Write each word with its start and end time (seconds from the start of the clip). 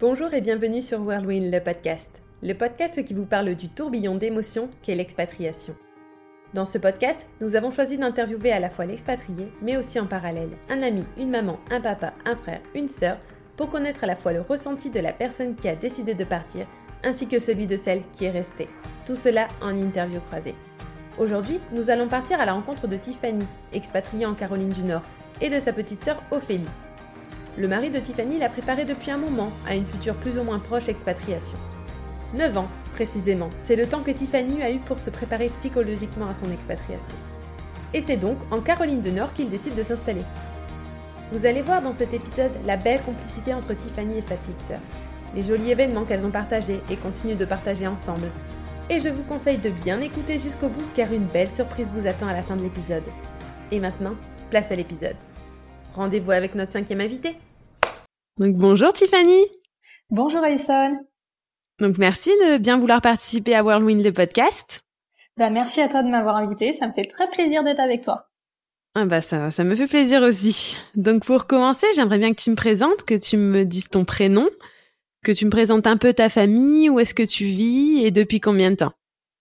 Bonjour 0.00 0.32
et 0.32 0.40
bienvenue 0.40 0.80
sur 0.80 1.00
Whirlwind, 1.00 1.52
le 1.52 1.58
podcast. 1.58 2.08
Le 2.40 2.52
podcast 2.52 3.04
qui 3.04 3.14
vous 3.14 3.26
parle 3.26 3.56
du 3.56 3.68
tourbillon 3.68 4.14
d'émotions 4.14 4.70
qu'est 4.80 4.94
l'expatriation. 4.94 5.74
Dans 6.54 6.66
ce 6.66 6.78
podcast, 6.78 7.26
nous 7.40 7.56
avons 7.56 7.72
choisi 7.72 7.98
d'interviewer 7.98 8.52
à 8.52 8.60
la 8.60 8.70
fois 8.70 8.86
l'expatrié, 8.86 9.48
mais 9.60 9.76
aussi 9.76 9.98
en 9.98 10.06
parallèle 10.06 10.56
un 10.70 10.82
ami, 10.82 11.02
une 11.16 11.30
maman, 11.30 11.58
un 11.72 11.80
papa, 11.80 12.14
un 12.24 12.36
frère, 12.36 12.60
une 12.76 12.86
sœur, 12.86 13.18
pour 13.56 13.70
connaître 13.70 14.04
à 14.04 14.06
la 14.06 14.14
fois 14.14 14.32
le 14.32 14.40
ressenti 14.40 14.88
de 14.88 15.00
la 15.00 15.12
personne 15.12 15.56
qui 15.56 15.68
a 15.68 15.74
décidé 15.74 16.14
de 16.14 16.22
partir, 16.22 16.68
ainsi 17.02 17.26
que 17.26 17.40
celui 17.40 17.66
de 17.66 17.76
celle 17.76 18.02
qui 18.12 18.26
est 18.26 18.30
restée. 18.30 18.68
Tout 19.04 19.16
cela 19.16 19.48
en 19.60 19.76
interview 19.76 20.20
croisée. 20.20 20.54
Aujourd'hui, 21.18 21.58
nous 21.72 21.90
allons 21.90 22.06
partir 22.06 22.40
à 22.40 22.46
la 22.46 22.52
rencontre 22.52 22.86
de 22.86 22.96
Tiffany, 22.96 23.44
expatriée 23.72 24.26
en 24.26 24.34
Caroline 24.34 24.68
du 24.68 24.84
Nord, 24.84 25.02
et 25.40 25.50
de 25.50 25.58
sa 25.58 25.72
petite 25.72 26.04
sœur 26.04 26.22
Ophélie. 26.30 26.68
Le 27.58 27.66
mari 27.66 27.90
de 27.90 27.98
Tiffany 27.98 28.38
l'a 28.38 28.48
préparée 28.48 28.84
depuis 28.84 29.10
un 29.10 29.16
moment 29.16 29.50
à 29.66 29.74
une 29.74 29.84
future 29.84 30.14
plus 30.14 30.38
ou 30.38 30.44
moins 30.44 30.60
proche 30.60 30.88
expatriation. 30.88 31.58
9 32.34 32.56
ans, 32.56 32.68
précisément, 32.94 33.50
c'est 33.58 33.74
le 33.74 33.84
temps 33.84 34.04
que 34.04 34.12
Tiffany 34.12 34.62
a 34.62 34.70
eu 34.70 34.78
pour 34.78 35.00
se 35.00 35.10
préparer 35.10 35.48
psychologiquement 35.48 36.28
à 36.28 36.34
son 36.34 36.52
expatriation. 36.52 37.16
Et 37.94 38.00
c'est 38.00 38.16
donc 38.16 38.36
en 38.52 38.60
Caroline 38.60 39.00
du 39.00 39.10
Nord 39.10 39.34
qu'il 39.34 39.50
décide 39.50 39.74
de 39.74 39.82
s'installer. 39.82 40.22
Vous 41.32 41.46
allez 41.46 41.62
voir 41.62 41.82
dans 41.82 41.94
cet 41.94 42.14
épisode 42.14 42.52
la 42.64 42.76
belle 42.76 43.02
complicité 43.02 43.52
entre 43.52 43.74
Tiffany 43.74 44.18
et 44.18 44.22
sa 44.22 44.36
petite 44.36 44.60
sœur, 44.68 44.80
les 45.34 45.42
jolis 45.42 45.72
événements 45.72 46.04
qu'elles 46.04 46.26
ont 46.26 46.30
partagés 46.30 46.80
et 46.92 46.96
continuent 46.96 47.34
de 47.34 47.44
partager 47.44 47.88
ensemble. 47.88 48.28
Et 48.88 49.00
je 49.00 49.08
vous 49.08 49.24
conseille 49.24 49.58
de 49.58 49.70
bien 49.70 50.00
écouter 50.00 50.38
jusqu'au 50.38 50.68
bout 50.68 50.86
car 50.94 51.12
une 51.12 51.26
belle 51.26 51.52
surprise 51.52 51.90
vous 51.92 52.06
attend 52.06 52.28
à 52.28 52.34
la 52.34 52.42
fin 52.42 52.54
de 52.54 52.62
l'épisode. 52.62 53.02
Et 53.72 53.80
maintenant, 53.80 54.14
place 54.48 54.70
à 54.70 54.76
l'épisode. 54.76 55.16
Rendez-vous 55.96 56.30
avec 56.30 56.54
notre 56.54 56.70
cinquième 56.70 57.00
invité. 57.00 57.34
Donc 58.38 58.54
bonjour 58.54 58.92
Tiffany. 58.92 59.46
Bonjour 60.10 60.44
Alison. 60.44 60.96
Donc 61.80 61.98
merci 61.98 62.30
de 62.30 62.58
bien 62.58 62.78
vouloir 62.78 63.00
participer 63.00 63.56
à 63.56 63.64
Whirlwind 63.64 64.04
le 64.04 64.12
podcast. 64.12 64.82
Bah 65.36 65.50
merci 65.50 65.80
à 65.80 65.88
toi 65.88 66.04
de 66.04 66.08
m'avoir 66.08 66.36
invité, 66.36 66.72
ça 66.72 66.86
me 66.86 66.92
fait 66.92 67.06
très 67.06 67.28
plaisir 67.28 67.64
d'être 67.64 67.80
avec 67.80 68.02
toi. 68.02 68.28
Ah 68.94 69.06
bah 69.06 69.22
ça, 69.22 69.50
ça 69.50 69.64
me 69.64 69.74
fait 69.74 69.88
plaisir 69.88 70.22
aussi. 70.22 70.76
Donc 70.94 71.24
pour 71.24 71.48
commencer, 71.48 71.88
j'aimerais 71.96 72.18
bien 72.18 72.32
que 72.32 72.40
tu 72.40 72.50
me 72.50 72.54
présentes, 72.54 73.02
que 73.02 73.16
tu 73.16 73.36
me 73.36 73.64
dises 73.64 73.88
ton 73.88 74.04
prénom, 74.04 74.46
que 75.24 75.32
tu 75.32 75.44
me 75.44 75.50
présentes 75.50 75.88
un 75.88 75.96
peu 75.96 76.12
ta 76.12 76.28
famille, 76.28 76.88
où 76.88 77.00
est-ce 77.00 77.14
que 77.14 77.24
tu 77.24 77.44
vis 77.44 78.04
et 78.04 78.12
depuis 78.12 78.38
combien 78.38 78.70
de 78.70 78.76
temps? 78.76 78.92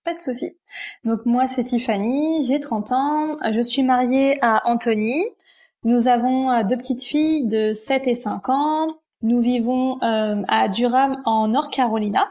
Pas 0.05 0.15
de 0.15 0.21
souci. 0.21 0.57
Donc 1.03 1.19
moi 1.25 1.45
c'est 1.45 1.65
Tiffany, 1.65 2.43
j'ai 2.47 2.59
30 2.59 2.91
ans, 2.93 3.37
je 3.51 3.61
suis 3.61 3.83
mariée 3.83 4.39
à 4.41 4.67
Anthony. 4.67 5.23
Nous 5.87 6.09
avons 6.09 6.51
euh, 6.51 6.63
deux 6.63 6.75
petites 6.75 7.01
filles 7.01 7.47
de 7.47 7.71
7 7.71 8.07
et 8.07 8.15
5 8.15 8.49
ans. 8.49 8.97
Nous 9.21 9.39
vivons 9.39 10.03
euh, 10.03 10.43
à 10.49 10.67
Durham 10.67 11.21
en 11.23 11.47
North 11.47 11.71
Carolina, 11.71 12.27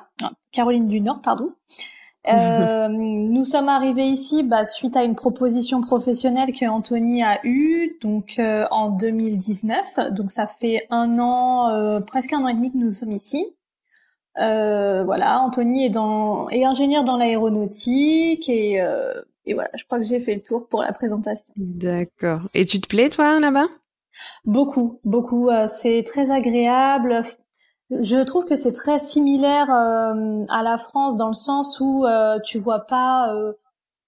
Caroline 0.52 0.88
du 0.88 1.00
Nord, 1.00 1.20
pardon. 1.22 1.52
Euh, 2.28 2.88
nous 2.88 3.44
sommes 3.44 3.68
arrivés 3.68 4.08
ici 4.08 4.42
bah, 4.42 4.64
suite 4.64 4.96
à 4.96 5.04
une 5.04 5.14
proposition 5.14 5.80
professionnelle 5.80 6.52
que 6.52 6.66
Anthony 6.66 7.22
a 7.22 7.38
eue, 7.44 7.96
donc 8.02 8.40
euh, 8.40 8.66
en 8.72 8.90
2019. 8.90 10.10
Donc 10.10 10.32
ça 10.32 10.48
fait 10.48 10.88
un 10.90 11.20
an, 11.20 11.70
euh, 11.70 12.00
presque 12.00 12.32
un 12.32 12.42
an 12.42 12.48
et 12.48 12.54
demi 12.54 12.72
que 12.72 12.78
nous 12.78 12.90
sommes 12.90 13.12
ici. 13.12 13.46
Euh, 14.40 15.04
voilà, 15.04 15.40
Anthony 15.40 15.86
est 15.86 15.90
dans 15.90 16.48
est 16.48 16.64
ingénieur 16.64 17.04
dans 17.04 17.16
l'aéronautique 17.16 18.48
et 18.48 18.82
et 19.46 19.54
voilà, 19.54 19.70
je 19.74 19.84
crois 19.84 19.98
que 19.98 20.04
j'ai 20.04 20.20
fait 20.20 20.34
le 20.34 20.42
tour 20.42 20.68
pour 20.68 20.82
la 20.82 20.92
présentation. 20.92 21.46
D'accord. 21.56 22.42
Et 22.54 22.64
tu 22.64 22.80
te 22.80 22.88
plais 22.88 23.08
toi 23.08 23.38
là-bas? 23.38 23.68
Beaucoup, 24.44 25.00
beaucoup. 25.04 25.50
c'est 25.66 26.02
très 26.04 26.30
agréable. 26.30 27.22
Je 27.90 28.24
trouve 28.24 28.44
que 28.44 28.56
c'est 28.56 28.72
très 28.72 28.98
similaire 28.98 29.72
euh, 29.72 30.44
à 30.48 30.62
la 30.62 30.76
France 30.76 31.16
dans 31.16 31.28
le 31.28 31.34
sens 31.34 31.78
où 31.80 32.04
euh, 32.04 32.38
tu 32.44 32.58
vois 32.58 32.80
pas 32.80 33.32
euh, 33.32 33.52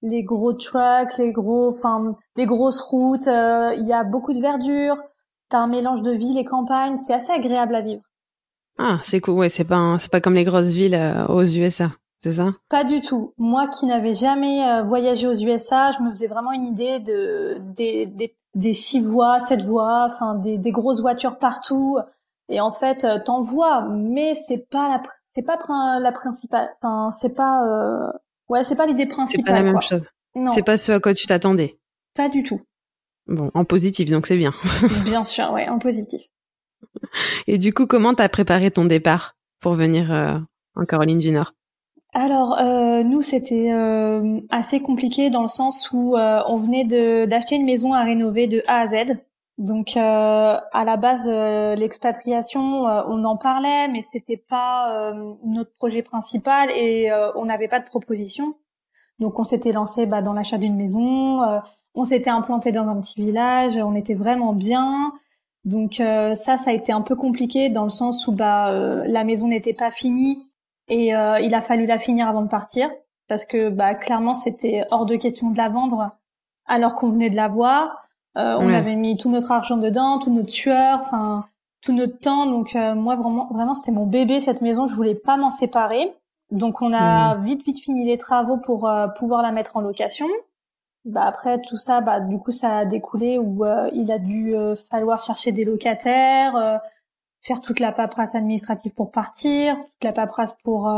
les 0.03 0.25
gros 0.25 0.53
trucks, 0.53 1.17
les 1.19 1.31
gros, 1.31 1.71
enfin 1.71 2.13
les 2.35 2.47
grosses 2.47 2.81
routes. 2.81 3.27
Il 3.27 3.85
y 3.87 3.93
a 3.93 4.03
beaucoup 4.03 4.33
de 4.33 4.41
verdure. 4.41 4.97
T'as 5.49 5.59
un 5.59 5.69
mélange 5.69 6.03
de 6.03 6.11
ville 6.11 6.39
et 6.39 6.45
campagne. 6.45 6.99
C'est 7.07 7.15
assez 7.15 7.31
agréable 7.31 7.75
à 7.77 7.81
vivre. 7.81 8.03
Ah, 8.79 8.99
c'est 9.03 9.21
cool. 9.21 9.35
Ouais, 9.35 9.49
c'est 9.49 9.65
pas 9.65 9.97
c'est 9.99 10.11
pas 10.11 10.21
comme 10.21 10.35
les 10.35 10.45
grosses 10.45 10.73
villes 10.73 10.99
aux 11.29 11.45
USA, 11.45 11.93
c'est 12.23 12.33
ça? 12.33 12.53
Pas 12.69 12.85
du 12.85 13.01
tout. 13.01 13.33
Moi 13.39 13.69
qui 13.69 13.87
n'avais 13.87 14.15
jamais 14.15 14.83
voyagé 14.83 15.27
aux 15.27 15.35
USA, 15.35 15.93
je 15.93 16.03
me 16.03 16.11
faisais 16.11 16.27
vraiment 16.27 16.53
une 16.53 16.67
idée 16.67 16.99
de 16.99 17.59
des 17.75 18.07
des, 18.07 18.37
des 18.55 18.75
six 18.75 19.01
voies, 19.01 19.41
sept 19.41 19.63
voies, 19.63 20.09
enfin 20.13 20.35
des, 20.35 20.59
des 20.59 20.73
grosses 20.73 21.01
voitures 21.01 21.39
partout 21.39 21.99
et 22.49 22.61
en 22.61 22.71
fait, 22.71 23.05
euh, 23.05 23.19
t'en 23.25 23.43
vois, 23.43 23.87
mais 23.89 24.35
c'est 24.35 24.69
pas 24.71 24.89
la, 24.89 25.03
c'est 25.27 25.43
pas 25.43 25.59
la 26.01 26.13
principale. 26.13 26.71
Enfin, 26.81 27.11
c'est 27.11 27.35
pas, 27.35 27.67
euh... 27.67 28.11
ouais, 28.49 28.65
c'est 28.65 28.77
pas 28.77 28.87
l'idée 28.87 29.07
principale. 29.07 29.45
C'est 29.45 29.53
pas 29.53 29.59
la 29.59 29.63
même 29.63 29.83
chose. 29.83 30.05
Non. 30.35 30.51
C'est 30.51 30.63
pas 30.63 30.79
ce 30.79 30.93
à 30.93 31.01
quoi 31.01 31.13
tu 31.13 31.27
t'attendais. 31.27 31.79
Pas 32.15 32.29
du 32.29 32.43
tout. 32.43 32.61
Bon, 33.27 33.51
en 33.53 33.65
positif, 33.65 34.09
donc 34.09 34.27
c'est 34.27 34.39
bien. 34.39 34.55
bien 35.05 35.23
sûr, 35.23 35.51
ouais, 35.53 35.69
en 35.69 35.79
positif. 35.79 36.23
Et 37.47 37.59
du 37.59 37.75
coup, 37.75 37.87
comment 37.87 38.15
t'as 38.15 38.29
préparé 38.31 38.71
ton 38.71 38.87
départ 38.87 39.37
pour 39.61 39.75
venir 39.75 40.11
euh, 40.11 40.39
en 40.75 40.85
Caroline 40.87 41.19
du 41.19 41.31
Nord? 41.31 41.53
Alors 42.15 42.59
euh, 42.59 43.03
nous 43.03 43.21
c'était 43.21 43.71
euh, 43.71 44.41
assez 44.51 44.81
compliqué 44.81 45.31
dans 45.31 45.43
le 45.43 45.49
sens 45.49 45.91
où 45.93 46.17
euh, 46.17 46.43
on 46.47 46.57
venait 46.57 46.85
d'acheter 47.27 47.57
une 47.57 47.65
maison 47.65 47.93
à 47.93 48.03
rénover 48.03 48.47
de 48.47 48.63
A 48.67 48.81
à 48.81 48.87
Z 48.87 49.19
donc 49.59 49.97
euh, 49.97 50.01
à 50.01 50.85
la 50.85 50.97
base, 50.97 51.29
euh, 51.29 51.75
l'expatriation, 51.75 52.89
euh, 52.89 53.03
on 53.09 53.25
en 53.25 53.37
parlait, 53.37 53.89
mais 53.89 54.03
c'était 54.03 54.37
pas 54.37 55.13
notre 55.45 55.75
projet 55.75 56.03
principal 56.03 56.71
et 56.71 57.11
on 57.35 57.45
n'avait 57.45 57.69
pas 57.69 57.81
de 57.81 57.85
proposition. 57.85 58.55
Donc 59.19 59.39
on 59.41 59.45
s'était 59.45 59.73
lancé 59.73 60.07
bah, 60.07 60.23
dans 60.23 60.33
l'achat 60.33 60.59
d'une 60.59 60.77
maison, 60.77 61.41
on 61.95 62.05
s'était 62.05 62.31
implanté 62.31 62.71
dans 62.71 62.89
un 62.89 63.01
petit 63.01 63.21
village, 63.21 63.77
on 63.77 63.97
était 63.97 64.15
vraiment 64.15 64.53
bien. 64.53 65.13
Donc 65.65 65.95
ça, 65.95 66.57
ça 66.57 66.71
a 66.71 66.73
été 66.73 66.93
un 66.93 67.03
peu 67.03 67.17
compliqué 67.17 67.69
dans 67.69 67.85
le 67.85 67.91
sens 67.91 68.29
où 68.29 68.33
bah 68.33 68.71
la 69.05 69.25
maison 69.25 69.49
n'était 69.49 69.73
pas 69.73 69.91
finie 69.91 70.48
et 70.89 71.09
il 71.09 71.55
a 71.55 71.61
fallu 71.61 71.87
la 71.87 71.99
finir 71.99 72.29
avant 72.29 72.43
de 72.43 72.49
partir 72.49 72.91
parce 73.29 73.45
que 73.45 73.69
bah 73.69 73.95
clairement 73.95 74.35
c'était 74.35 74.85
hors 74.91 75.07
de 75.07 75.17
question 75.17 75.51
de 75.51 75.57
la 75.57 75.69
vendre 75.69 76.13
alors 76.69 76.95
qu'on 76.95 77.11
venait 77.11 77.31
de 77.31 77.37
la 77.37 77.49
voir. 77.49 78.09
Euh, 78.37 78.57
on 78.61 78.73
avait 78.73 78.95
mis 78.95 79.17
tout 79.17 79.31
notre 79.31 79.51
argent 79.51 79.79
dedans, 79.79 80.19
tout 80.19 80.31
notre 80.31 80.51
sueur, 80.51 81.01
enfin 81.01 81.47
tout 81.83 81.93
notre 81.93 82.19
temps. 82.19 82.47
Donc 82.47 82.77
euh, 82.77 82.95
moi 82.95 83.17
vraiment, 83.17 83.49
vraiment 83.51 83.75
c'était 83.75 83.91
mon 83.91 84.07
bébé 84.07 84.41
cette 84.41 84.61
maison. 84.61 84.87
Je 84.87 84.95
voulais 84.95 85.17
pas 85.17 85.37
m'en 85.37 85.51
séparer. 85.51 86.15
Donc 86.51 86.81
on 86.81 86.93
a 86.93 87.35
vite 87.37 87.65
vite 87.65 87.81
fini 87.81 88.07
les 88.07 88.17
travaux 88.17 88.59
pour 88.59 88.89
euh, 88.89 89.09
pouvoir 89.09 89.43
la 89.43 89.51
mettre 89.51 89.77
en 89.77 89.81
location. 89.81 90.29
Bah 91.05 91.25
après 91.25 91.61
tout 91.63 91.77
ça, 91.77 92.01
bah 92.01 92.21
du 92.21 92.39
coup 92.39 92.51
ça 92.51 92.79
a 92.79 92.85
découlé 92.85 93.39
où 93.39 93.65
il 93.93 94.13
a 94.13 94.19
dû 94.19 94.55
falloir 94.91 95.21
chercher 95.21 95.53
des 95.53 95.65
locataires, 95.65 96.81
faire 97.41 97.61
toute 97.61 97.81
la 97.81 97.93
paperasse 97.93 98.35
administrative 98.35 98.93
pour 98.95 99.11
partir, 99.11 99.77
toute 99.77 100.05
la 100.05 100.13
paperasse 100.13 100.55
pour 100.65 100.93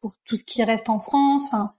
pour 0.00 0.12
tout 0.24 0.36
ce 0.36 0.44
qui 0.44 0.62
reste 0.64 0.88
en 0.88 1.00
France. 1.00 1.46
Enfin 1.48 1.72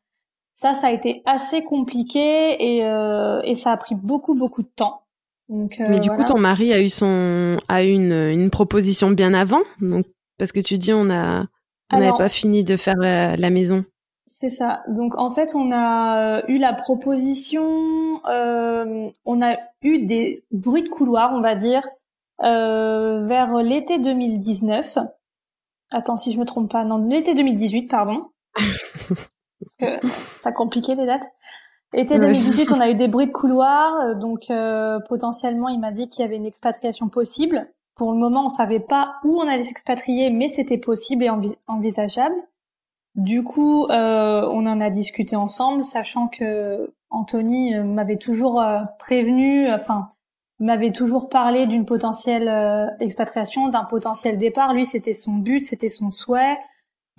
ça, 0.60 0.76
ça 0.76 0.88
a 0.88 0.92
été 0.92 1.22
assez 1.26 1.64
compliqué 1.64 2.20
et, 2.20 2.84
euh, 2.84 3.40
et 3.46 3.56
ça 3.56 3.72
a 3.72 3.78
pris 3.78 3.96
beaucoup, 3.96 4.36
beaucoup 4.36 4.62
de 4.62 4.68
temps. 4.68 5.04
Donc, 5.48 5.80
euh, 5.80 5.88
Mais 5.88 6.02
du 6.02 6.10
coup, 6.10 6.26
ton 6.26 6.38
mari 6.38 6.74
a 6.74 6.82
eu 6.82 6.90
son 6.90 7.58
a 7.70 7.82
eu 7.86 7.92
une, 7.92 8.12
une 8.12 8.50
proposition 8.50 9.10
bien 9.12 9.34
avant, 9.34 9.62
donc 9.80 10.06
parce 10.38 10.52
que 10.52 10.60
tu 10.60 10.78
dis 10.78 10.92
on 10.92 11.10
a 11.10 11.46
on 11.94 12.00
n'avait 12.00 12.18
pas 12.18 12.28
fini 12.28 12.66
de 12.66 12.76
faire 12.76 12.98
la, 12.98 13.50
maison. 13.50 13.86
C'est 14.28 14.50
ça. 14.50 14.84
Donc 14.90 15.18
en 15.18 15.32
fait, 15.32 15.56
on 15.56 15.72
a 15.72 16.44
eu 16.50 16.58
la 16.58 16.74
proposition, 16.74 18.20
euh, 18.28 19.10
on 19.24 19.42
a 19.42 19.56
eu 19.82 20.06
des 20.06 20.44
bruits 20.52 20.84
de 20.84 20.90
couloir, 20.90 21.32
on 21.34 21.40
va 21.40 21.56
dire, 21.56 21.88
euh, 21.88 21.99
vers 22.42 23.58
l'été 23.64 24.00
2019. 24.00 24.98
Attends, 25.92 26.18
si 26.18 26.32
je 26.32 26.40
me 26.40 26.46
trompe 26.46 26.72
pas, 26.72 26.84
non, 26.84 26.98
l'été 26.98 27.34
2018, 27.34 27.90
pardon. 27.90 28.28
parce 28.56 29.76
que 29.76 30.08
ça 30.42 30.52
compliquait 30.52 30.96
les 30.96 31.06
dates. 31.06 31.28
Été 31.94 32.20
2018, 32.20 32.72
on 32.72 32.80
a 32.80 32.90
eu 32.90 32.96
des 32.96 33.08
bruits 33.08 33.26
de 33.26 33.32
couloir, 33.32 33.96
euh, 33.96 34.14
donc 34.14 34.52
euh, 34.52 35.00
potentiellement, 35.08 35.70
il 35.70 35.80
m'a 35.80 35.92
dit 35.92 36.08
qu'il 36.08 36.22
y 36.22 36.26
avait 36.26 36.36
une 36.36 36.46
expatriation 36.46 37.10
possible. 37.10 37.68
Pour 37.96 38.12
le 38.12 38.20
moment, 38.20 38.46
on 38.46 38.50
savait 38.50 38.80
pas 38.80 39.16
où 39.24 39.42
on 39.42 39.48
allait 39.48 39.64
s'expatrier, 39.64 40.30
mais 40.30 40.50
c'était 40.50 40.78
possible 40.78 41.24
et 41.24 41.32
envisageable. 41.68 42.36
Du 43.16 43.44
coup, 43.44 43.88
euh, 43.88 44.48
on 44.52 44.68
en 44.68 44.80
a 44.80 44.92
discuté 44.92 45.36
ensemble, 45.36 45.84
sachant 45.84 46.28
que 46.28 46.94
Anthony 47.10 47.74
m'avait 47.80 48.18
toujours 48.18 48.64
prévenu, 49.00 49.70
enfin, 49.74 50.12
m'avait 50.60 50.92
toujours 50.92 51.30
parlé 51.30 51.68
d'une 51.68 51.86
potentielle 51.86 52.50
expatriation, 53.00 53.70
d'un 53.70 53.86
potentiel 53.86 54.38
départ. 54.38 54.74
Lui, 54.74 54.86
c'était 54.86 55.14
son 55.14 55.34
but, 55.34 55.66
c'était 55.66 55.90
son 55.90 56.12
souhait. 56.12 56.58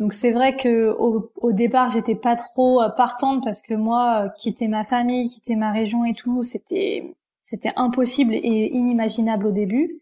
Donc 0.00 0.14
c'est 0.14 0.32
vrai 0.32 0.56
que 0.56 0.88
au, 0.98 1.30
au 1.36 1.52
départ 1.52 1.90
j'étais 1.90 2.14
pas 2.14 2.34
trop 2.34 2.82
euh, 2.82 2.88
partante 2.88 3.44
parce 3.44 3.60
que 3.60 3.74
moi 3.74 4.24
euh, 4.24 4.28
quitter 4.38 4.66
ma 4.66 4.82
famille, 4.82 5.28
quitter 5.28 5.56
ma 5.56 5.72
région 5.72 6.06
et 6.06 6.14
tout, 6.14 6.42
c'était 6.42 7.14
c'était 7.42 7.72
impossible 7.76 8.34
et 8.34 8.70
inimaginable 8.72 9.46
au 9.46 9.52
début. 9.52 10.00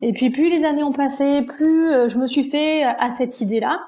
Et 0.00 0.12
puis 0.12 0.30
plus 0.30 0.50
les 0.50 0.64
années 0.64 0.84
ont 0.84 0.92
passé, 0.92 1.42
plus 1.42 2.08
je 2.08 2.18
me 2.18 2.26
suis 2.26 2.44
fait 2.44 2.84
à 2.84 3.10
cette 3.10 3.40
idée-là. 3.40 3.80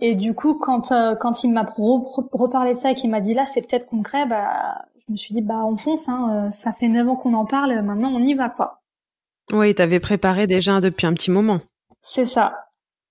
Et 0.00 0.14
du 0.14 0.34
coup, 0.34 0.54
quand 0.54 0.92
quand 1.20 1.44
il 1.44 1.52
m'a 1.52 1.64
reparlé 1.64 2.72
de 2.72 2.78
ça 2.78 2.90
et 2.90 2.94
qu'il 2.94 3.10
m'a 3.10 3.20
dit 3.20 3.34
là, 3.34 3.46
c'est 3.46 3.62
peut-être 3.62 3.86
concret, 3.86 4.26
bah 4.26 4.84
je 5.06 5.12
me 5.12 5.16
suis 5.16 5.34
dit 5.34 5.42
bah 5.42 5.64
on 5.64 5.76
fonce. 5.76 6.08
Hein, 6.08 6.50
ça 6.50 6.72
fait 6.72 6.88
neuf 6.88 7.08
ans 7.08 7.16
qu'on 7.16 7.34
en 7.34 7.44
parle, 7.44 7.80
maintenant 7.82 8.10
on 8.12 8.20
y 8.20 8.34
va 8.34 8.48
quoi. 8.48 8.82
Oui, 9.52 9.74
t'avais 9.74 10.00
préparé 10.00 10.46
déjà 10.46 10.80
depuis 10.80 11.06
un 11.06 11.14
petit 11.14 11.30
moment. 11.30 11.60
C'est 12.00 12.26
ça. 12.26 12.66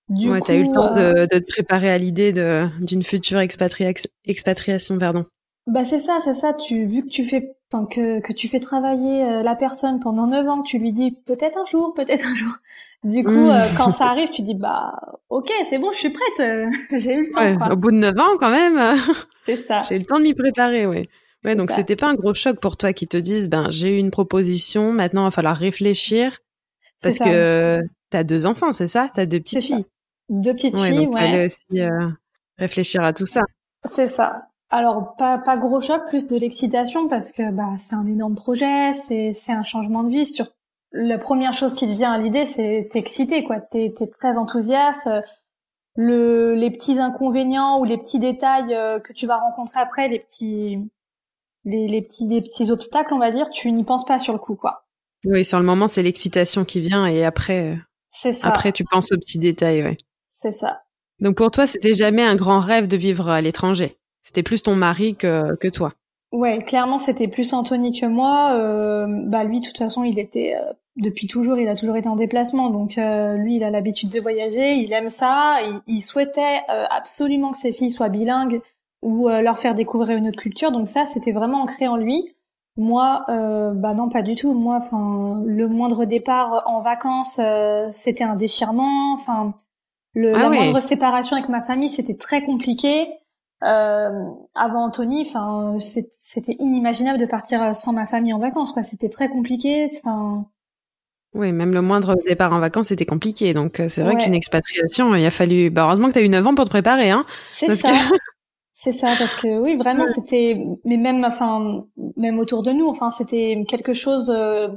Du 0.09 0.29
ouais, 0.29 0.41
t'as 0.41 0.55
eu 0.55 0.63
le 0.63 0.71
temps 0.71 0.91
de, 0.91 1.25
de, 1.31 1.39
te 1.39 1.47
préparer 1.47 1.89
à 1.89 1.97
l'idée 1.97 2.33
d'une 2.81 3.03
future 3.03 3.39
expatriation, 3.39 4.97
pardon. 4.97 5.25
Bah 5.67 5.85
c'est 5.85 5.99
ça, 5.99 6.17
c'est 6.21 6.33
ça. 6.33 6.53
Tu 6.53 6.85
vu 6.85 7.03
que 7.03 7.09
tu 7.09 7.25
fais, 7.25 7.55
que 7.71 8.19
que 8.19 8.33
tu 8.33 8.49
fais 8.49 8.59
travailler 8.59 9.23
euh, 9.23 9.43
la 9.43 9.55
personne 9.55 9.99
pendant 9.99 10.27
neuf 10.27 10.47
ans, 10.47 10.63
que 10.63 10.67
tu 10.67 10.79
lui 10.79 10.91
dis 10.91 11.11
peut-être 11.11 11.57
un 11.57 11.65
jour, 11.65 11.93
peut-être 11.93 12.25
un 12.25 12.35
jour. 12.35 12.51
Du 13.03 13.23
coup, 13.23 13.31
mmh. 13.31 13.49
euh, 13.49 13.65
quand 13.77 13.89
ça 13.89 14.05
arrive, 14.09 14.29
tu 14.29 14.43
dis 14.43 14.53
bah 14.53 14.93
ok, 15.29 15.51
c'est 15.63 15.79
bon, 15.79 15.91
je 15.91 15.97
suis 15.97 16.09
prête, 16.09 16.39
euh, 16.39 16.69
j'ai 16.97 17.13
eu 17.15 17.25
le 17.27 17.31
temps. 17.31 17.41
Ouais, 17.41 17.71
Au 17.71 17.75
bout 17.75 17.91
de 17.91 17.97
neuf 17.97 18.17
ans, 18.19 18.37
quand 18.39 18.51
même. 18.51 18.97
C'est 19.45 19.57
ça. 19.57 19.81
j'ai 19.81 19.95
eu 19.95 19.99
le 19.99 20.05
temps 20.05 20.19
de 20.19 20.23
m'y 20.23 20.35
préparer, 20.35 20.85
ouais. 20.85 21.09
Ouais, 21.43 21.55
donc 21.55 21.71
c'était 21.71 21.95
pas 21.95 22.07
un 22.07 22.13
gros 22.13 22.35
choc 22.35 22.59
pour 22.59 22.77
toi 22.77 22.93
qui 22.93 23.07
te 23.07 23.17
disent 23.17 23.49
ben 23.49 23.71
j'ai 23.71 23.95
eu 23.95 23.97
une 23.97 24.11
proposition, 24.11 24.93
maintenant 24.93 25.23
il 25.23 25.25
va 25.25 25.31
falloir 25.31 25.57
réfléchir 25.57 26.37
parce 27.01 27.17
que 27.17 27.81
t'as 28.11 28.23
deux 28.23 28.45
enfants, 28.45 28.71
c'est 28.71 28.85
ça? 28.85 29.09
T'as 29.15 29.25
deux 29.25 29.39
petites 29.39 29.63
filles. 29.63 29.85
Deux 30.29 30.53
petites 30.53 30.77
filles, 30.77 31.05
donc 31.05 31.15
ouais. 31.15 31.21
Fallait 31.21 31.45
aussi 31.45 31.81
réfléchir 32.59 33.01
à 33.01 33.13
tout 33.13 33.25
ça. 33.25 33.41
C'est 33.85 34.05
ça. 34.05 34.49
Alors 34.69 35.15
pas 35.17 35.39
pas 35.39 35.57
gros 35.57 35.81
choc, 35.81 36.07
plus 36.07 36.27
de 36.27 36.37
l'excitation 36.37 37.07
parce 37.07 37.31
que 37.31 37.51
bah 37.51 37.73
c'est 37.79 37.95
un 37.95 38.05
énorme 38.05 38.35
projet, 38.35 38.93
c'est 38.93 39.33
c'est 39.33 39.51
un 39.51 39.63
changement 39.63 40.03
de 40.03 40.09
vie. 40.11 40.27
Sur 40.27 40.45
la 40.91 41.17
première 41.17 41.53
chose 41.53 41.75
qui 41.75 41.87
te 41.87 41.91
vient 41.91 42.11
à 42.11 42.17
l'idée, 42.17 42.45
c'est 42.45 42.89
t'es 42.91 42.99
excité 42.99 43.43
quoi, 43.43 43.59
t'es 43.59 43.93
es 43.99 44.07
très 44.07 44.37
enthousiaste. 44.37 45.09
Le 45.95 46.53
les 46.53 46.71
petits 46.71 46.99
inconvénients 46.99 47.79
ou 47.79 47.83
les 47.83 47.97
petits 47.97 48.19
détails 48.19 48.73
euh, 48.73 48.99
que 48.99 49.11
tu 49.11 49.27
vas 49.27 49.37
rencontrer 49.37 49.79
après, 49.79 50.07
les 50.07 50.19
petits 50.19 50.77
les, 51.65 51.87
les 51.87 52.01
petits 52.01 52.27
les 52.27 52.41
petits 52.41 52.71
obstacles, 52.71 53.13
on 53.13 53.19
va 53.19 53.31
dire, 53.31 53.49
tu 53.49 53.71
n'y 53.71 53.83
penses 53.83 54.05
pas 54.05 54.19
sur 54.19 54.33
le 54.33 54.39
coup 54.39 54.55
quoi. 54.55 54.85
Oui, 55.25 55.45
sur 55.45 55.59
le 55.59 55.65
moment, 55.65 55.87
c'est 55.87 56.01
l'excitation 56.01 56.65
qui 56.65 56.79
vient 56.79 57.05
et 57.05 57.23
après. 57.23 57.73
Euh, 57.73 57.75
c'est 58.09 58.33
ça. 58.33 58.49
Après, 58.49 58.71
tu 58.71 58.83
penses 58.83 59.11
aux 59.11 59.17
petits 59.17 59.39
détails, 59.39 59.83
ouais. 59.83 59.97
C'est 60.29 60.51
ça. 60.51 60.81
Donc 61.19 61.37
pour 61.37 61.51
toi, 61.51 61.67
c'était 61.67 61.93
jamais 61.93 62.23
un 62.23 62.35
grand 62.35 62.59
rêve 62.59 62.87
de 62.87 62.97
vivre 62.97 63.29
à 63.29 63.41
l'étranger. 63.41 63.97
C'était 64.21 64.43
plus 64.43 64.63
ton 64.63 64.75
mari 64.75 65.15
que, 65.15 65.55
que 65.57 65.67
toi. 65.67 65.93
Ouais, 66.31 66.59
clairement, 66.59 66.97
c'était 66.97 67.27
plus 67.27 67.53
Anthony 67.53 67.99
que 67.99 68.05
moi. 68.05 68.53
Euh, 68.55 69.05
bah 69.07 69.43
lui, 69.43 69.59
de 69.59 69.65
toute 69.65 69.77
façon, 69.77 70.03
il 70.03 70.17
était 70.17 70.55
euh, 70.55 70.73
depuis 70.97 71.27
toujours, 71.27 71.57
il 71.57 71.67
a 71.67 71.75
toujours 71.75 71.95
été 71.97 72.07
en 72.09 72.15
déplacement. 72.15 72.69
Donc 72.69 72.97
euh, 72.97 73.35
lui, 73.35 73.55
il 73.55 73.63
a 73.63 73.69
l'habitude 73.69 74.09
de 74.09 74.19
voyager, 74.19 74.75
il 74.75 74.91
aime 74.93 75.09
ça. 75.09 75.57
Il, 75.63 75.81
il 75.87 76.01
souhaitait 76.01 76.61
euh, 76.69 76.85
absolument 76.89 77.51
que 77.51 77.57
ses 77.57 77.71
filles 77.71 77.91
soient 77.91 78.09
bilingues 78.09 78.61
ou 79.01 79.29
leur 79.29 79.57
faire 79.57 79.73
découvrir 79.73 80.17
une 80.17 80.27
autre 80.27 80.39
culture. 80.39 80.71
Donc 80.71 80.87
ça, 80.87 81.07
c'était 81.07 81.31
vraiment 81.31 81.63
ancré 81.63 81.87
en 81.87 81.97
lui. 81.97 82.35
Moi, 82.77 83.25
bah 83.27 83.95
non, 83.95 84.09
pas 84.09 84.21
du 84.21 84.35
tout. 84.35 84.53
Moi, 84.53 84.77
enfin, 84.79 85.41
le 85.43 85.67
moindre 85.67 86.05
départ 86.05 86.61
en 86.67 86.81
vacances, 86.81 87.41
c'était 87.93 88.23
un 88.23 88.35
déchirement. 88.35 89.13
Enfin, 89.13 89.55
le, 90.13 90.35
ah 90.35 90.39
la 90.39 90.49
moindre 90.49 90.79
séparation 90.79 91.35
avec 91.35 91.49
ma 91.49 91.63
famille, 91.63 91.89
c'était 91.89 92.13
très 92.13 92.43
compliqué. 92.43 93.07
Euh, 93.63 94.25
avant 94.55 94.85
Anthony, 94.85 95.21
enfin, 95.27 95.77
c'était 95.79 96.55
inimaginable 96.59 97.19
de 97.19 97.25
partir 97.25 97.61
euh, 97.61 97.73
sans 97.73 97.93
ma 97.93 98.07
famille 98.07 98.33
en 98.33 98.39
vacances, 98.39 98.71
quoi. 98.71 98.83
C'était 98.83 99.09
très 99.09 99.29
compliqué. 99.29 99.87
Enfin. 100.03 100.45
Oui, 101.33 101.51
même 101.53 101.73
le 101.73 101.81
moindre 101.81 102.15
départ 102.27 102.53
en 102.53 102.59
vacances 102.59 102.87
c'était 102.87 103.05
compliqué. 103.05 103.53
Donc 103.53 103.79
euh, 103.79 103.87
c'est 103.87 104.03
vrai 104.03 104.17
qu'une 104.17 104.33
expatriation, 104.33 105.15
il 105.15 105.25
a 105.25 105.31
fallu. 105.31 105.69
Bah, 105.69 105.83
heureusement 105.83 106.07
que 106.07 106.13
tu 106.13 106.19
as 106.19 106.23
eu 106.23 106.29
9 106.29 106.45
ans 106.47 106.55
pour 106.55 106.65
te 106.65 106.69
préparer, 106.69 107.09
hein. 107.09 107.25
C'est 107.47 107.69
ça. 107.69 107.91
c'est 108.73 108.91
ça, 108.91 109.13
parce 109.17 109.35
que 109.35 109.59
oui, 109.59 109.77
vraiment, 109.77 110.07
c'était. 110.07 110.57
Mais 110.83 110.97
même, 110.97 111.23
enfin, 111.23 111.85
même 112.17 112.39
autour 112.39 112.63
de 112.63 112.71
nous, 112.71 112.87
enfin, 112.87 113.09
c'était 113.09 113.63
quelque 113.67 113.93
chose. 113.93 114.29
Euh, 114.29 114.67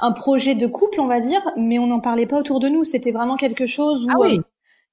un 0.00 0.12
projet 0.12 0.54
de 0.54 0.66
couple, 0.68 1.00
on 1.00 1.08
va 1.08 1.18
dire, 1.18 1.40
mais 1.56 1.80
on 1.80 1.88
n'en 1.88 1.98
parlait 1.98 2.26
pas 2.26 2.38
autour 2.38 2.60
de 2.60 2.68
nous. 2.68 2.84
C'était 2.84 3.10
vraiment 3.10 3.36
quelque 3.36 3.66
chose 3.66 4.04
où. 4.04 4.08
Ah 4.10 4.18
oui 4.20 4.40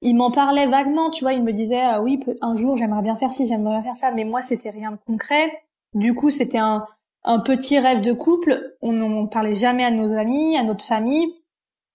il 0.02 0.14
m'en 0.14 0.30
parlait 0.30 0.66
vaguement, 0.66 1.10
tu 1.10 1.24
vois, 1.24 1.32
il 1.32 1.42
me 1.42 1.52
disait 1.52 1.80
ah 1.80 2.02
oui, 2.02 2.20
un 2.42 2.56
jour 2.56 2.76
j'aimerais 2.76 3.02
bien 3.02 3.16
faire 3.16 3.32
ci, 3.32 3.46
j'aimerais 3.46 3.76
bien 3.76 3.82
faire 3.82 3.96
ça, 3.96 4.10
mais 4.12 4.24
moi 4.24 4.42
c'était 4.42 4.70
rien 4.70 4.92
de 4.92 4.98
concret. 5.06 5.50
Du 5.94 6.14
coup, 6.14 6.30
c'était 6.30 6.58
un, 6.58 6.86
un 7.26 7.40
petit 7.40 7.78
rêve 7.78 8.00
de 8.00 8.12
couple. 8.12 8.76
On 8.80 8.92
n'en 8.92 9.26
parlait 9.26 9.54
jamais 9.54 9.84
à 9.84 9.90
nos 9.90 10.12
amis, 10.14 10.56
à 10.56 10.62
notre 10.62 10.84
famille. 10.84 11.26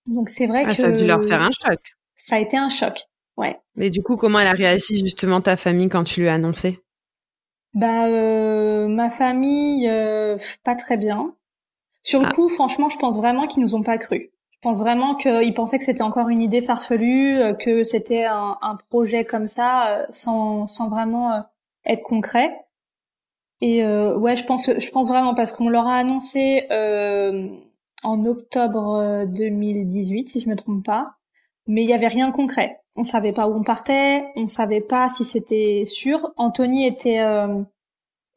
Donc 0.05 0.29
c'est 0.29 0.47
vrai 0.47 0.63
ah, 0.65 0.69
que 0.69 0.75
ça 0.75 0.87
a 0.87 0.91
dû 0.91 1.05
leur 1.05 1.23
faire 1.25 1.41
un 1.41 1.49
choc. 1.51 1.79
Ça 2.15 2.35
a 2.35 2.39
été 2.39 2.57
un 2.57 2.69
choc, 2.69 3.07
ouais. 3.37 3.59
Mais 3.75 3.89
du 3.89 4.03
coup, 4.03 4.17
comment 4.17 4.39
elle 4.39 4.47
a 4.47 4.53
réagi 4.53 4.99
justement 4.99 5.41
ta 5.41 5.57
famille 5.57 5.89
quand 5.89 6.03
tu 6.03 6.21
lui 6.21 6.27
as 6.29 6.35
annoncé? 6.35 6.79
Bah 7.73 8.07
euh, 8.07 8.87
ma 8.87 9.09
famille, 9.09 9.87
euh, 9.87 10.37
pas 10.63 10.75
très 10.75 10.97
bien. 10.97 11.33
Sur 12.03 12.21
le 12.21 12.27
ah. 12.27 12.33
coup, 12.33 12.49
franchement, 12.49 12.89
je 12.89 12.97
pense 12.97 13.17
vraiment 13.17 13.47
qu'ils 13.47 13.63
nous 13.63 13.75
ont 13.75 13.83
pas 13.83 13.97
cru. 13.97 14.31
Je 14.51 14.69
pense 14.69 14.79
vraiment 14.79 15.15
qu'ils 15.15 15.55
pensaient 15.55 15.79
que 15.79 15.83
c'était 15.83 16.03
encore 16.03 16.29
une 16.29 16.41
idée 16.41 16.61
farfelue, 16.61 17.39
euh, 17.39 17.53
que 17.55 17.83
c'était 17.83 18.25
un, 18.25 18.59
un, 18.61 18.75
projet 18.89 19.25
comme 19.25 19.47
ça, 19.47 19.87
euh, 19.87 20.05
sans, 20.09 20.67
sans 20.67 20.87
vraiment 20.87 21.33
euh, 21.33 21.39
être 21.85 22.03
concret. 22.03 22.55
Et 23.61 23.83
euh, 23.83 24.17
ouais, 24.17 24.35
je 24.35 24.43
pense, 24.43 24.69
je 24.77 24.91
pense 24.91 25.07
vraiment 25.07 25.35
parce 25.35 25.51
qu'on 25.51 25.69
leur 25.69 25.87
a 25.87 25.97
annoncé 25.97 26.65
euh, 26.71 27.47
en 28.03 28.25
octobre 28.25 29.25
2018, 29.27 30.29
si 30.29 30.39
je 30.39 30.49
me 30.49 30.55
trompe 30.55 30.83
pas, 30.83 31.13
mais 31.67 31.83
il 31.83 31.89
y 31.89 31.93
avait 31.93 32.07
rien 32.07 32.27
de 32.27 32.33
concret. 32.33 32.81
On 32.97 33.03
savait 33.03 33.31
pas 33.31 33.47
où 33.47 33.55
on 33.55 33.63
partait, 33.63 34.25
on 34.35 34.47
savait 34.47 34.81
pas 34.81 35.09
si 35.09 35.23
c'était 35.23 35.83
sûr. 35.85 36.33
Anthony 36.37 36.85
était 36.85 37.19
euh, 37.19 37.61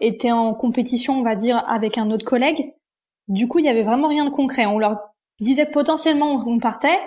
était 0.01 0.33
en 0.33 0.55
compétition, 0.55 1.19
on 1.19 1.23
va 1.23 1.35
dire, 1.37 1.65
avec 1.69 1.99
un 1.99 2.11
autre 2.11 2.25
collègue. 2.25 2.75
Du 3.29 3.49
coup, 3.49 3.59
il 3.59 3.65
y 3.65 3.69
avait 3.69 3.83
vraiment 3.83 4.09
rien 4.09 4.25
de 4.25 4.31
concret. 4.31 4.67
On 4.67 4.79
leur 4.79 4.99
disait 5.41 5.67
que 5.67 5.73
potentiellement 5.73 6.45
on 6.47 6.59
partait, 6.59 6.99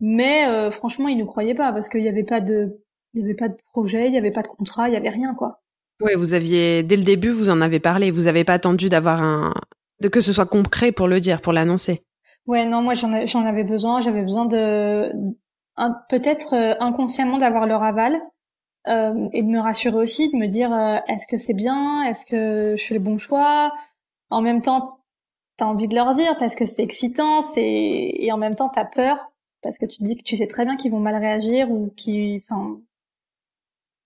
mais 0.00 0.46
euh, 0.46 0.70
franchement, 0.70 1.08
il 1.08 1.18
ne 1.18 1.24
croyait 1.24 1.54
pas 1.54 1.72
parce 1.72 1.88
qu'il 1.88 2.02
n'y 2.02 2.08
avait 2.08 2.24
pas 2.24 2.40
de, 2.40 2.80
il 3.14 3.22
y 3.22 3.24
avait 3.24 3.34
pas 3.34 3.48
de 3.48 3.56
projet, 3.72 4.06
il 4.06 4.12
n'y 4.12 4.18
avait 4.18 4.30
pas 4.30 4.42
de 4.42 4.48
contrat, 4.48 4.88
il 4.88 4.94
y 4.94 4.96
avait 4.96 5.10
rien 5.10 5.34
quoi. 5.34 5.61
Oui, 6.00 6.12
vous 6.16 6.34
aviez 6.34 6.82
dès 6.82 6.96
le 6.96 7.04
début, 7.04 7.30
vous 7.30 7.50
en 7.50 7.60
avez 7.60 7.80
parlé, 7.80 8.10
vous 8.10 8.22
n'avez 8.22 8.44
pas 8.44 8.54
attendu 8.54 8.88
d'avoir 8.88 9.22
un, 9.22 9.54
de 10.00 10.08
que 10.08 10.20
ce 10.20 10.32
soit 10.32 10.46
concret 10.46 10.92
pour 10.92 11.08
le 11.08 11.20
dire, 11.20 11.40
pour 11.40 11.52
l'annoncer. 11.52 12.02
Ouais, 12.46 12.66
non, 12.66 12.82
moi 12.82 12.94
j'en 12.94 13.46
avais 13.46 13.62
besoin, 13.62 14.00
j'avais 14.00 14.22
besoin 14.22 14.46
de, 14.46 15.12
peut-être 16.08 16.54
euh, 16.54 16.74
inconsciemment 16.80 17.38
d'avoir 17.38 17.66
leur 17.66 17.82
aval. 17.82 18.20
Euh, 18.88 19.28
et 19.32 19.44
de 19.44 19.46
me 19.46 19.60
rassurer 19.60 19.96
aussi, 19.96 20.28
de 20.28 20.36
me 20.36 20.48
dire 20.48 20.72
euh, 20.72 20.98
est-ce 21.06 21.28
que 21.28 21.36
c'est 21.36 21.54
bien, 21.54 22.02
est-ce 22.02 22.26
que 22.26 22.74
je 22.76 22.84
fais 22.84 22.94
le 22.94 23.00
bon 23.00 23.16
choix? 23.16 23.72
En 24.28 24.40
même 24.40 24.60
temps, 24.60 24.98
t'as 25.56 25.66
envie 25.66 25.86
de 25.86 25.94
leur 25.94 26.16
dire 26.16 26.36
parce 26.38 26.56
que 26.56 26.66
c'est 26.66 26.82
excitant, 26.82 27.42
c'est 27.42 27.62
et 27.62 28.32
en 28.32 28.38
même 28.38 28.56
temps 28.56 28.68
t'as 28.68 28.84
peur 28.84 29.30
parce 29.62 29.78
que 29.78 29.86
tu 29.86 29.98
te 29.98 30.04
dis 30.04 30.16
que 30.16 30.24
tu 30.24 30.34
sais 30.34 30.48
très 30.48 30.64
bien 30.64 30.76
qu'ils 30.76 30.90
vont 30.90 30.98
mal 30.98 31.14
réagir 31.14 31.70
ou 31.70 31.92
qu'ils, 31.96 32.42
enfin, 32.50 32.80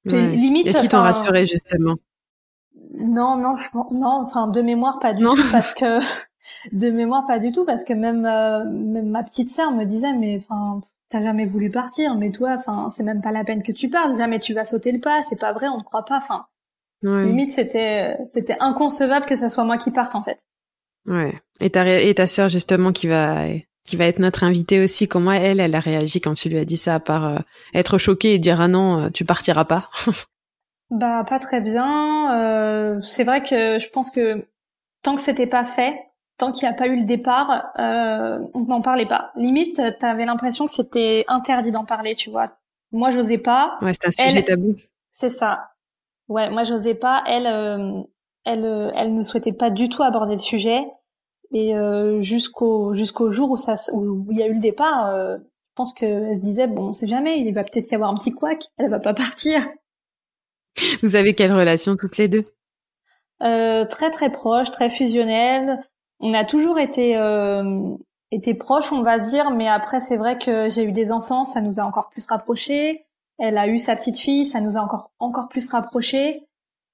limite. 0.07 0.67
Est-ce 0.67 0.81
qu'ils 0.81 0.89
t'ont 0.89 0.99
rassuré 1.03 1.47
justement 1.47 1.97
Non, 2.95 3.37
non, 3.37 3.57
je, 3.57 3.69
non, 3.95 4.23
enfin 4.25 4.49
de 4.49 4.63
mémoire 4.63 4.99
pas 4.99 5.13
du 5.13 5.23
tout 5.23 5.51
parce 5.53 5.75
que 5.75 6.01
de 6.73 6.91
mémoire 6.91 7.27
pas 7.27 7.39
du 7.39 7.53
tout 7.53 7.65
parce 7.65 7.85
que 7.85 7.93
même 7.93 8.25
euh, 8.25 8.65
même 8.65 9.09
ma 9.09 9.23
petite 9.23 9.51
sœur 9.51 9.73
me 9.73 9.85
disait 9.85 10.13
mais 10.13 10.39
enfin 10.39 10.81
t'as 11.09 11.23
jamais 11.23 11.47
voulu 11.47 11.71
partir 11.71 12.15
mais 12.15 12.31
toi 12.31 12.57
enfin 12.59 12.91
c'est 12.97 13.03
même 13.03 13.21
pas 13.21 13.33
la 13.33 13.45
peine 13.45 13.63
que 13.63 13.73
tu 13.73 13.89
parles 13.89 14.17
jamais 14.17 14.39
tu 14.41 14.55
vas 14.55 14.65
sauter 14.65 14.93
le 14.93 15.01
pas 15.01 15.23
c'est 15.29 15.39
pas 15.39 15.53
vrai 15.53 15.69
on 15.69 15.79
ne 15.79 15.83
croit 15.83 16.05
pas 16.05 16.19
enfin 16.19 16.47
limite 17.03 17.53
c'était 17.53 18.17
c'était 18.33 18.57
inconcevable 18.61 19.27
que 19.27 19.37
ça 19.37 19.49
soit 19.49 19.65
moi 19.65 19.77
qui 19.77 19.91
parte 19.91 20.15
en 20.15 20.23
fait 20.23 20.41
Ouais. 21.07 21.35
Et 21.61 21.71
ta, 21.71 22.01
et 22.01 22.15
ta 22.15 22.27
sœur, 22.27 22.49
justement, 22.49 22.93
qui 22.93 23.07
va, 23.07 23.47
qui 23.87 23.97
va 23.97 24.05
être 24.05 24.19
notre 24.19 24.45
invitée 24.45 24.83
aussi, 24.83 25.09
comment 25.09 25.33
elle, 25.33 25.61
elle 25.61 25.75
a 25.75 25.81
réagi 25.81 26.21
quand 26.21 26.35
tu 26.35 26.49
lui 26.49 26.59
as 26.59 26.65
dit 26.65 26.77
ça, 26.77 26.97
à 26.97 27.01
part 27.01 27.27
euh, 27.27 27.39
être 27.73 27.99
choquée 27.99 28.35
et 28.35 28.39
dire 28.39 28.61
ah 28.61 28.69
non, 28.69 29.05
euh, 29.05 29.11
tu 29.11 29.25
partiras 29.25 29.65
pas? 29.65 29.91
Bah, 30.89 31.25
pas 31.29 31.41
très 31.41 31.61
bien. 31.61 32.33
Euh, 32.39 33.01
c'est 33.01 33.25
vrai 33.25 33.43
que 33.43 33.81
je 33.81 33.89
pense 33.91 34.13
que 34.13 34.47
tant 35.03 35.17
que 35.17 35.21
c'était 35.21 35.49
pas 35.49 35.65
fait, 35.65 35.99
tant 36.39 36.53
qu'il 36.53 36.69
n'y 36.69 36.73
a 36.73 36.77
pas 36.77 36.87
eu 36.87 37.01
le 37.01 37.05
départ, 37.05 37.73
euh, 37.81 38.39
on 38.55 38.61
n'en 38.67 38.81
parlait 38.83 39.05
pas. 39.05 39.33
Limite, 39.35 39.83
t'avais 39.99 40.25
l'impression 40.25 40.67
que 40.67 40.71
c'était 40.71 41.25
interdit 41.27 41.73
d'en 41.73 41.85
parler, 41.85 42.15
tu 42.15 42.31
vois. 42.31 42.53
Moi, 42.93 43.11
j'osais 43.11 43.39
pas. 43.39 43.77
Ouais, 43.83 43.91
c'est 43.95 44.07
un 44.07 44.27
sujet 44.29 44.45
tabou. 44.45 44.77
C'est 45.11 45.29
ça. 45.29 45.71
Ouais, 46.29 46.51
moi, 46.51 46.63
j'osais 46.63 46.95
pas. 46.95 47.25
Elle, 47.27 48.07
elle, 48.45 48.93
elle 48.95 49.13
ne 49.13 49.23
souhaitait 49.25 49.53
pas 49.53 49.71
du 49.71 49.89
tout 49.89 50.05
aborder 50.05 50.35
le 50.35 50.39
sujet. 50.39 50.85
Et 51.53 51.77
euh, 51.77 52.21
jusqu'au 52.21 52.95
jusqu'au 52.95 53.31
jour 53.31 53.51
où 53.51 53.57
ça 53.57 53.75
où 53.93 54.27
il 54.31 54.39
y 54.39 54.43
a 54.43 54.47
eu 54.47 54.55
le 54.55 54.61
départ, 54.61 55.07
euh, 55.07 55.37
je 55.39 55.75
pense 55.75 55.95
qu'elle 55.95 56.35
se 56.35 56.41
disait 56.41 56.67
bon, 56.67 56.89
on 56.89 56.93
sait 56.93 57.07
jamais, 57.07 57.41
il 57.41 57.53
va 57.55 57.65
peut-être 57.65 57.91
y 57.91 57.95
avoir 57.95 58.11
un 58.11 58.15
petit 58.15 58.33
couac, 58.33 58.65
elle 58.79 58.91
va 58.91 58.99
pas 58.99 59.15
partir. 59.15 59.67
Vous 61.03 61.17
avez 61.17 61.35
quelle 61.35 61.53
relation 61.53 61.97
toutes 61.97 62.19
les 62.19 62.29
deux? 62.29 62.45
Euh, 63.43 63.85
Très 63.87 64.11
très 64.11 64.31
proche, 64.31 64.71
très 64.71 64.91
fusionnelle. 64.91 65.83
On 66.21 66.33
a 66.35 66.45
toujours 66.45 66.79
été 66.79 67.15
été 68.31 68.55
proches, 68.55 68.93
on 68.93 69.03
va 69.03 69.19
dire. 69.19 69.51
Mais 69.51 69.69
après, 69.69 70.01
c'est 70.01 70.17
vrai 70.17 70.39
que 70.39 70.69
j'ai 70.71 70.85
eu 70.85 70.93
des 70.93 71.13
enfants, 71.13 71.45
ça 71.45 71.61
nous 71.61 71.79
a 71.81 71.83
encore 71.83 72.09
plus 72.11 72.27
rapprochés. 72.27 73.05
Elle 73.39 73.59
a 73.59 73.69
eu 73.69 73.79
sa 73.79 73.97
petite 73.97 74.19
fille, 74.19 74.47
ça 74.47 74.61
nous 74.61 74.77
a 74.77 74.81
encore 74.81 75.11
encore 75.19 75.49
plus 75.49 75.69
rapprochés. 75.71 76.47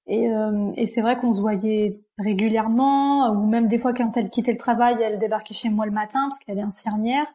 Et, 0.05 0.29
euh, 0.29 0.71
et 0.75 0.85
c'est 0.85 1.01
vrai 1.01 1.17
qu'on 1.17 1.33
se 1.33 1.41
voyait 1.41 1.99
régulièrement, 2.17 3.29
ou 3.31 3.47
même 3.47 3.67
des 3.67 3.79
fois 3.79 3.93
quand 3.93 4.15
elle 4.17 4.29
quittait 4.29 4.51
le 4.51 4.57
travail, 4.57 4.97
elle 5.01 5.17
débarquait 5.17 5.53
chez 5.53 5.69
moi 5.69 5.85
le 5.85 5.91
matin 5.91 6.23
parce 6.23 6.39
qu'elle 6.39 6.59
est 6.59 6.63
infirmière. 6.63 7.25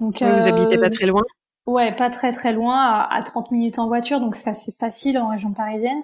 Donc, 0.00 0.22
vous 0.22 0.48
habitez 0.48 0.78
pas 0.78 0.90
très 0.90 1.06
loin 1.06 1.22
Ouais, 1.66 1.94
pas 1.94 2.08
très 2.08 2.32
très 2.32 2.54
loin, 2.54 2.80
à, 2.80 3.14
à 3.14 3.20
30 3.20 3.50
minutes 3.50 3.78
en 3.78 3.88
voiture, 3.88 4.20
donc 4.20 4.36
c'est 4.36 4.48
assez 4.48 4.72
facile 4.80 5.18
en 5.18 5.28
région 5.28 5.52
parisienne. 5.52 6.02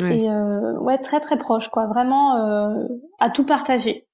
Ouais. 0.00 0.18
Et 0.20 0.30
euh, 0.30 0.78
ouais, 0.78 0.98
très 0.98 1.18
très 1.18 1.36
proche, 1.36 1.68
quoi. 1.68 1.86
Vraiment 1.86 2.36
euh, 2.36 2.86
à 3.18 3.30
tout 3.30 3.44
partager. 3.44 4.06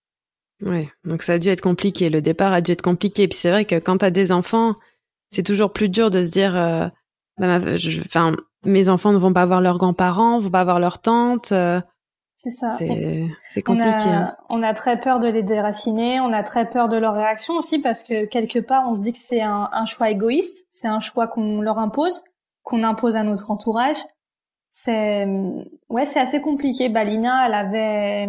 Ouais, 0.63 0.89
donc 1.05 1.21
ça 1.21 1.35
a 1.35 1.39
dû 1.39 1.49
être 1.49 1.61
compliqué. 1.61 2.09
Le 2.09 2.23
départ 2.23 2.55
a 2.55 2.63
dû 2.63 2.73
être 2.73 2.81
compliqué. 2.81 3.29
Puis 3.29 3.37
c'est 3.37 3.51
vrai 3.51 3.67
que 3.67 3.75
quand 3.79 3.99
t'as 3.99 4.11
des 4.11 4.33
enfants, 4.33 4.75
c'est 5.31 5.43
toujours 5.43 5.73
plus 5.73 5.91
dur 5.91 6.09
de 6.09 6.23
se 6.23 6.31
dire, 6.31 6.57
euh, 6.57 6.89
bah, 7.39 7.59
enfin, 7.59 8.33
mes 8.65 8.89
enfants 8.89 9.13
ne 9.13 9.19
vont 9.19 9.33
pas 9.33 9.47
voir 9.47 9.61
leurs 9.61 9.79
grands-parents, 9.79 10.39
vont 10.39 10.51
pas 10.51 10.65
voir 10.65 10.81
leurs 10.81 10.99
tantes. 10.99 11.53
Euh, 11.53 11.81
c'est 12.35 12.51
ça. 12.51 12.77
C'est 12.77 13.63
compliqué. 13.63 13.91
On 14.07 14.11
a, 14.11 14.17
hein. 14.17 14.37
on 14.51 14.63
a, 14.63 14.75
très 14.75 15.01
peur 15.01 15.19
de 15.19 15.29
les 15.29 15.43
déraciner, 15.43 16.21
on 16.21 16.33
a 16.33 16.43
très 16.43 16.69
peur 16.69 16.89
de 16.89 16.97
leur 16.97 17.15
réaction 17.15 17.55
aussi 17.55 17.79
parce 17.79 18.03
que 18.03 18.27
quelque 18.27 18.59
part 18.59 18.85
on 18.87 18.95
se 18.95 19.01
dit 19.01 19.13
que 19.13 19.19
c'est 19.19 19.41
un, 19.41 19.71
un, 19.73 19.87
choix 19.87 20.11
égoïste, 20.11 20.67
c'est 20.71 20.89
un 20.89 21.01
choix 21.01 21.27
qu'on 21.27 21.63
leur 21.63 21.79
impose, 21.79 22.23
qu'on 22.63 22.83
impose 22.83 23.17
à 23.17 23.23
notre 23.23 23.51
entourage. 23.51 23.97
C'est 24.71 25.27
ouais, 25.89 26.05
c'est 26.05 26.21
assez 26.21 26.43
compliqué. 26.43 26.89
Balina, 26.89 27.47
elle 27.47 27.55
avait 27.55 28.29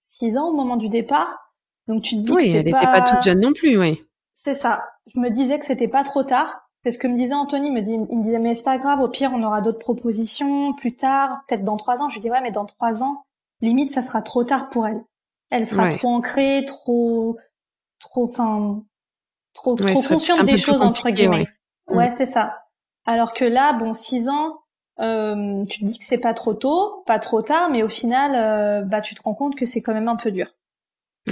six 0.00 0.36
ans 0.36 0.48
au 0.48 0.52
moment 0.52 0.76
du 0.76 0.88
départ, 0.88 1.52
donc 1.86 2.02
tu 2.02 2.16
te 2.16 2.22
dis 2.22 2.32
oui, 2.32 2.42
que 2.42 2.56
elle 2.56 2.64
n'était 2.64 2.70
pas... 2.70 2.86
pas 2.86 3.02
toute 3.02 3.22
jeune 3.22 3.40
non 3.40 3.52
plus, 3.52 3.78
oui. 3.78 4.02
C'est 4.32 4.54
ça. 4.54 4.82
Je 5.14 5.20
me 5.20 5.30
disais 5.30 5.58
que 5.58 5.66
c'était 5.66 5.88
pas 5.88 6.02
trop 6.02 6.24
tard. 6.24 6.63
C'est 6.84 6.90
ce 6.90 6.98
que 6.98 7.06
me 7.06 7.16
disait 7.16 7.34
Anthony. 7.34 7.68
Il 7.68 7.72
me, 7.72 7.80
dit, 7.80 7.92
il 7.92 8.18
me 8.18 8.22
disait 8.22 8.38
mais 8.38 8.54
c'est 8.54 8.64
pas 8.64 8.76
grave. 8.76 9.00
Au 9.00 9.08
pire, 9.08 9.32
on 9.32 9.42
aura 9.42 9.62
d'autres 9.62 9.78
propositions 9.78 10.74
plus 10.74 10.94
tard, 10.94 11.42
peut-être 11.48 11.64
dans 11.64 11.78
trois 11.78 12.02
ans. 12.02 12.10
Je 12.10 12.16
lui 12.16 12.20
dis 12.20 12.30
ouais, 12.30 12.42
mais 12.42 12.50
dans 12.50 12.66
trois 12.66 13.02
ans, 13.02 13.24
limite 13.62 13.90
ça 13.90 14.02
sera 14.02 14.20
trop 14.20 14.44
tard 14.44 14.68
pour 14.68 14.86
elle. 14.86 15.02
Elle 15.48 15.66
sera 15.66 15.88
trop 15.88 16.08
ancrée, 16.08 16.62
trop, 16.66 17.38
trop, 18.00 18.24
enfin, 18.24 18.82
trop, 19.54 19.76
trop 19.76 20.02
consciente 20.02 20.44
des 20.44 20.58
choses 20.58 20.82
entre 20.82 21.08
guillemets. 21.08 21.48
Ouais, 21.88 22.08
mm. 22.08 22.10
c'est 22.10 22.26
ça. 22.26 22.64
Alors 23.06 23.32
que 23.32 23.46
là, 23.46 23.72
bon, 23.72 23.94
six 23.94 24.28
ans, 24.28 24.60
euh, 25.00 25.64
tu 25.64 25.80
te 25.80 25.84
dis 25.86 25.98
que 25.98 26.04
c'est 26.04 26.18
pas 26.18 26.34
trop 26.34 26.52
tôt, 26.52 27.02
pas 27.06 27.18
trop 27.18 27.40
tard, 27.40 27.70
mais 27.70 27.82
au 27.82 27.88
final, 27.88 28.34
euh, 28.34 28.82
bah, 28.82 29.00
tu 29.00 29.14
te 29.14 29.22
rends 29.22 29.34
compte 29.34 29.56
que 29.56 29.64
c'est 29.64 29.80
quand 29.80 29.94
même 29.94 30.08
un 30.08 30.16
peu 30.16 30.30
dur. 30.30 30.48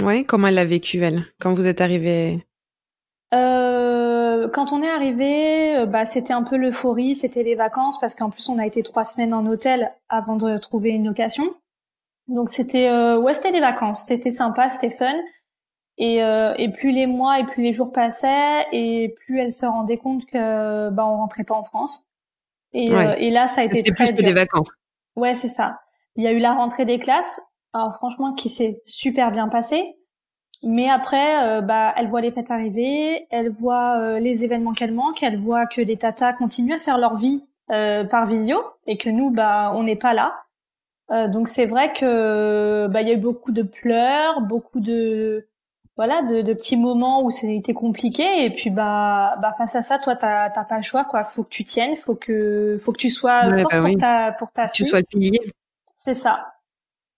Ouais, 0.01 0.23
comment 0.23 0.47
elle 0.47 0.55
l'a 0.55 0.65
vécu 0.65 0.97
elle 1.03 1.25
quand 1.39 1.53
vous 1.53 1.67
êtes 1.67 1.79
arrivé 1.79 2.43
euh, 3.33 4.47
Quand 4.49 4.71
on 4.71 4.81
est 4.81 4.89
arrivé, 4.89 5.75
euh, 5.77 5.85
bah, 5.85 6.05
c'était 6.05 6.33
un 6.33 6.43
peu 6.43 6.55
l'euphorie, 6.55 7.15
c'était 7.15 7.43
les 7.43 7.55
vacances 7.55 7.99
parce 7.99 8.15
qu'en 8.15 8.29
plus 8.29 8.47
on 8.49 8.57
a 8.59 8.65
été 8.65 8.83
trois 8.83 9.03
semaines 9.03 9.33
en 9.33 9.45
hôtel 9.47 9.91
avant 10.09 10.35
de 10.35 10.57
trouver 10.57 10.91
une 10.91 11.05
location. 11.05 11.43
Donc 12.27 12.49
c'était 12.49 12.87
euh, 12.87 13.17
ouais 13.17 13.33
c'était 13.33 13.51
les 13.51 13.59
vacances, 13.59 14.05
c'était 14.07 14.31
sympa, 14.31 14.69
c'était 14.69 14.95
fun. 14.95 15.13
Et, 15.97 16.23
euh, 16.23 16.55
et 16.57 16.71
plus 16.71 16.91
les 16.91 17.05
mois 17.05 17.39
et 17.39 17.43
plus 17.43 17.61
les 17.61 17.71
jours 17.73 17.91
passaient 17.91 18.65
et 18.71 19.09
plus 19.09 19.39
elle 19.39 19.51
se 19.51 19.65
rendait 19.65 19.97
compte 19.97 20.25
que 20.25 20.89
bah 20.89 21.05
on 21.05 21.17
rentrait 21.17 21.43
pas 21.43 21.53
en 21.53 21.63
France. 21.63 22.07
Et, 22.73 22.89
euh, 22.91 23.13
et 23.17 23.29
là 23.29 23.47
ça 23.47 23.61
a 23.61 23.63
été 23.65 23.77
C'était 23.77 23.91
plus 23.91 24.11
que 24.11 24.21
des 24.23 24.33
vacances. 24.33 24.71
Ouais 25.15 25.35
c'est 25.35 25.49
ça. 25.49 25.81
Il 26.15 26.23
y 26.23 26.27
a 26.27 26.31
eu 26.31 26.39
la 26.39 26.53
rentrée 26.53 26.85
des 26.85 26.97
classes, 26.97 27.41
alors 27.73 27.95
franchement 27.97 28.33
qui 28.33 28.49
s'est 28.49 28.81
super 28.85 29.31
bien 29.31 29.49
passée. 29.49 29.95
Mais 30.63 30.89
après, 30.89 31.43
euh, 31.43 31.61
bah, 31.61 31.93
elle 31.97 32.07
voit 32.07 32.21
les 32.21 32.31
fêtes 32.31 32.51
arriver, 32.51 33.27
elle 33.29 33.49
voit 33.49 33.99
euh, 33.99 34.19
les 34.19 34.45
événements 34.45 34.73
qu'elle 34.73 34.93
manque, 34.93 35.21
elle 35.21 35.39
voit 35.39 35.65
que 35.65 35.81
les 35.81 35.97
tatas 35.97 36.33
continuent 36.33 36.75
à 36.75 36.79
faire 36.79 36.97
leur 36.97 37.17
vie 37.17 37.43
euh, 37.71 38.03
par 38.05 38.25
visio 38.25 38.63
et 38.87 38.97
que 38.97 39.09
nous, 39.09 39.29
bah, 39.29 39.73
on 39.75 39.83
n'est 39.83 39.97
pas 39.97 40.13
là. 40.13 40.43
Euh, 41.11 41.27
donc 41.27 41.49
c'est 41.49 41.65
vrai 41.65 41.91
que 41.93 42.87
bah 42.87 43.01
il 43.01 43.07
y 43.09 43.11
a 43.11 43.15
eu 43.15 43.17
beaucoup 43.17 43.51
de 43.51 43.61
pleurs, 43.61 44.41
beaucoup 44.41 44.79
de 44.79 45.47
voilà 45.97 46.21
de, 46.21 46.41
de 46.41 46.53
petits 46.53 46.77
moments 46.77 47.23
où 47.23 47.29
c'était 47.29 47.73
compliqué 47.73 48.45
et 48.45 48.49
puis 48.49 48.69
bah 48.69 49.35
bah 49.41 49.53
face 49.57 49.75
à 49.75 49.81
ça 49.81 49.99
toi 49.99 50.15
t'as 50.15 50.49
t'as 50.49 50.63
pas 50.63 50.77
le 50.77 50.81
choix 50.81 51.03
quoi 51.03 51.23
faut 51.25 51.43
que 51.43 51.49
tu 51.49 51.65
tiennes 51.65 51.97
faut 51.97 52.15
que 52.15 52.77
faut 52.79 52.93
que 52.93 52.97
tu 52.97 53.09
sois 53.09 53.43
fort 53.43 53.69
bah 53.69 53.81
pour 53.81 53.97
ta 53.97 54.31
pour 54.31 54.51
ta 54.51 54.69
fille. 54.69 54.85
tu 54.85 54.89
sois 54.89 54.99
le 54.99 55.05
pilier 55.05 55.39
c'est 55.97 56.15
ça 56.15 56.52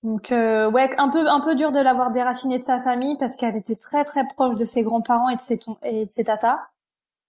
donc 0.06 0.32
euh, 0.32 0.70
ouais 0.72 0.90
un 0.98 1.10
peu 1.10 1.28
un 1.28 1.42
peu 1.42 1.56
dur 1.56 1.72
de 1.72 1.80
l'avoir 1.80 2.12
déracinée 2.12 2.60
de 2.60 2.64
sa 2.64 2.82
famille 2.82 3.18
parce 3.18 3.36
qu'elle 3.36 3.58
était 3.58 3.76
très 3.76 4.06
très 4.06 4.26
proche 4.26 4.56
de 4.56 4.66
ses 4.66 4.84
grands-parents 4.84 5.30
et 5.30 5.36
de 5.36 5.42
ses 5.42 5.60
et 5.84 6.06
de 6.06 6.12
ses 6.12 6.24
tatas. 6.24 6.60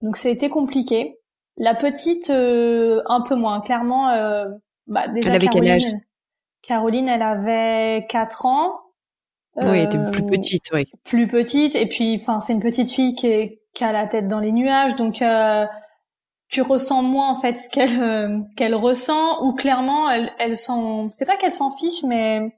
Donc 0.01 0.23
été 0.25 0.49
compliqué. 0.49 1.17
La 1.57 1.73
petite 1.73 2.29
euh, 2.29 3.01
un 3.07 3.21
peu 3.21 3.35
moins. 3.35 3.61
Clairement 3.61 4.09
euh, 4.09 4.45
bah 4.85 5.07
déjà 5.07 5.29
elle 5.29 5.35
avait 5.35 5.47
quel 5.47 5.67
âge? 5.69 5.87
Caroline, 6.67 7.07
elle 7.07 7.21
avait 7.21 8.05
4 8.09 8.45
ans. 8.45 8.79
Oui, 9.55 9.79
elle 9.79 9.85
était 9.85 9.97
plus 10.11 10.23
euh, 10.23 10.27
petite, 10.27 10.65
oui. 10.73 10.85
Plus 11.03 11.27
petite, 11.27 11.75
et 11.75 11.87
puis, 11.87 12.19
enfin, 12.21 12.39
c'est 12.39 12.53
une 12.53 12.59
petite 12.59 12.91
fille 12.91 13.15
qui, 13.15 13.27
est, 13.27 13.61
qui 13.73 13.83
a 13.83 13.91
la 13.91 14.05
tête 14.05 14.27
dans 14.27 14.39
les 14.39 14.51
nuages, 14.51 14.95
donc 14.95 15.21
euh, 15.21 15.65
tu 16.49 16.61
ressens 16.61 17.01
moins 17.01 17.31
en 17.31 17.37
fait 17.37 17.55
ce 17.55 17.69
qu'elle 17.69 18.03
euh, 18.03 18.43
ce 18.43 18.55
qu'elle 18.55 18.75
ressent, 18.75 19.43
ou 19.43 19.53
clairement, 19.53 20.11
elle, 20.11 20.31
elle 20.37 20.57
s'en, 20.57 21.09
c'est 21.11 21.25
pas 21.25 21.37
qu'elle 21.37 21.53
s'en 21.53 21.71
fiche, 21.71 22.03
mais 22.03 22.55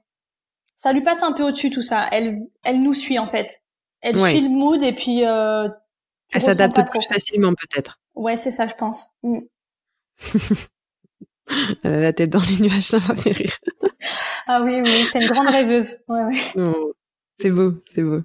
ça 0.80 0.94
lui 0.94 1.02
passe 1.02 1.22
un 1.22 1.32
peu 1.32 1.42
au-dessus 1.42 1.68
tout 1.68 1.82
ça. 1.82 2.08
Elle, 2.10 2.38
elle 2.64 2.82
nous 2.82 2.94
suit 2.94 3.18
en 3.18 3.30
fait. 3.30 3.62
Elle 4.00 4.18
suit 4.18 4.40
le 4.40 4.48
mood 4.48 4.82
et 4.82 4.94
puis. 4.94 5.26
Euh, 5.26 5.68
elle 6.32 6.40
s'adapte 6.40 6.90
plus 6.90 7.06
facilement 7.06 7.52
peut-être. 7.52 8.00
Ouais, 8.14 8.38
c'est 8.38 8.50
ça, 8.50 8.66
je 8.66 8.72
pense. 8.74 9.10
Mm. 9.22 9.40
Elle 11.82 11.92
a 11.92 12.00
la 12.00 12.12
tête 12.12 12.30
dans 12.30 12.40
les 12.40 12.62
nuages, 12.62 12.84
ça 12.84 12.98
m'a 13.08 13.16
fait 13.16 13.32
rire. 13.32 13.58
ah 14.46 14.62
oui, 14.62 14.80
oui, 14.80 15.04
c'est 15.12 15.20
une 15.20 15.28
grande 15.28 15.48
rêveuse. 15.48 15.98
Ouais, 16.08 16.22
ouais. 16.22 16.38
c'est 17.38 17.50
beau, 17.50 17.74
c'est 17.92 18.02
beau. 18.02 18.20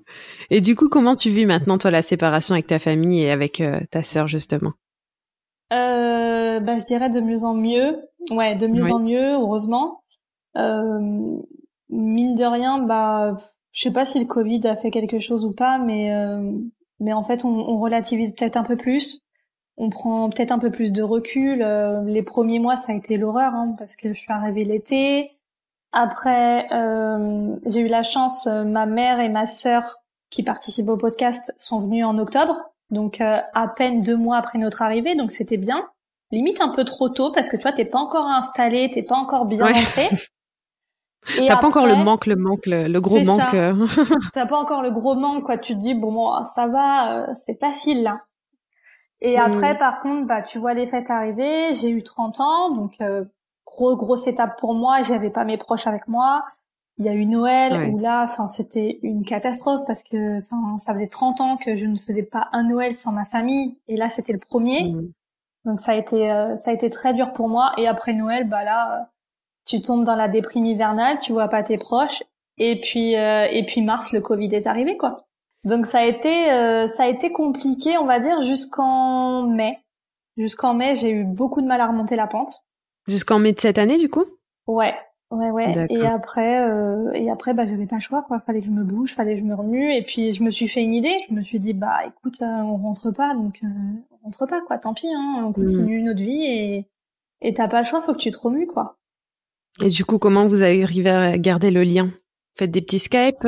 Et 0.52 0.62
du 0.62 0.76
coup, 0.76 0.88
comment 0.90 1.16
tu 1.16 1.32
vis 1.32 1.48
maintenant, 1.48 1.80
toi, 1.80 1.90
la 1.92 2.04
séparation 2.04 2.54
avec 2.54 2.68
ta 2.68 2.78
famille 2.78 3.24
et 3.24 3.32
avec 3.32 3.62
euh, 3.62 3.80
ta 3.90 4.04
sœur, 4.04 4.28
justement? 4.28 4.74
Euh, 5.74 6.60
bah, 6.60 6.78
Je 6.78 6.86
dirais 6.86 7.10
de 7.10 7.20
mieux 7.20 7.44
en 7.44 7.56
mieux. 7.56 7.98
Ouais, 8.30 8.56
de 8.56 8.68
mieux 8.68 8.92
en 8.92 9.00
mieux, 9.00 9.34
heureusement. 9.34 10.04
Euh, 10.56 11.40
mine 11.96 12.36
de 12.36 12.46
rien, 12.46 12.80
bah, 12.80 13.38
je 13.72 13.82
sais 13.82 13.92
pas 13.92 14.06
si 14.06 14.20
le 14.20 14.26
Covid 14.26 14.68
a 14.68 14.76
fait 14.76 14.92
quelque 14.92 15.20
chose 15.20 15.46
ou 15.46 15.52
pas, 15.52 15.78
mais, 15.78 16.14
euh, 16.14 16.52
mais 17.00 17.14
en 17.14 17.24
fait, 17.24 17.46
on, 17.46 17.50
on 17.50 17.80
relativise 17.80 18.34
peut-être 18.36 18.58
un 18.58 18.64
peu 18.64 18.78
plus 18.78 19.26
on 19.78 19.90
prend 19.90 20.30
peut-être 20.30 20.52
un 20.52 20.60
peu 20.60 20.72
plus 20.72 20.92
de 20.92 21.04
recul. 21.04 21.62
Euh, 21.62 22.02
les 22.06 22.24
premiers 22.24 22.60
mois, 22.60 22.78
ça 22.78 22.94
a 22.94 22.96
été 22.96 23.18
l'horreur 23.18 23.54
hein, 23.54 23.76
parce 23.78 23.96
que 23.96 24.14
je 24.14 24.20
suis 24.20 24.32
arrivée 24.32 24.64
l'été. 24.64 25.32
Après, 25.92 26.68
euh, 26.72 27.56
j'ai 27.66 27.82
eu 27.82 27.88
la 27.88 28.04
chance, 28.04 28.48
euh, 28.48 28.64
ma 28.64 28.86
mère 28.86 29.20
et 29.20 29.30
ma 29.30 29.48
sœur 29.48 29.98
qui 30.30 30.44
participent 30.44 30.90
au 30.90 30.98
podcast 30.98 31.54
sont 31.58 31.82
venues 31.82 32.04
en 32.04 32.18
octobre, 32.18 32.58
donc 32.90 33.22
à 33.22 33.68
peine 33.78 34.02
deux 34.02 34.18
mois 34.18 34.38
après 34.38 34.58
notre 34.58 34.82
arrivée, 34.82 35.16
donc 35.16 35.32
c'était 35.32 35.56
bien. 35.56 35.88
Limite 36.32 36.60
un 36.60 36.70
peu 36.70 36.84
trop 36.84 37.08
tôt 37.08 37.32
parce 37.32 37.48
que 37.48 37.56
toi, 37.56 37.72
t'es 37.72 37.86
pas 37.86 38.00
encore 38.00 38.26
installé, 38.26 38.90
t'es 38.92 39.04
pas 39.04 39.16
encore 39.16 39.46
bien 39.46 39.66
rentré. 39.66 40.10
T'as 41.48 41.58
pas 41.58 41.68
encore 41.68 41.88
le 41.88 41.96
manque, 41.96 42.26
le 42.26 42.36
manque, 42.36 42.66
le, 42.66 43.00
gros 43.00 43.20
manque. 43.24 43.56
T'as 44.34 44.46
pas 44.46 44.58
encore 44.58 44.82
le 44.82 44.92
gros 44.92 45.16
manque, 45.16 45.44
quoi. 45.44 45.58
Tu 45.58 45.74
te 45.74 45.80
dis 45.80 45.94
bon, 45.94 46.12
bon 46.12 46.44
ça 46.44 46.68
va, 46.68 47.34
c'est 47.34 47.60
facile 47.60 48.04
là. 48.04 48.22
Et 49.22 49.38
après, 49.38 49.78
par 49.78 50.02
contre, 50.02 50.28
bah, 50.28 50.42
tu 50.42 50.60
vois 50.60 50.74
les 50.74 50.88
fêtes 50.88 51.10
arriver. 51.10 51.74
J'ai 51.74 51.90
eu 51.90 52.04
30 52.04 52.40
ans, 52.42 52.72
donc 52.72 52.96
euh, 53.02 53.24
gros 53.66 53.96
grosse 53.96 54.28
étape 54.28 54.60
pour 54.60 54.74
moi. 54.74 55.02
J'avais 55.02 55.30
pas 55.30 55.46
mes 55.46 55.58
proches 55.58 55.88
avec 55.88 56.08
moi. 56.08 56.44
Il 56.98 57.06
y 57.06 57.10
a 57.10 57.14
eu 57.14 57.26
Noël 57.26 57.92
où 57.92 58.00
là, 58.00 58.24
enfin, 58.24 58.48
c'était 58.48 59.00
une 59.04 59.26
catastrophe 59.26 59.82
parce 59.86 60.02
que, 60.04 60.40
enfin, 60.40 60.78
ça 60.78 60.94
faisait 60.94 61.08
30 61.08 61.42
ans 61.42 61.58
que 61.58 61.76
je 61.76 61.86
ne 61.86 61.98
faisais 61.98 62.24
pas 62.24 62.48
un 62.54 62.64
Noël 62.64 62.94
sans 62.94 63.12
ma 63.12 63.26
famille, 63.26 63.78
et 63.90 63.98
là, 63.98 64.10
c'était 64.10 64.32
le 64.32 64.40
premier. 64.40 64.94
Mm. 64.94 65.12
Donc 65.66 65.80
ça 65.80 65.92
a 65.92 65.96
été, 65.96 66.32
euh, 66.32 66.56
ça 66.56 66.72
a 66.72 66.74
été 66.74 66.90
très 66.90 67.14
dur 67.14 67.34
pour 67.34 67.50
moi. 67.50 67.74
Et 67.78 67.88
après 67.88 68.14
Noël, 68.14 68.48
bah 68.48 68.64
là, 68.64 69.10
tu 69.66 69.82
tombes 69.82 70.04
dans 70.04 70.16
la 70.16 70.28
déprime 70.28 70.66
hivernale, 70.66 71.20
tu 71.22 71.34
vois 71.34 71.48
pas 71.48 71.64
tes 71.64 71.78
proches, 71.78 72.24
et 72.58 72.80
puis, 72.80 73.16
euh, 73.16 73.48
et 73.50 73.66
puis 73.66 73.82
mars, 73.82 74.12
le 74.12 74.22
Covid 74.22 74.54
est 74.54 74.68
arrivé, 74.68 74.98
quoi. 74.98 75.26
Donc 75.64 75.88
ça 75.88 76.00
a 76.00 76.06
été 76.06 76.52
euh, 76.52 76.88
ça 76.90 77.04
a 77.04 77.08
été 77.08 77.32
compliqué, 77.32 77.98
on 77.98 78.06
va 78.06 78.20
dire 78.20 78.44
jusqu'en 78.44 79.44
mai. 79.44 79.80
Jusqu'en 80.38 80.74
mai, 80.74 80.96
j'ai 80.96 81.10
eu 81.10 81.24
beaucoup 81.24 81.62
de 81.62 81.68
mal 81.68 81.82
à 81.82 81.88
remonter 81.88 82.16
la 82.16 82.28
pente. 82.28 82.62
Jusqu'en 83.08 83.40
mai 83.40 83.54
de 83.54 83.60
cette 83.60 83.78
année, 83.78 83.98
du 83.98 84.10
coup? 84.10 84.26
Ouais, 84.68 84.94
ouais, 85.32 85.50
ouais. 85.50 85.88
Et 85.90 86.06
après, 86.06 86.62
euh, 86.62 87.12
et 87.14 87.30
après, 87.30 87.54
bah, 87.54 87.66
j'avais 87.66 87.86
pas 87.86 87.96
le 87.96 88.02
choix, 88.02 88.22
quoi. 88.24 88.40
Fallait 88.42 88.60
que 88.60 88.66
je 88.66 88.72
me 88.72 88.84
bouge, 88.84 89.14
fallait 89.14 89.36
que 89.36 89.40
je 89.40 89.46
me 89.46 89.56
remue. 89.56 89.96
Et 89.96 90.02
puis, 90.02 90.34
je 90.34 90.44
me 90.44 90.50
suis 90.50 90.68
fait 90.68 90.84
une 90.84 90.94
idée. 90.94 91.16
Je 91.30 91.34
me 91.34 91.42
suis 91.42 91.60
dit, 91.60 91.74
bah, 91.74 92.00
écoute, 92.06 92.42
euh, 92.42 92.46
on 92.46 92.78
rentre 92.78 93.12
pas, 93.12 93.34
donc 93.34 93.60
euh, 93.64 93.68
on 94.12 94.26
rentre 94.26 94.46
pas, 94.46 94.62
quoi. 94.62 94.78
Tant 94.78 94.94
pis, 94.94 95.08
hein. 95.08 95.44
On 95.46 95.54
continue 95.54 96.02
notre 96.02 96.22
vie 96.22 96.44
et 96.44 96.86
et 97.42 97.54
t'as 97.54 97.68
pas 97.68 97.82
le 97.82 97.86
choix, 97.86 98.02
faut 98.02 98.14
que 98.14 98.20
tu 98.20 98.32
te 98.32 98.38
remues, 98.38 98.68
quoi. 98.68 98.98
Et 99.84 99.90
du 99.90 100.06
coup, 100.06 100.20
comment 100.20 100.46
vous 100.46 100.62
avez 100.62 100.84
arrivé 100.84 101.10
à 101.10 101.38
garder 101.38 101.72
le 101.72 101.84
lien? 101.84 102.12
Faites 102.58 102.72
des 102.72 102.82
petits 102.82 103.00
Skype 103.00 103.46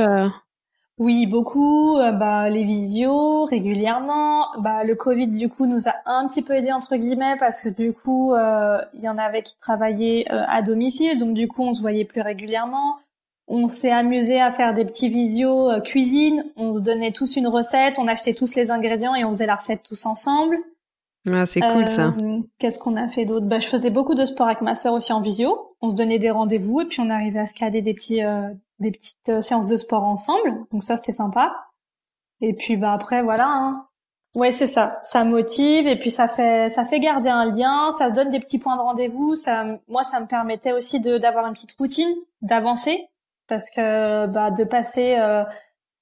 Oui, 0.98 1.26
beaucoup. 1.26 1.98
Euh, 1.98 2.12
bah, 2.12 2.50
les 2.50 2.66
visios 2.66 3.46
régulièrement. 3.46 4.48
Bah, 4.60 4.84
le 4.84 4.96
Covid 4.96 5.28
du 5.28 5.48
coup 5.48 5.66
nous 5.66 5.88
a 5.88 5.94
un 6.06 6.28
petit 6.28 6.42
peu 6.42 6.54
aidé 6.54 6.72
entre 6.72 6.98
guillemets 6.98 7.38
parce 7.40 7.62
que 7.62 7.70
du 7.70 7.94
coup 7.94 8.34
euh, 8.34 8.80
il 8.94 9.02
y 9.02 9.10
en 9.10 9.18
avait 9.18 9.44
qui 9.44 9.58
travaillaient 9.60 10.26
euh, 10.32 10.44
à 10.48 10.62
domicile, 10.62 11.18
donc 11.18 11.34
du 11.34 11.48
coup 11.48 11.64
on 11.64 11.74
se 11.74 11.82
voyait 11.82 12.04
plus 12.04 12.22
régulièrement. 12.22 12.98
On 13.48 13.70
s'est 13.70 13.92
amusé 13.92 14.42
à 14.42 14.52
faire 14.52 14.74
des 14.74 14.84
petits 14.84 15.08
visios 15.08 15.70
cuisine. 15.86 16.44
On 16.58 16.74
se 16.74 16.82
donnait 16.82 17.14
tous 17.14 17.38
une 17.38 17.48
recette, 17.48 17.98
on 17.98 18.08
achetait 18.08 18.34
tous 18.34 18.56
les 18.56 18.72
ingrédients 18.72 19.16
et 19.16 19.24
on 19.24 19.30
faisait 19.30 19.46
la 19.46 19.56
recette 19.56 19.84
tous 19.88 20.06
ensemble. 20.06 20.58
Ah, 21.26 21.46
c'est 21.46 21.62
cool 21.62 21.88
ça. 21.88 22.14
Qu'est-ce 22.60 22.80
qu'on 22.80 22.96
a 22.96 23.08
fait 23.08 23.26
d'autre? 23.26 23.48
Bah, 23.48 23.60
je 23.60 23.68
faisais 23.68 23.90
beaucoup 23.90 24.16
de 24.16 24.26
sport 24.26 24.48
avec 24.48 24.62
ma 24.62 24.76
sœur 24.76 24.94
aussi 24.94 25.12
en 25.12 25.22
visio. 25.22 25.76
On 25.82 25.90
se 25.90 25.96
donnait 25.96 26.20
des 26.20 26.32
rendez-vous 26.32 26.82
et 26.82 26.86
puis 26.86 27.02
on 27.02 27.10
arrivait 27.10 27.40
à 27.40 27.46
se 27.46 27.54
caler 27.54 27.82
des 27.82 27.94
petits 27.94 28.22
des 28.80 28.92
petites 28.92 29.30
euh, 29.30 29.42
séances 29.42 29.68
de 29.68 29.78
sport 29.78 30.04
ensemble. 30.04 30.66
Donc 30.72 30.84
ça, 30.84 30.98
c'était 30.98 31.12
sympa. 31.12 31.54
Et 32.42 32.54
puis 32.54 32.78
bah 32.78 32.94
après, 32.94 33.22
voilà. 33.24 33.48
Hein. 33.48 33.88
Ouais, 34.36 34.52
c'est 34.52 34.68
ça. 34.68 35.00
Ça 35.04 35.24
motive 35.24 35.88
et 35.88 35.98
puis 35.98 36.12
ça 36.12 36.28
fait 36.28 36.70
ça 36.70 36.86
fait 36.86 37.00
garder 37.00 37.30
un 37.30 37.46
lien. 37.46 37.92
Ça 37.92 38.12
donne 38.12 38.30
des 38.30 38.40
petits 38.40 38.60
points 38.60 38.76
de 38.76 38.82
rendez-vous. 38.82 39.36
Ça, 39.36 39.66
moi, 39.88 40.04
ça 40.04 40.20
me 40.20 40.28
permettait 40.28 40.74
aussi 40.74 41.00
d'avoir 41.00 41.48
une 41.48 41.54
petite 41.54 41.74
routine, 41.74 42.14
d'avancer, 42.42 43.08
parce 43.48 43.70
que 43.72 44.28
bah 44.28 44.52
de 44.52 44.64
passer 44.64 45.16
euh, 45.18 45.44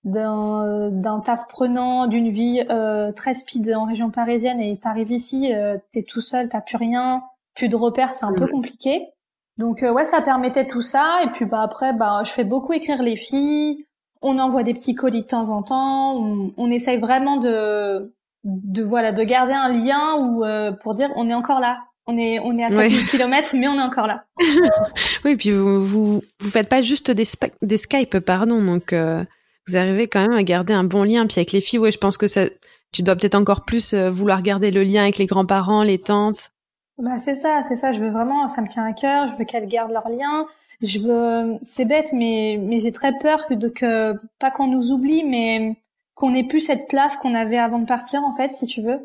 d'un 0.06 0.90
d'un 0.92 1.20
taf 1.20 1.48
prenant, 1.48 2.08
d'une 2.08 2.30
vie 2.30 2.64
euh, 2.70 3.12
très 3.12 3.34
speed 3.34 3.74
en 3.76 3.86
région 3.86 4.12
parisienne 4.12 4.62
et 4.62 4.78
t'arrives 4.78 5.12
ici, 5.12 5.54
euh, 5.54 5.78
t'es 5.92 6.04
tout 6.04 6.22
seul, 6.22 6.48
t'as 6.48 6.62
plus 6.62 6.78
rien, 6.78 7.24
plus 7.56 7.68
de 7.68 7.76
repères, 7.76 8.14
c'est 8.14 8.26
un 8.26 8.34
peu 8.34 8.48
compliqué. 8.48 9.10
Donc 9.58 9.84
euh, 9.84 9.92
ouais, 9.92 10.06
ça 10.06 10.22
permettait 10.22 10.68
tout 10.68 10.82
ça. 10.82 11.20
Et 11.24 11.30
puis 11.32 11.46
bah 11.46 11.62
après, 11.62 11.94
bah 11.94 12.22
je 12.26 12.32
fais 12.32 12.44
beaucoup 12.44 12.74
écrire 12.74 13.02
les 13.02 13.16
filles. 13.16 13.86
On 14.22 14.40
envoie 14.40 14.64
des 14.64 14.74
petits 14.74 14.96
colis 14.96 15.22
de 15.22 15.28
temps 15.28 15.50
en 15.50 15.64
temps. 15.64 16.16
On, 16.18 16.52
on 16.58 16.72
essaye 16.72 16.98
vraiment 16.98 17.38
de, 17.38 18.14
de 18.44 18.84
voilà, 18.84 19.12
de 19.12 19.24
garder 19.24 19.54
un 19.54 19.70
lien 19.70 20.18
ou 20.20 20.44
euh, 20.44 20.72
pour 20.72 20.94
dire 20.94 21.10
on 21.16 21.30
est 21.30 21.34
encore 21.34 21.60
là. 21.60 21.80
On 22.08 22.18
est 22.18 22.40
on 22.40 22.56
est 22.58 22.64
à 22.64 22.70
7000 22.70 23.08
km, 23.08 23.56
mais 23.58 23.68
on 23.68 23.76
est 23.76 23.82
encore 23.82 24.08
là. 24.08 24.26
oui, 25.26 25.36
puis 25.36 25.52
vous 25.52 25.84
vous 25.84 26.22
vous 26.40 26.50
faites 26.50 26.70
pas 26.70 26.82
juste 26.82 27.10
des 27.10 27.26
des 27.62 27.78
Skype, 27.78 28.20
pardon. 28.20 28.64
Donc 28.64 28.94
euh, 28.94 29.24
vous 29.68 29.78
arrivez 29.78 30.08
quand 30.08 30.22
même 30.22 30.38
à 30.38 30.44
garder 30.44 30.74
un 30.74 30.84
bon 30.84 31.04
lien. 31.04 31.26
Puis 31.26 31.40
avec 31.40 31.52
les 31.52 31.62
filles, 31.62 31.80
ouais, 31.80 31.92
je 31.92 31.98
pense 31.98 32.18
que 32.18 32.28
ça, 32.28 32.46
tu 32.92 33.04
dois 33.04 33.16
peut-être 33.16 33.36
encore 33.36 33.66
plus 33.66 33.94
vouloir 33.94 34.42
garder 34.42 34.72
le 34.72 34.84
lien 34.84 35.04
avec 35.04 35.18
les 35.18 35.26
grands-parents, 35.26 35.84
les 35.84 36.00
tantes. 36.00 36.52
Bah 36.98 37.18
c'est 37.18 37.36
ça, 37.36 37.62
c'est 37.64 37.76
ça. 37.76 37.92
Je 37.92 38.00
veux 38.00 38.10
vraiment, 38.10 38.48
ça 38.48 38.62
me 38.62 38.68
tient 38.68 38.86
à 38.86 38.94
cœur. 38.94 39.32
Je 39.32 39.38
veux 39.38 39.46
qu'elles 39.46 39.68
gardent 39.68 39.92
leur 39.92 40.08
lien. 40.10 40.48
Je 40.82 41.00
veux, 41.00 41.58
c'est 41.62 41.86
bête, 41.86 42.12
mais 42.14 42.58
mais 42.62 42.80
j'ai 42.80 42.92
très 42.92 43.18
peur 43.18 43.48
que, 43.48 43.54
de, 43.54 43.70
que 43.70 44.14
pas 44.40 44.52
qu'on 44.52 44.68
nous 44.68 44.92
oublie, 44.92 45.24
mais 45.24 45.76
qu'on 46.16 46.34
ait 46.34 46.44
plus 46.44 46.62
cette 46.62 46.88
place 46.88 47.18
qu'on 47.18 47.36
avait 47.36 47.58
avant 47.58 47.80
de 47.80 47.86
partir 47.86 48.24
en 48.24 48.32
fait, 48.32 48.52
si 48.52 48.66
tu 48.66 48.82
veux. 48.82 49.00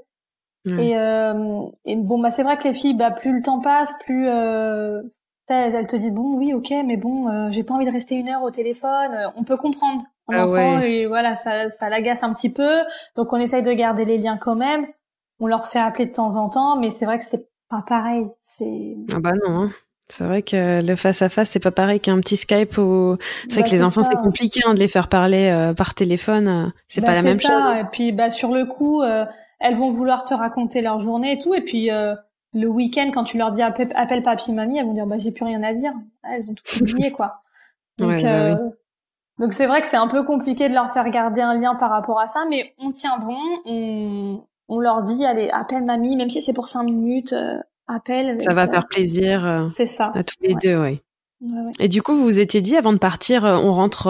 Et, 0.67 0.97
euh, 0.99 1.63
et 1.87 1.97
bon 1.97 2.19
bah 2.21 2.31
c'est 2.31 2.43
vrai 2.43 2.59
que 2.59 2.69
les 2.69 2.75
filles, 2.75 2.95
bah 2.95 3.11
plus 3.11 3.35
le 3.35 3.43
temps 3.43 3.61
passe, 3.61 3.95
plus 4.05 4.29
euh, 4.29 5.01
elles, 5.55 5.87
te 5.87 5.97
disent 5.97 6.13
bon 6.13 6.35
oui 6.37 6.55
ok, 6.55 6.73
mais 6.85 6.97
bon 6.97 7.29
euh, 7.29 7.51
j'ai 7.51 7.63
pas 7.63 7.75
envie 7.75 7.87
de 7.87 7.93
rester 7.93 8.15
une 8.15 8.29
heure 8.29 8.43
au 8.43 8.51
téléphone. 8.51 9.33
On 9.37 9.45
peut 9.45 9.57
comprendre 9.57 10.03
un 10.29 10.37
ah 10.37 10.47
enfant 10.47 10.81
et 10.81 11.07
voilà 11.07 11.35
ça 11.35 11.69
ça 11.69 11.89
l'agace 11.89 12.23
un 12.23 12.33
petit 12.33 12.51
peu, 12.51 12.81
donc 13.17 13.33
on 13.33 13.37
essaye 13.37 13.63
de 13.63 13.73
garder 13.73 14.05
les 14.05 14.19
liens 14.19 14.37
quand 14.37 14.55
même. 14.55 14.87
On 15.41 15.47
leur 15.47 15.67
fait 15.67 15.79
appeler 15.79 16.07
de 16.07 16.13
temps 16.13 16.37
en 16.37 16.49
temps, 16.49 16.77
mais 16.77 16.91
c'est 16.91 17.07
vrai 17.07 17.19
que 17.19 17.25
c'est 17.25 17.49
pas 17.69 17.83
pareil. 17.87 18.27
C'est 18.43 18.97
ah 19.13 19.21
bah 19.21 19.33
non. 19.47 19.63
Hein. 19.63 19.71
C'est 20.11 20.25
vrai 20.25 20.43
que 20.43 20.85
le 20.85 20.97
face 20.97 21.23
à 21.23 21.29
face, 21.29 21.51
c'est 21.51 21.61
pas 21.61 21.71
pareil 21.71 22.01
qu'un 22.01 22.19
petit 22.21 22.37
Skype. 22.37 22.77
Ou... 22.79 23.17
C'est 23.49 23.55
vrai 23.55 23.63
bah, 23.63 23.69
que 23.69 23.75
les 23.75 23.83
enfants, 23.83 24.03
c'est 24.03 24.17
compliqué 24.17 24.61
hein, 24.67 24.75
de 24.75 24.81
les 24.81 24.89
faire 24.89 25.09
parler 25.09 25.49
euh, 25.49 25.73
par 25.73 25.95
téléphone. 25.95 26.49
Euh, 26.49 26.67
c'est 26.89 27.01
bah, 27.01 27.09
pas 27.09 27.15
la 27.15 27.23
même 27.23 27.35
ça. 27.37 27.49
chose. 27.49 27.81
Et 27.81 27.85
puis, 27.93 28.13
bah 28.13 28.29
sur 28.29 28.53
le 28.53 28.67
coup, 28.67 29.03
euh, 29.03 29.25
elles 29.61 29.77
vont 29.77 29.93
vouloir 29.93 30.25
te 30.25 30.35
raconter 30.35 30.83
leur 30.83 30.99
journée 30.99 31.35
et 31.35 31.39
tout. 31.39 31.55
Et 31.55 31.63
puis 31.63 31.91
le 32.53 32.67
week-end, 32.67 33.11
quand 33.13 33.25
tu 33.25 33.39
leur 33.39 33.53
dis 33.53 33.63
appelle, 33.63 33.93
appelle 33.95 34.23
papy, 34.23 34.53
mamie, 34.53 34.79
elles 34.79 34.87
vont 34.87 34.95
dire 34.95 35.07
bah 35.07 35.19
j'ai 35.19 35.31
plus 35.31 35.45
rien 35.45 35.63
à 35.63 35.75
dire. 35.75 35.93
Ah, 36.23 36.37
elles 36.37 36.51
ont 36.51 36.55
tout 36.55 36.83
oublié 36.83 37.13
quoi. 37.13 37.43
Donc 37.99 38.23
bah 38.23 38.59
donc 39.39 39.55
c'est 39.55 39.67
vrai 39.67 39.81
que 39.81 39.87
c'est 39.87 39.97
un 39.97 40.07
peu 40.07 40.23
compliqué 40.23 40.69
de 40.69 40.75
leur 40.75 40.93
faire 40.93 41.09
garder 41.09 41.41
un 41.41 41.55
lien 41.55 41.75
par 41.75 41.89
rapport 41.89 42.21
à 42.21 42.29
ça, 42.29 42.45
mais 42.51 42.75
on 42.79 42.93
tient 42.93 43.19
bon. 43.19 43.39
On 43.65 44.45
on 44.71 44.79
leur 44.79 45.03
dit 45.03 45.25
allez 45.25 45.51
appelle 45.51 45.85
mamie 45.85 46.17
même 46.17 46.31
si 46.31 46.41
c'est 46.41 46.55
pour 46.55 46.69
cinq 46.69 46.85
minutes 46.85 47.35
euh, 47.35 47.59
appelle 47.89 48.41
ça 48.41 48.55
va 48.55 48.67
faire 48.67 48.87
plaisir 48.89 49.45
euh, 49.45 49.67
c'est 49.67 49.87
ça 49.87 50.13
à 50.15 50.23
tous 50.23 50.37
les 50.41 50.55
deux 50.55 50.81
oui 50.81 51.03
et 51.79 51.89
du 51.89 52.03
coup 52.03 52.15
vous 52.15 52.23
vous 52.23 52.39
étiez 52.39 52.61
dit 52.61 52.77
avant 52.77 52.93
de 52.93 52.99
partir 52.99 53.45
euh, 53.45 53.57
on 53.57 53.73
rentre 53.73 54.07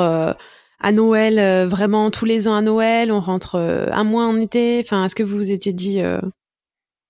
à 0.81 0.93
Noël 0.93 1.67
vraiment 1.67 2.11
tous 2.11 2.27
les 2.27 2.47
ans 2.47 2.55
à 2.55 2.61
Noël 2.61 3.11
on 3.11 3.21
rentre 3.21 3.57
un 3.57 4.05
mois 4.05 4.27
en 4.27 4.37
été 4.37 4.81
enfin 4.85 5.05
est-ce 5.05 5.15
que 5.15 5.23
vous 5.23 5.37
vous 5.37 5.53
étiez 5.53 5.73
dit 5.73 6.03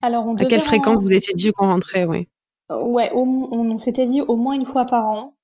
alors 0.03 0.27
on 0.27 0.35
à 0.37 0.45
quelle 0.45 0.61
fréquence 0.61 0.99
vous 1.03 1.13
étiez 1.13 1.35
dit 1.35 1.53
qu'on 1.53 1.67
rentrait 1.67 2.05
ouais 2.05 2.29
ouais 2.71 3.11
on, 3.15 3.49
on 3.53 3.79
s'était 3.79 4.07
dit 4.07 4.21
au 4.21 4.37
moins 4.37 4.55
une 4.55 4.67
fois 4.67 4.85
par 4.85 5.07
an 5.07 5.35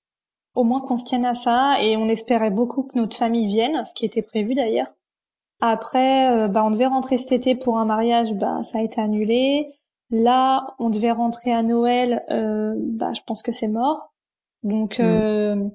au 0.55 0.64
moins 0.64 0.81
qu'on 0.81 0.97
se 0.97 1.05
tienne 1.05 1.27
à 1.27 1.35
ça 1.35 1.83
et 1.83 1.97
on 1.97 2.09
espérait 2.09 2.51
beaucoup 2.51 2.83
que 2.83 2.97
notre 2.97 3.16
famille 3.16 3.47
vienne 3.47 3.85
ce 3.85 3.95
qui 3.95 4.07
était 4.07 4.23
prévu 4.23 4.55
d'ailleurs 4.55 4.88
après, 5.61 6.31
euh, 6.33 6.49
bah, 6.49 6.64
on 6.64 6.71
devait 6.71 6.87
rentrer 6.87 7.16
cet 7.16 7.33
été 7.33 7.55
pour 7.55 7.79
un 7.79 7.87
mariage, 7.87 8.33
bah, 8.35 8.62
ça 8.62 8.79
a 8.79 8.83
été 8.83 9.01
annulé. 9.01 9.69
Là, 10.11 10.75
on 10.79 10.90
devait 10.90 11.11
rentrer 11.11 11.53
à 11.53 11.62
Noël, 11.62 12.25
euh, 12.31 12.75
bah, 12.77 13.12
je 13.14 13.21
pense 13.27 13.42
que 13.42 13.53
c'est 13.53 13.69
mort. 13.69 14.12
Donc, 14.62 14.99
mm. 14.99 15.03
euh, 15.03 15.69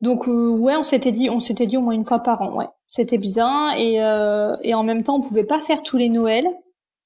donc 0.00 0.26
ouais, 0.26 0.76
on 0.76 0.82
s'était 0.82 1.12
dit, 1.12 1.30
on 1.30 1.40
s'était 1.40 1.66
dit 1.66 1.76
au 1.76 1.80
moins 1.80 1.94
une 1.94 2.04
fois 2.04 2.20
par 2.20 2.42
an, 2.42 2.54
ouais, 2.54 2.68
c'était 2.88 3.18
bien. 3.18 3.74
Et, 3.76 3.94
et 4.62 4.74
en 4.74 4.82
même 4.82 5.02
temps, 5.02 5.16
on 5.16 5.20
pouvait 5.22 5.44
pas 5.44 5.60
faire 5.60 5.82
tous 5.82 5.96
les 5.96 6.10
Noëls 6.10 6.48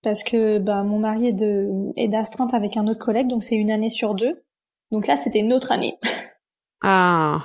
parce 0.02 0.22
que 0.22 0.58
bah, 0.58 0.82
mon 0.82 0.98
mari 0.98 1.28
est 1.28 1.32
de 1.32 1.92
est 1.96 2.08
d'astreinte 2.08 2.54
avec 2.54 2.76
un 2.76 2.86
autre 2.86 3.00
collègue, 3.00 3.28
donc 3.28 3.42
c'est 3.42 3.56
une 3.56 3.70
année 3.70 3.90
sur 3.90 4.14
deux. 4.14 4.42
Donc 4.90 5.06
là, 5.06 5.16
c'était 5.16 5.40
une 5.40 5.52
autre 5.52 5.72
année. 5.72 5.98
Ah, 6.80 7.44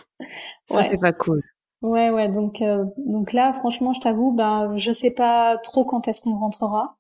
ça 0.70 0.84
c'est 0.84 1.00
pas 1.00 1.12
cool. 1.12 1.42
Ouais, 1.82 2.12
ouais. 2.12 2.30
Donc, 2.30 2.62
euh, 2.62 2.86
donc 2.98 3.34
là, 3.34 3.52
franchement, 3.54 3.92
je 3.92 4.00
t'avoue, 4.00 4.32
bah, 4.32 4.72
je 4.78 4.92
sais 4.92 5.12
pas 5.12 5.58
trop 5.58 5.86
quand 5.86 6.08
est-ce 6.08 6.22
qu'on 6.22 6.38
rentrera. 6.38 6.98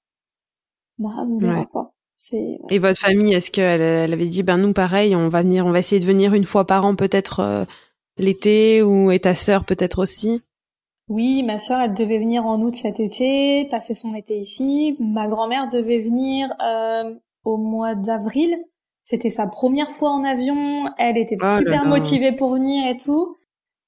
Bah, 0.98 1.12
on 1.18 1.38
verra 1.38 1.66
pas. 1.66 1.94
C'est. 2.18 2.58
Et 2.70 2.80
votre 2.80 3.00
famille, 3.00 3.34
est-ce 3.34 3.52
qu'elle 3.52 3.82
elle 3.82 4.13
avait 4.13 4.26
dit, 4.26 4.44
ben 4.44 4.58
nous, 4.58 4.74
pareil, 4.74 5.16
on 5.16 5.30
va 5.30 5.42
venir, 5.42 5.66
on 5.66 5.72
va 5.72 5.80
essayer 5.80 6.00
de 6.00 6.06
venir 6.06 6.34
une 6.34 6.46
fois 6.46 6.66
par 6.66 6.86
an, 6.86 6.96
peut-être 6.96 7.39
euh, 7.39 7.66
l'été, 8.18 8.82
ou 8.82 9.12
et 9.12 9.20
ta 9.20 9.36
sœur 9.36 9.63
peut-être 9.63 10.00
aussi? 10.00 10.42
Oui, 11.10 11.44
ma 11.44 11.60
sœur, 11.60 11.82
elle 11.82 11.94
devait 11.94 12.18
venir 12.18 12.46
en 12.46 12.62
août 12.62 12.76
cet 12.76 13.00
été, 13.00 13.68
passer 13.70 13.94
son 13.94 14.16
été 14.16 14.38
ici. 14.38 14.96
Ma 15.00 15.28
grand-mère 15.28 15.68
devait 15.68 16.00
venir 16.00 16.50
euh, 16.62 17.13
au 17.44 17.58
mois 17.58 17.94
d'avril. 17.96 18.58
C'était 19.04 19.30
sa 19.30 19.48
première 19.48 19.92
fois 19.92 20.12
en 20.12 20.24
avion. 20.24 20.86
Elle 20.98 21.18
était 21.18 21.38
oh 21.42 21.58
super 21.58 21.86
motivée 21.86 22.32
pour 22.32 22.54
venir 22.54 22.88
et 22.88 22.96
tout. 22.96 23.36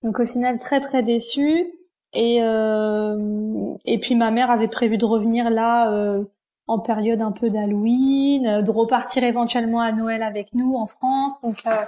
Donc 0.04 0.19
au 0.19 0.25
final 0.25 0.60
très 0.60 0.82
très 0.82 1.04
déçue. 1.04 1.71
Et 2.13 2.41
euh, 2.41 3.75
et 3.86 3.99
puis 3.99 4.15
ma 4.15 4.32
mère 4.32 4.51
avait 4.51 4.67
prévu 4.67 4.97
de 4.97 5.06
revenir 5.06 5.49
là 5.49 5.91
euh, 5.91 6.23
en 6.67 6.80
période 6.80 7.21
un 7.21 7.32
peu 7.32 7.49
d'Halloween, 7.49 8.62
de 8.62 8.71
repartir 8.71 9.23
éventuellement 9.23 9.82
à 9.82 9.91
Noël 9.91 10.21
avec 10.21 10.54
nous 10.54 10.75
en 10.75 10.86
France. 10.86 11.34
Donc 11.41 11.65
euh, 11.65 11.84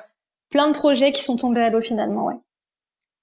plein 0.49 0.69
de 0.69 0.73
projets 0.73 1.11
qui 1.11 1.23
sont 1.23 1.35
tombés 1.35 1.61
à 1.61 1.69
l'eau 1.69 1.81
finalement, 1.81 2.25
ouais. 2.25 2.39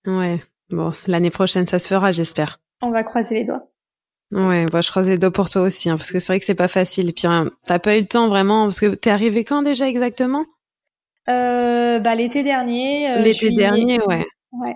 Ouais. 0.06 0.36
Bon, 0.70 0.90
l'année 1.06 1.30
prochaine 1.30 1.66
ça 1.66 1.78
se 1.78 1.88
fera, 1.88 2.12
j'espère. 2.12 2.60
On 2.82 2.90
va 2.90 3.02
croiser 3.04 3.34
les 3.36 3.44
doigts. 3.44 3.68
Ouais, 4.32 4.66
bah, 4.66 4.80
je 4.80 4.90
croise 4.90 5.08
les 5.08 5.18
doigts 5.18 5.30
pour 5.30 5.48
toi 5.48 5.62
aussi, 5.62 5.88
hein, 5.90 5.96
parce 5.96 6.10
que 6.10 6.18
c'est 6.18 6.32
vrai 6.32 6.40
que 6.40 6.44
c'est 6.46 6.54
pas 6.54 6.66
facile. 6.68 7.10
Et 7.10 7.12
puis, 7.12 7.26
hein, 7.28 7.50
t'as 7.66 7.78
pas 7.78 7.96
eu 7.96 8.00
le 8.00 8.06
temps 8.06 8.28
vraiment, 8.28 8.64
parce 8.64 8.80
que 8.80 8.94
t'es 8.94 9.10
arrivé 9.10 9.44
quand 9.44 9.62
déjà 9.62 9.88
exactement? 9.88 10.44
Euh, 11.28 11.98
Bah 12.00 12.14
l'été 12.14 12.42
dernier. 12.42 13.16
l'été 13.22 13.50
dernier, 13.50 14.00
ouais. 14.06 14.26
Ouais. 14.52 14.74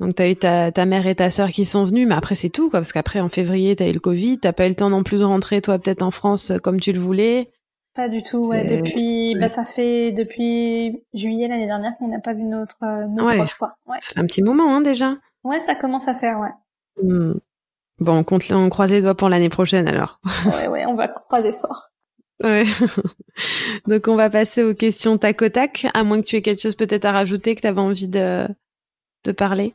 Donc 0.00 0.14
t'as 0.16 0.28
eu 0.28 0.36
ta, 0.36 0.72
ta 0.72 0.84
mère 0.84 1.06
et 1.06 1.14
ta 1.14 1.30
sœur 1.30 1.48
qui 1.50 1.64
sont 1.64 1.84
venues, 1.84 2.06
mais 2.06 2.14
après 2.16 2.34
c'est 2.34 2.50
tout, 2.50 2.70
quoi, 2.70 2.80
parce 2.80 2.92
qu'après 2.92 3.20
en 3.20 3.28
février 3.28 3.76
t'as 3.76 3.88
eu 3.88 3.92
le 3.92 4.00
Covid, 4.00 4.38
t'as 4.40 4.52
pas 4.52 4.66
eu 4.66 4.70
le 4.70 4.74
temps 4.74 4.90
non 4.90 5.04
plus 5.04 5.18
de 5.18 5.24
rentrer 5.24 5.62
toi 5.62 5.78
peut-être 5.78 6.02
en 6.02 6.10
France 6.10 6.50
euh, 6.50 6.58
comme 6.58 6.80
tu 6.80 6.92
le 6.92 6.98
voulais. 6.98 7.51
Pas 7.94 8.08
du 8.08 8.22
tout, 8.22 8.46
ouais. 8.46 8.64
Depuis, 8.64 9.34
bah 9.38 9.50
ça 9.50 9.64
fait 9.64 10.12
depuis 10.12 11.02
juillet 11.12 11.48
l'année 11.48 11.66
dernière 11.66 11.92
qu'on 11.98 12.08
n'a 12.08 12.20
pas 12.20 12.32
vu 12.32 12.42
notre 12.44 12.82
euh, 12.82 13.06
notre 13.06 13.28
ouais. 13.28 13.36
proche, 13.36 13.54
quoi. 13.54 13.76
Ouais. 13.86 13.98
Ça 14.00 14.14
fait 14.14 14.20
un 14.20 14.26
petit 14.26 14.42
moment, 14.42 14.74
hein, 14.74 14.80
déjà. 14.80 15.16
Ouais, 15.44 15.60
ça 15.60 15.74
commence 15.74 16.08
à 16.08 16.14
faire, 16.14 16.40
ouais. 16.40 17.02
Hmm. 17.02 17.34
Bon, 17.98 18.18
on, 18.18 18.24
compte, 18.24 18.50
on 18.50 18.68
croise 18.70 18.90
les 18.90 19.02
doigts 19.02 19.14
pour 19.14 19.28
l'année 19.28 19.50
prochaine 19.50 19.86
alors. 19.88 20.20
ouais, 20.46 20.68
ouais, 20.68 20.86
on 20.86 20.94
va 20.94 21.08
croiser 21.08 21.52
fort. 21.52 21.90
Ouais. 22.42 22.64
Donc 23.86 24.08
on 24.08 24.16
va 24.16 24.30
passer 24.30 24.62
aux 24.62 24.74
questions 24.74 25.18
tac 25.18 25.42
au 25.42 25.48
tac, 25.48 25.86
à 25.94 26.02
moins 26.02 26.20
que 26.20 26.26
tu 26.26 26.36
aies 26.36 26.42
quelque 26.42 26.60
chose 26.60 26.74
peut-être 26.74 27.04
à 27.04 27.12
rajouter 27.12 27.54
que 27.54 27.60
tu 27.60 27.66
avais 27.66 27.80
envie 27.80 28.08
de 28.08 28.48
de 29.24 29.32
parler. 29.32 29.74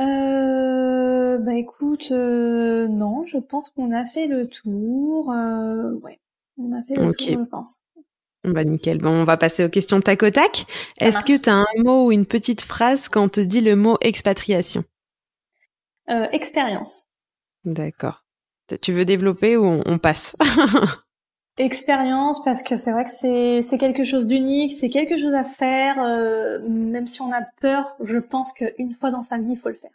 Euh, 0.00 1.38
bah 1.38 1.54
écoute, 1.54 2.08
euh, 2.12 2.86
non, 2.88 3.24
je 3.26 3.38
pense 3.38 3.70
qu'on 3.70 3.92
a 3.92 4.04
fait 4.04 4.26
le 4.26 4.46
tour. 4.46 5.32
Euh, 5.32 5.92
ouais, 6.02 6.20
on 6.60 6.72
a 6.72 6.82
fait 6.82 6.94
le 6.94 7.12
tour, 7.12 7.44
je 7.44 7.48
pense. 7.48 7.82
Bah 8.44 8.64
nickel. 8.64 8.98
Bon, 8.98 9.10
on 9.10 9.24
va 9.24 9.36
passer 9.36 9.64
aux 9.64 9.68
questions 9.68 10.00
tac 10.00 10.22
au 10.22 10.30
tac. 10.30 10.66
Est-ce 10.98 11.24
que 11.24 11.36
tu 11.36 11.50
as 11.50 11.56
un 11.56 11.66
mot 11.76 12.06
ou 12.06 12.12
une 12.12 12.24
petite 12.24 12.62
phrase 12.62 13.08
quand 13.08 13.22
on 13.22 13.28
te 13.28 13.40
dit 13.40 13.60
le 13.60 13.76
mot 13.76 13.98
expatriation? 14.00 14.84
Expérience. 16.08 17.06
D'accord. 17.64 18.24
Tu 18.80 18.92
veux 18.92 19.04
développer 19.04 19.56
ou 19.56 19.64
on, 19.64 19.98
passe? 19.98 20.36
Expérience 21.58 22.42
parce 22.42 22.62
que 22.62 22.76
c'est 22.76 22.92
vrai 22.92 23.04
que 23.04 23.12
c'est 23.12 23.60
c'est 23.62 23.78
quelque 23.78 24.04
chose 24.04 24.26
d'unique, 24.26 24.72
c'est 24.72 24.88
quelque 24.88 25.16
chose 25.16 25.34
à 25.34 25.44
faire. 25.44 25.96
même 26.66 27.06
si 27.06 27.20
on 27.20 27.32
a 27.32 27.42
peur, 27.60 27.94
je 28.02 28.18
pense 28.18 28.52
qu'une 28.52 28.94
fois 28.98 29.10
dans 29.10 29.22
sa 29.22 29.36
vie, 29.36 29.52
il 29.52 29.58
faut 29.58 29.68
le 29.68 29.74
faire. 29.74 29.90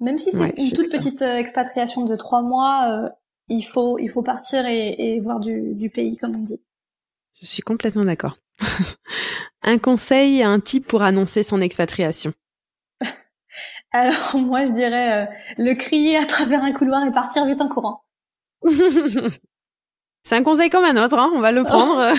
Même 0.00 0.18
si 0.18 0.32
c'est 0.32 0.58
une 0.58 0.72
toute 0.72 0.90
petite 0.90 1.22
expatriation 1.22 2.04
de 2.04 2.16
trois 2.16 2.42
mois, 2.42 3.12
il 3.50 3.62
faut 3.62 3.98
il 3.98 4.08
faut 4.08 4.22
partir 4.22 4.64
et, 4.66 4.94
et 4.98 5.20
voir 5.20 5.40
du, 5.40 5.74
du 5.74 5.90
pays 5.90 6.16
comme 6.16 6.36
on 6.36 6.42
dit. 6.42 6.60
Je 7.40 7.46
suis 7.46 7.62
complètement 7.62 8.04
d'accord. 8.04 8.36
un 9.62 9.78
conseil, 9.78 10.42
un 10.42 10.60
type 10.60 10.86
pour 10.86 11.02
annoncer 11.02 11.42
son 11.42 11.60
expatriation. 11.60 12.32
Alors 13.92 14.36
moi 14.36 14.64
je 14.66 14.72
dirais 14.72 15.24
euh, 15.24 15.26
le 15.58 15.74
crier 15.74 16.16
à 16.16 16.24
travers 16.26 16.62
un 16.62 16.72
couloir 16.72 17.06
et 17.06 17.12
partir 17.12 17.44
vite 17.46 17.60
en 17.60 17.68
courant. 17.68 18.04
C'est 20.22 20.36
un 20.36 20.42
conseil 20.42 20.68
comme 20.68 20.84
un 20.84 21.02
autre, 21.02 21.18
hein, 21.18 21.30
on 21.34 21.40
va 21.40 21.50
le 21.50 21.64
prendre. 21.64 22.12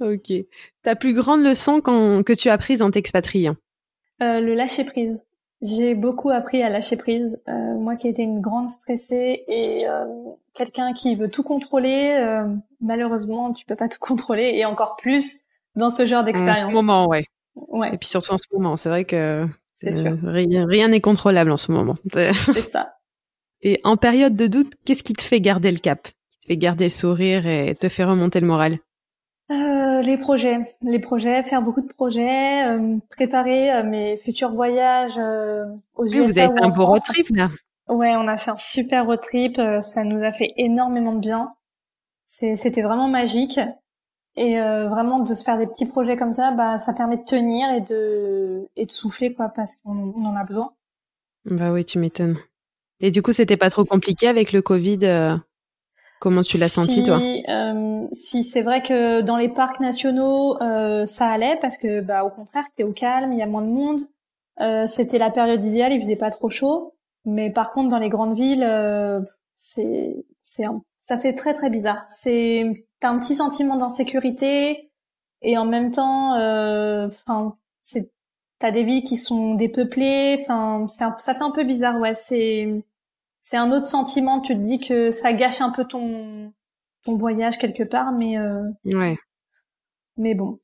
ok. 0.00 0.32
Ta 0.82 0.96
plus 0.96 1.12
grande 1.12 1.42
leçon 1.42 1.80
que 1.80 2.32
tu 2.32 2.48
as 2.48 2.56
prise 2.58 2.80
en 2.82 2.90
t'expatriant? 2.90 3.56
Euh, 4.22 4.40
Le 4.40 4.54
lâcher 4.54 4.84
prise. 4.84 5.26
J'ai 5.60 5.94
beaucoup 5.94 6.30
appris 6.30 6.62
à 6.62 6.68
lâcher 6.68 6.96
prise. 6.96 7.42
Euh, 7.48 7.52
moi 7.74 7.96
qui 7.96 8.06
étais 8.08 8.22
une 8.22 8.40
grande 8.40 8.68
stressée 8.68 9.44
et 9.48 9.88
euh, 9.88 10.04
quelqu'un 10.54 10.92
qui 10.92 11.16
veut 11.16 11.28
tout 11.28 11.42
contrôler, 11.42 12.16
euh, 12.20 12.46
malheureusement, 12.80 13.52
tu 13.52 13.66
peux 13.66 13.74
pas 13.74 13.88
tout 13.88 13.98
contrôler 14.00 14.52
et 14.54 14.64
encore 14.64 14.96
plus 14.96 15.40
dans 15.74 15.90
ce 15.90 16.06
genre 16.06 16.22
d'expérience. 16.22 16.62
En 16.62 16.70
ce 16.70 16.76
moment, 16.76 17.08
ouais. 17.08 17.24
Ouais. 17.56 17.92
Et 17.92 17.98
puis 17.98 18.06
surtout 18.06 18.32
en 18.32 18.38
ce 18.38 18.46
moment, 18.52 18.76
c'est 18.76 18.88
vrai 18.88 19.04
que 19.04 19.46
c'est 19.74 19.92
sûr. 19.92 20.16
Rien 20.22 20.88
n'est 20.88 21.00
contrôlable 21.00 21.50
en 21.50 21.56
ce 21.56 21.72
moment. 21.72 21.96
C'est 22.12 22.62
ça. 22.62 22.94
Et 23.62 23.80
en 23.82 23.96
période 23.96 24.36
de 24.36 24.46
doute, 24.46 24.74
qu'est-ce 24.84 25.02
qui 25.02 25.12
te 25.12 25.22
fait 25.22 25.40
garder 25.40 25.72
le 25.72 25.78
cap? 25.78 26.04
Qui 26.30 26.38
te 26.38 26.46
fait 26.46 26.56
garder 26.56 26.84
le 26.84 26.90
sourire 26.90 27.48
et 27.48 27.74
te 27.74 27.88
fait 27.88 28.04
remonter 28.04 28.38
le 28.38 28.46
moral? 28.46 28.78
Euh, 29.50 30.02
les 30.02 30.18
projets, 30.18 30.76
les 30.82 30.98
projets, 30.98 31.42
faire 31.42 31.62
beaucoup 31.62 31.80
de 31.80 31.92
projets, 31.92 32.66
euh, 32.66 32.98
préparer 33.10 33.72
euh, 33.72 33.82
mes 33.82 34.18
futurs 34.18 34.52
voyages 34.52 35.16
euh, 35.16 35.64
aux 35.94 36.04
oui, 36.04 36.20
Vous 36.20 36.38
avez 36.38 36.54
fait 36.54 36.62
un 36.62 36.68
beau 36.68 36.84
road 36.84 37.00
trip 37.00 37.28
là. 37.30 37.48
Ouais, 37.88 38.14
on 38.16 38.28
a 38.28 38.36
fait 38.36 38.50
un 38.50 38.58
super 38.58 39.06
road 39.06 39.20
trip, 39.20 39.58
ça 39.80 40.04
nous 40.04 40.22
a 40.22 40.32
fait 40.32 40.52
énormément 40.58 41.14
de 41.14 41.20
bien. 41.20 41.54
C'était 42.26 42.82
vraiment 42.82 43.08
magique 43.08 43.58
et 44.36 44.60
vraiment 44.60 45.20
de 45.20 45.34
se 45.34 45.42
faire 45.42 45.56
des 45.56 45.66
petits 45.66 45.86
projets 45.86 46.18
comme 46.18 46.34
ça, 46.34 46.50
bah 46.50 46.78
ça 46.80 46.92
permet 46.92 47.16
de 47.16 47.24
tenir 47.24 47.70
et 47.70 47.80
de 47.80 48.68
et 48.76 48.84
de 48.84 48.92
souffler 48.92 49.32
quoi 49.32 49.48
parce 49.48 49.76
qu'on 49.76 50.12
on 50.14 50.24
en 50.26 50.36
a 50.36 50.44
besoin. 50.44 50.74
Bah 51.46 51.72
oui, 51.72 51.86
tu 51.86 51.98
m'étonnes. 51.98 52.36
Et 53.00 53.10
du 53.10 53.22
coup, 53.22 53.32
c'était 53.32 53.56
pas 53.56 53.70
trop 53.70 53.86
compliqué 53.86 54.28
avec 54.28 54.52
le 54.52 54.60
Covid 54.60 55.38
Comment 56.20 56.42
tu 56.42 56.58
l'as 56.58 56.68
senti 56.68 57.02
toi? 57.02 57.20
Euh, 57.48 58.06
Si 58.12 58.42
c'est 58.44 58.62
vrai 58.62 58.82
que 58.82 59.20
dans 59.20 59.36
les 59.36 59.48
parcs 59.48 59.80
nationaux, 59.80 60.60
euh, 60.62 61.04
ça 61.04 61.28
allait 61.28 61.56
parce 61.60 61.78
que 61.78 62.00
bah 62.00 62.24
au 62.24 62.30
contraire, 62.30 62.64
t'es 62.76 62.82
au 62.82 62.92
calme, 62.92 63.32
il 63.32 63.38
y 63.38 63.42
a 63.42 63.46
moins 63.46 63.62
de 63.62 63.68
monde. 63.68 64.00
Euh, 64.60 64.86
c'était 64.86 65.18
la 65.18 65.30
période 65.30 65.64
idéale, 65.64 65.92
il 65.92 66.00
faisait 66.00 66.16
pas 66.16 66.30
trop 66.30 66.48
chaud. 66.48 66.94
Mais 67.24 67.50
par 67.50 67.72
contre, 67.72 67.88
dans 67.90 67.98
les 67.98 68.08
grandes 68.08 68.34
villes, 68.36 68.64
euh, 68.64 69.20
c'est 69.56 70.24
c'est 70.38 70.64
ça 71.02 71.18
fait 71.18 71.34
très 71.34 71.54
très 71.54 71.70
bizarre. 71.70 72.04
C'est 72.08 72.86
t'as 73.00 73.10
un 73.10 73.18
petit 73.18 73.36
sentiment 73.36 73.76
d'insécurité 73.76 74.90
et 75.42 75.56
en 75.58 75.64
même 75.64 75.92
temps, 75.92 76.34
euh, 76.34 77.08
enfin 77.08 77.56
c'est 77.82 78.10
t'as 78.58 78.70
des 78.72 78.82
villes 78.84 79.04
qui 79.04 79.16
sont 79.18 79.54
dépeuplées. 79.54 80.38
Enfin 80.42 80.86
ça 80.88 81.34
fait 81.34 81.42
un 81.42 81.50
peu 81.52 81.64
bizarre, 81.64 81.98
ouais. 82.00 82.14
C'est 82.14 82.82
c'est 83.48 83.56
un 83.56 83.72
autre 83.72 83.86
sentiment. 83.86 84.40
Tu 84.40 84.54
te 84.54 84.60
dis 84.60 84.78
que 84.78 85.10
ça 85.10 85.32
gâche 85.32 85.62
un 85.62 85.70
peu 85.70 85.86
ton 85.86 86.52
ton 87.04 87.14
voyage 87.14 87.56
quelque 87.56 87.82
part, 87.82 88.12
mais 88.12 88.36
euh, 88.36 88.68
ouais. 88.84 89.16
Mais 90.18 90.34
bon, 90.34 90.58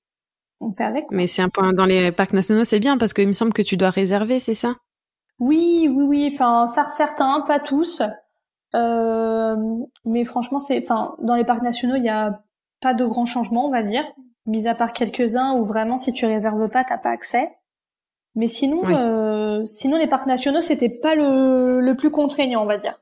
on 0.61 0.71
fait 0.75 0.85
avec. 0.85 1.07
Mais 1.11 1.27
c'est 1.27 1.41
un 1.41 1.49
point 1.49 1.73
dans 1.73 1.87
les 1.87 2.13
parcs 2.13 2.35
nationaux, 2.35 2.65
c'est 2.65 2.81
bien 2.81 2.99
parce 2.99 3.15
qu'il 3.15 3.27
me 3.27 3.33
semble 3.33 3.55
que 3.55 3.63
tu 3.63 3.79
dois 3.79 3.89
réserver, 3.89 4.39
c'est 4.39 4.55
ça? 4.55 4.75
Oui, 5.39 5.89
oui, 5.91 6.05
oui. 6.05 6.31
Enfin, 6.35 6.67
certains, 6.67 7.41
pas 7.41 7.59
tous. 7.59 8.03
Euh, 8.75 9.57
mais 10.05 10.27
franchement, 10.27 10.59
c'est, 10.59 10.83
enfin, 10.83 11.17
dans 11.23 11.37
les 11.37 11.45
parcs 11.45 11.63
nationaux, 11.63 11.95
il 11.95 12.03
n'y 12.03 12.11
a 12.11 12.43
pas 12.83 12.93
de 12.93 13.07
grands 13.07 13.25
changements, 13.25 13.67
on 13.67 13.71
va 13.71 13.83
dire, 13.83 14.05
mis 14.45 14.67
à 14.67 14.75
part 14.75 14.93
quelques-uns 14.93 15.55
où 15.55 15.65
vraiment, 15.65 15.97
si 15.97 16.13
tu 16.13 16.27
réserves 16.27 16.69
pas, 16.69 16.85
t'as 16.85 16.99
pas 16.99 17.11
accès. 17.11 17.51
Mais 18.37 18.49
sinon, 18.49 18.83
euh, 18.89 19.63
sinon 19.65 19.97
les 19.97 20.09
parcs 20.09 20.27
nationaux, 20.27 20.61
c'était 20.61 20.89
pas 20.89 21.15
le, 21.15 21.81
le 21.81 21.95
plus 21.95 22.11
contraignant, 22.11 22.63
on 22.63 22.67
va 22.67 22.79
dire. 22.79 23.01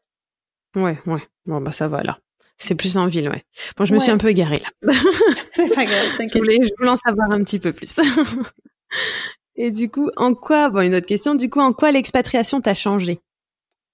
Ouais, 0.77 0.99
ouais. 1.07 1.23
Bon, 1.47 1.61
bah 1.61 1.73
ça 1.73 1.89
va 1.89 2.03
là. 2.03 2.19
C'est 2.59 2.75
plus 2.75 2.97
en 2.97 3.07
ville, 3.07 3.29
ouais. 3.29 3.45
Bon, 3.77 3.85
je 3.85 3.95
me 3.95 3.99
suis 3.99 4.11
un 4.11 4.19
peu 4.19 4.29
égarée 4.29 4.59
là. 4.59 4.93
c'est 5.53 5.75
pas 5.75 5.85
grave, 5.85 6.17
t'inquiète. 6.17 6.35
Je 6.35 6.39
voulais, 6.39 6.59
je 6.63 6.71
voulais 6.79 6.91
en 6.91 6.97
savoir 6.97 7.31
un 7.31 7.43
petit 7.43 7.59
peu 7.59 7.73
plus. 7.73 7.97
Et 9.57 9.71
du 9.71 9.91
coup, 9.91 10.11
en 10.17 10.35
quoi, 10.35 10.71
bon, 10.71 10.81
une 10.81 10.95
autre 10.95 11.07
question, 11.07 11.35
du 11.35 11.51
coup, 11.51 11.61
en 11.61 11.73
quoi 11.73 11.93
l'expatriation 11.93 12.61
t'a 12.61 12.75
changé? 12.75 13.21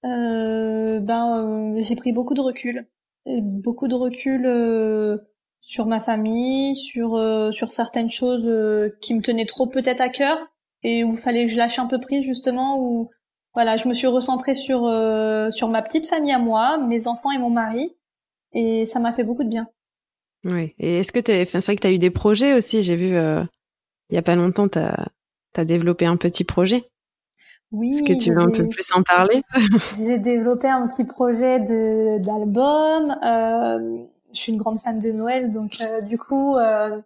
Euh, 0.05 0.99
Ben, 0.99 1.75
euh, 1.77 1.81
j'ai 1.81 1.95
pris 1.95 2.11
beaucoup 2.11 2.33
de 2.33 2.41
recul. 2.41 2.87
Beaucoup 3.25 3.87
de 3.87 3.95
recul 3.95 4.45
euh, 4.45 5.17
sur 5.61 5.85
ma 5.85 5.99
famille, 5.99 6.75
sur, 6.75 7.19
sur 7.53 7.71
certaines 7.71 8.09
choses 8.09 8.49
qui 9.01 9.13
me 9.13 9.21
tenaient 9.21 9.45
trop 9.45 9.67
peut-être 9.67 10.01
à 10.01 10.09
cœur 10.09 10.37
et 10.83 11.03
où 11.03 11.15
fallait 11.15 11.45
que 11.45 11.51
je 11.51 11.57
lâche 11.57 11.79
un 11.79 11.87
peu 11.87 11.99
prise 11.99 12.25
justement 12.25 12.79
où 12.79 13.09
voilà 13.53 13.77
je 13.77 13.87
me 13.87 13.93
suis 13.93 14.07
recentrée 14.07 14.55
sur 14.55 14.85
euh, 14.85 15.49
sur 15.49 15.69
ma 15.69 15.81
petite 15.81 16.07
famille 16.07 16.31
à 16.31 16.39
moi 16.39 16.77
mes 16.77 17.07
enfants 17.07 17.31
et 17.31 17.37
mon 17.37 17.49
mari 17.49 17.95
et 18.53 18.85
ça 18.85 18.99
m'a 18.99 19.11
fait 19.11 19.23
beaucoup 19.23 19.43
de 19.43 19.49
bien. 19.49 19.67
Oui. 20.45 20.73
Et 20.79 20.99
est-ce 20.99 21.11
que 21.11 21.19
tu 21.19 21.31
enfin, 21.31 21.59
c'est 21.61 21.71
vrai 21.71 21.75
que 21.75 21.81
tu 21.81 21.87
as 21.87 21.91
eu 21.91 21.99
des 21.99 22.09
projets 22.09 22.53
aussi. 22.53 22.81
J'ai 22.81 22.95
vu 22.95 23.15
euh, 23.15 23.43
il 24.09 24.15
y 24.15 24.17
a 24.17 24.21
pas 24.21 24.35
longtemps 24.35 24.67
tu 24.67 24.79
as 24.79 25.65
développé 25.65 26.05
un 26.05 26.17
petit 26.17 26.43
projet. 26.43 26.89
Oui 27.71 27.89
est-ce 27.89 28.03
que 28.03 28.17
tu 28.17 28.33
veux 28.33 28.41
un 28.41 28.49
peu 28.49 28.67
plus 28.67 28.91
en 28.95 29.03
parler? 29.03 29.43
j'ai 29.95 30.17
développé 30.17 30.67
un 30.67 30.87
petit 30.87 31.03
projet 31.03 31.59
de 31.59 32.17
d'album. 32.23 33.15
Euh, 33.23 34.05
je 34.33 34.39
suis 34.39 34.51
une 34.51 34.59
grande 34.59 34.79
fan 34.79 34.99
de 34.99 35.11
Noël 35.11 35.51
donc 35.51 35.73
euh, 35.81 36.01
du 36.01 36.17
coup 36.17 36.55
euh, 36.55 36.99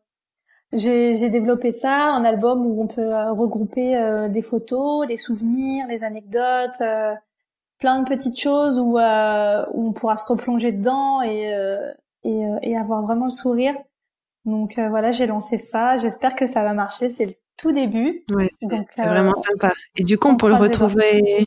j'ai 0.74 1.30
développé 1.30 1.72
ça, 1.72 1.94
un 1.94 2.26
album 2.26 2.66
où 2.66 2.82
on 2.82 2.88
peut 2.88 3.14
euh, 3.14 3.32
regrouper 3.32 3.96
euh, 3.96 4.28
des 4.28 4.42
photos, 4.42 5.08
les 5.08 5.18
souvenirs, 5.18 5.86
les 5.88 6.04
anecdotes, 6.04 6.82
euh, 6.82 7.14
plein 7.80 8.02
de 8.02 8.08
petites 8.08 8.40
choses 8.40 8.80
où, 8.80 8.98
où, 8.98 9.88
on 9.88 9.94
pourra 9.94 10.16
se 10.16 10.32
replonger 10.32 10.72
dedans 10.72 11.22
et, 11.22 11.54
et, 12.24 12.44
et 12.62 12.78
avoir 12.78 13.02
vraiment 13.02 13.26
le 13.26 13.32
sourire. 13.32 13.76
Donc 14.46 14.80
voilà, 14.80 15.12
j'ai 15.12 15.26
lancé 15.26 15.58
ça. 15.58 15.98
J'espère 15.98 16.36
que 16.36 16.46
ça 16.46 16.64
va 16.64 16.74
marcher. 16.74 17.10
C'est 17.10 17.26
le 17.26 17.34
tout 17.58 17.74
début. 17.74 18.24
Ouais, 18.32 18.50
c'est 18.62 19.04
vraiment 19.04 19.36
sympa. 19.42 19.74
Et 19.98 20.04
du 20.04 20.18
coup, 20.18 20.30
on, 20.30 20.38
peut 20.38 20.48
le 20.48 20.56
retrouver. 20.56 21.46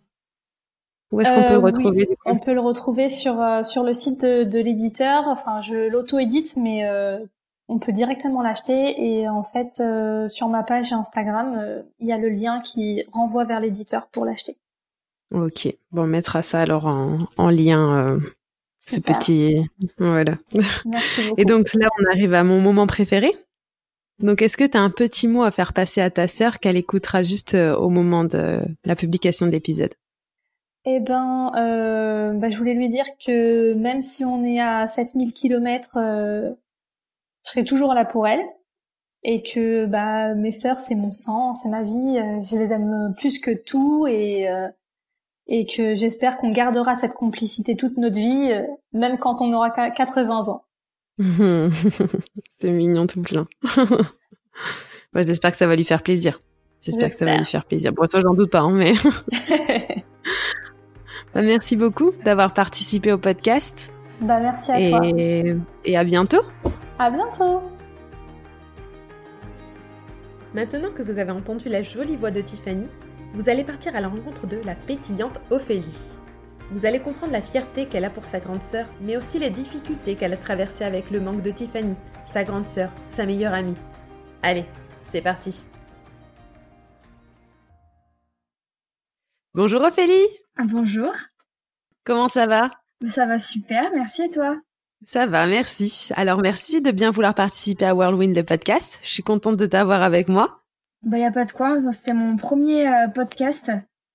Où 1.10 1.22
est-ce 1.22 1.32
qu'on 1.32 1.42
peut 1.42 1.54
le 1.54 1.58
retrouver 1.58 2.08
On 2.26 2.38
peut 2.38 2.52
le 2.52 2.60
retrouver 2.60 3.08
sur 3.08 3.42
sur 3.64 3.82
le 3.82 3.94
site 3.94 4.20
de, 4.20 4.44
de 4.44 4.58
l'éditeur. 4.58 5.24
Enfin, 5.28 5.62
je 5.62 5.88
l'auto-édite, 5.88 6.58
mais 6.58 6.86
on 7.68 7.78
peut 7.78 7.92
directement 7.92 8.42
l'acheter 8.42 8.94
et 8.98 9.28
en 9.28 9.42
fait 9.42 9.80
euh, 9.80 10.28
sur 10.28 10.48
ma 10.48 10.62
page 10.62 10.92
Instagram 10.92 11.58
euh, 11.58 11.82
il 11.98 12.06
y 12.06 12.12
a 12.12 12.18
le 12.18 12.28
lien 12.28 12.60
qui 12.60 13.04
renvoie 13.12 13.44
vers 13.44 13.60
l'éditeur 13.60 14.06
pour 14.08 14.24
l'acheter. 14.24 14.56
Ok, 15.34 15.68
bon 15.90 16.02
on 16.02 16.06
mettra 16.06 16.42
ça 16.42 16.58
alors 16.58 16.86
en, 16.86 17.18
en 17.36 17.50
lien 17.50 18.06
euh, 18.06 18.20
ce 18.78 19.00
petit 19.00 19.68
voilà. 19.98 20.36
Merci 20.84 21.22
beaucoup. 21.28 21.40
Et 21.40 21.44
donc 21.44 21.74
là 21.74 21.88
on 22.00 22.10
arrive 22.12 22.34
à 22.34 22.44
mon 22.44 22.60
moment 22.60 22.86
préféré. 22.86 23.30
Donc 24.20 24.40
est-ce 24.40 24.56
que 24.56 24.64
tu 24.64 24.78
as 24.78 24.80
un 24.80 24.90
petit 24.90 25.28
mot 25.28 25.42
à 25.42 25.50
faire 25.50 25.72
passer 25.72 26.00
à 26.00 26.10
ta 26.10 26.28
sœur 26.28 26.58
qu'elle 26.58 26.76
écoutera 26.76 27.22
juste 27.22 27.54
au 27.54 27.90
moment 27.90 28.24
de 28.24 28.62
la 28.84 28.96
publication 28.96 29.44
de 29.44 29.50
l'épisode? 29.50 29.92
Eh 30.86 31.00
ben, 31.00 31.50
bah, 31.52 32.48
je 32.48 32.56
voulais 32.56 32.72
lui 32.72 32.88
dire 32.88 33.04
que 33.26 33.74
même 33.74 34.00
si 34.00 34.24
on 34.24 34.42
est 34.42 34.60
à 34.60 34.86
7000 34.86 35.34
kilomètres 35.34 35.98
je 37.46 37.52
serai 37.52 37.64
toujours 37.64 37.94
là 37.94 38.04
pour 38.04 38.26
elle 38.26 38.42
et 39.22 39.42
que 39.42 39.86
bah 39.86 40.34
mes 40.34 40.52
sœurs 40.52 40.78
c'est 40.78 40.94
mon 40.94 41.12
sang, 41.12 41.54
c'est 41.56 41.68
ma 41.68 41.82
vie, 41.82 42.18
euh, 42.18 42.42
je 42.50 42.56
les 42.56 42.72
aime 42.72 43.14
plus 43.16 43.40
que 43.40 43.50
tout 43.50 44.06
et 44.06 44.48
euh, 44.48 44.68
et 45.48 45.64
que 45.66 45.94
j'espère 45.94 46.38
qu'on 46.38 46.50
gardera 46.50 46.96
cette 46.96 47.14
complicité 47.14 47.76
toute 47.76 47.96
notre 47.98 48.16
vie, 48.16 48.50
euh, 48.50 48.62
même 48.92 49.18
quand 49.18 49.40
on 49.40 49.52
aura 49.52 49.70
80 49.70 50.48
ans. 50.48 50.64
c'est 52.58 52.70
mignon 52.70 53.06
tout 53.06 53.22
plein. 53.22 53.46
bah, 55.12 55.22
j'espère 55.24 55.52
que 55.52 55.56
ça 55.56 55.66
va 55.66 55.76
lui 55.76 55.84
faire 55.84 56.02
plaisir. 56.02 56.40
J'espère 56.80 57.10
que 57.10 57.16
ça 57.16 57.24
va 57.24 57.36
lui 57.36 57.44
faire 57.44 57.64
plaisir. 57.64 57.92
Bon, 57.92 58.06
ça 58.08 58.20
j'en 58.20 58.34
doute 58.34 58.50
pas, 58.50 58.60
hein, 58.60 58.72
mais. 58.72 58.92
bah, 61.34 61.42
merci 61.42 61.76
beaucoup 61.76 62.10
d'avoir 62.24 62.52
participé 62.52 63.12
au 63.12 63.18
podcast. 63.18 63.92
Bah 64.20 64.40
merci 64.40 64.72
à 64.72 64.88
toi. 64.88 65.00
Et 65.04 65.96
à 65.96 66.04
bientôt. 66.04 66.42
À 66.98 67.10
bientôt. 67.10 67.62
Maintenant 70.54 70.90
que 70.90 71.02
vous 71.02 71.18
avez 71.18 71.30
entendu 71.30 71.68
la 71.68 71.82
jolie 71.82 72.16
voix 72.16 72.30
de 72.30 72.40
Tiffany, 72.40 72.86
vous 73.34 73.50
allez 73.50 73.64
partir 73.64 73.94
à 73.94 74.00
la 74.00 74.08
rencontre 74.08 74.46
de 74.46 74.56
la 74.64 74.74
pétillante 74.74 75.38
Ophélie. 75.50 76.16
Vous 76.70 76.86
allez 76.86 77.00
comprendre 77.00 77.32
la 77.32 77.42
fierté 77.42 77.86
qu'elle 77.86 78.06
a 78.06 78.10
pour 78.10 78.24
sa 78.24 78.40
grande 78.40 78.62
sœur, 78.62 78.86
mais 79.02 79.18
aussi 79.18 79.38
les 79.38 79.50
difficultés 79.50 80.14
qu'elle 80.14 80.32
a 80.32 80.38
traversées 80.38 80.84
avec 80.84 81.10
le 81.10 81.20
manque 81.20 81.42
de 81.42 81.50
Tiffany, 81.50 81.94
sa 82.24 82.44
grande 82.44 82.64
sœur, 82.64 82.90
sa 83.10 83.26
meilleure 83.26 83.52
amie. 83.52 83.76
Allez, 84.42 84.64
c'est 85.02 85.20
parti. 85.20 85.66
Bonjour 89.52 89.82
Ophélie. 89.82 90.26
Bonjour. 90.64 91.12
Comment 92.04 92.28
ça 92.28 92.46
va? 92.46 92.70
Ça 93.06 93.26
va 93.26 93.36
super, 93.36 93.90
merci. 93.94 94.22
Et 94.22 94.30
toi? 94.30 94.56
Ça 95.06 95.26
va, 95.26 95.46
merci. 95.46 96.10
Alors 96.16 96.40
merci 96.40 96.80
de 96.80 96.90
bien 96.90 97.10
vouloir 97.10 97.34
participer 97.34 97.86
à 97.86 97.94
Whirlwind 97.94 98.36
le 98.36 98.42
podcast. 98.42 98.98
Je 99.02 99.08
suis 99.08 99.22
contente 99.22 99.56
de 99.56 99.66
t'avoir 99.66 100.02
avec 100.02 100.28
moi. 100.28 100.62
Bah 101.02 101.18
y 101.18 101.24
a 101.24 101.30
pas 101.30 101.44
de 101.44 101.52
quoi, 101.52 101.80
c'était 101.92 102.14
mon 102.14 102.36
premier 102.36 102.88
euh, 102.88 103.06
podcast, 103.08 103.70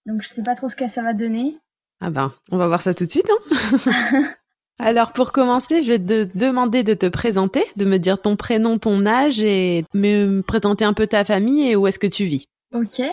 donc 0.05 0.21
je 0.21 0.27
sais 0.27 0.43
pas 0.43 0.55
trop 0.55 0.67
ce 0.67 0.75
que 0.75 0.87
ça 0.87 1.01
va 1.01 1.13
donner. 1.13 1.57
Ah 2.01 2.09
ben, 2.09 2.33
on 2.51 2.57
va 2.57 2.67
voir 2.67 2.81
ça 2.81 2.93
tout 2.93 3.05
de 3.05 3.09
suite. 3.09 3.29
Hein 3.29 4.23
Alors 4.79 5.13
pour 5.13 5.31
commencer, 5.31 5.81
je 5.81 5.93
vais 5.93 5.99
te 5.99 6.37
demander 6.37 6.83
de 6.83 6.93
te 6.93 7.05
présenter, 7.05 7.63
de 7.77 7.85
me 7.85 7.97
dire 7.97 8.19
ton 8.19 8.35
prénom, 8.35 8.77
ton 8.77 9.05
âge 9.05 9.41
et 9.41 9.85
me 9.93 10.41
présenter 10.41 10.83
un 10.83 10.93
peu 10.93 11.07
ta 11.07 11.23
famille 11.23 11.69
et 11.69 11.75
où 11.77 11.87
est-ce 11.87 11.99
que 11.99 12.07
tu 12.07 12.25
vis. 12.25 12.47
Ok. 12.73 12.99
Euh, 12.99 13.05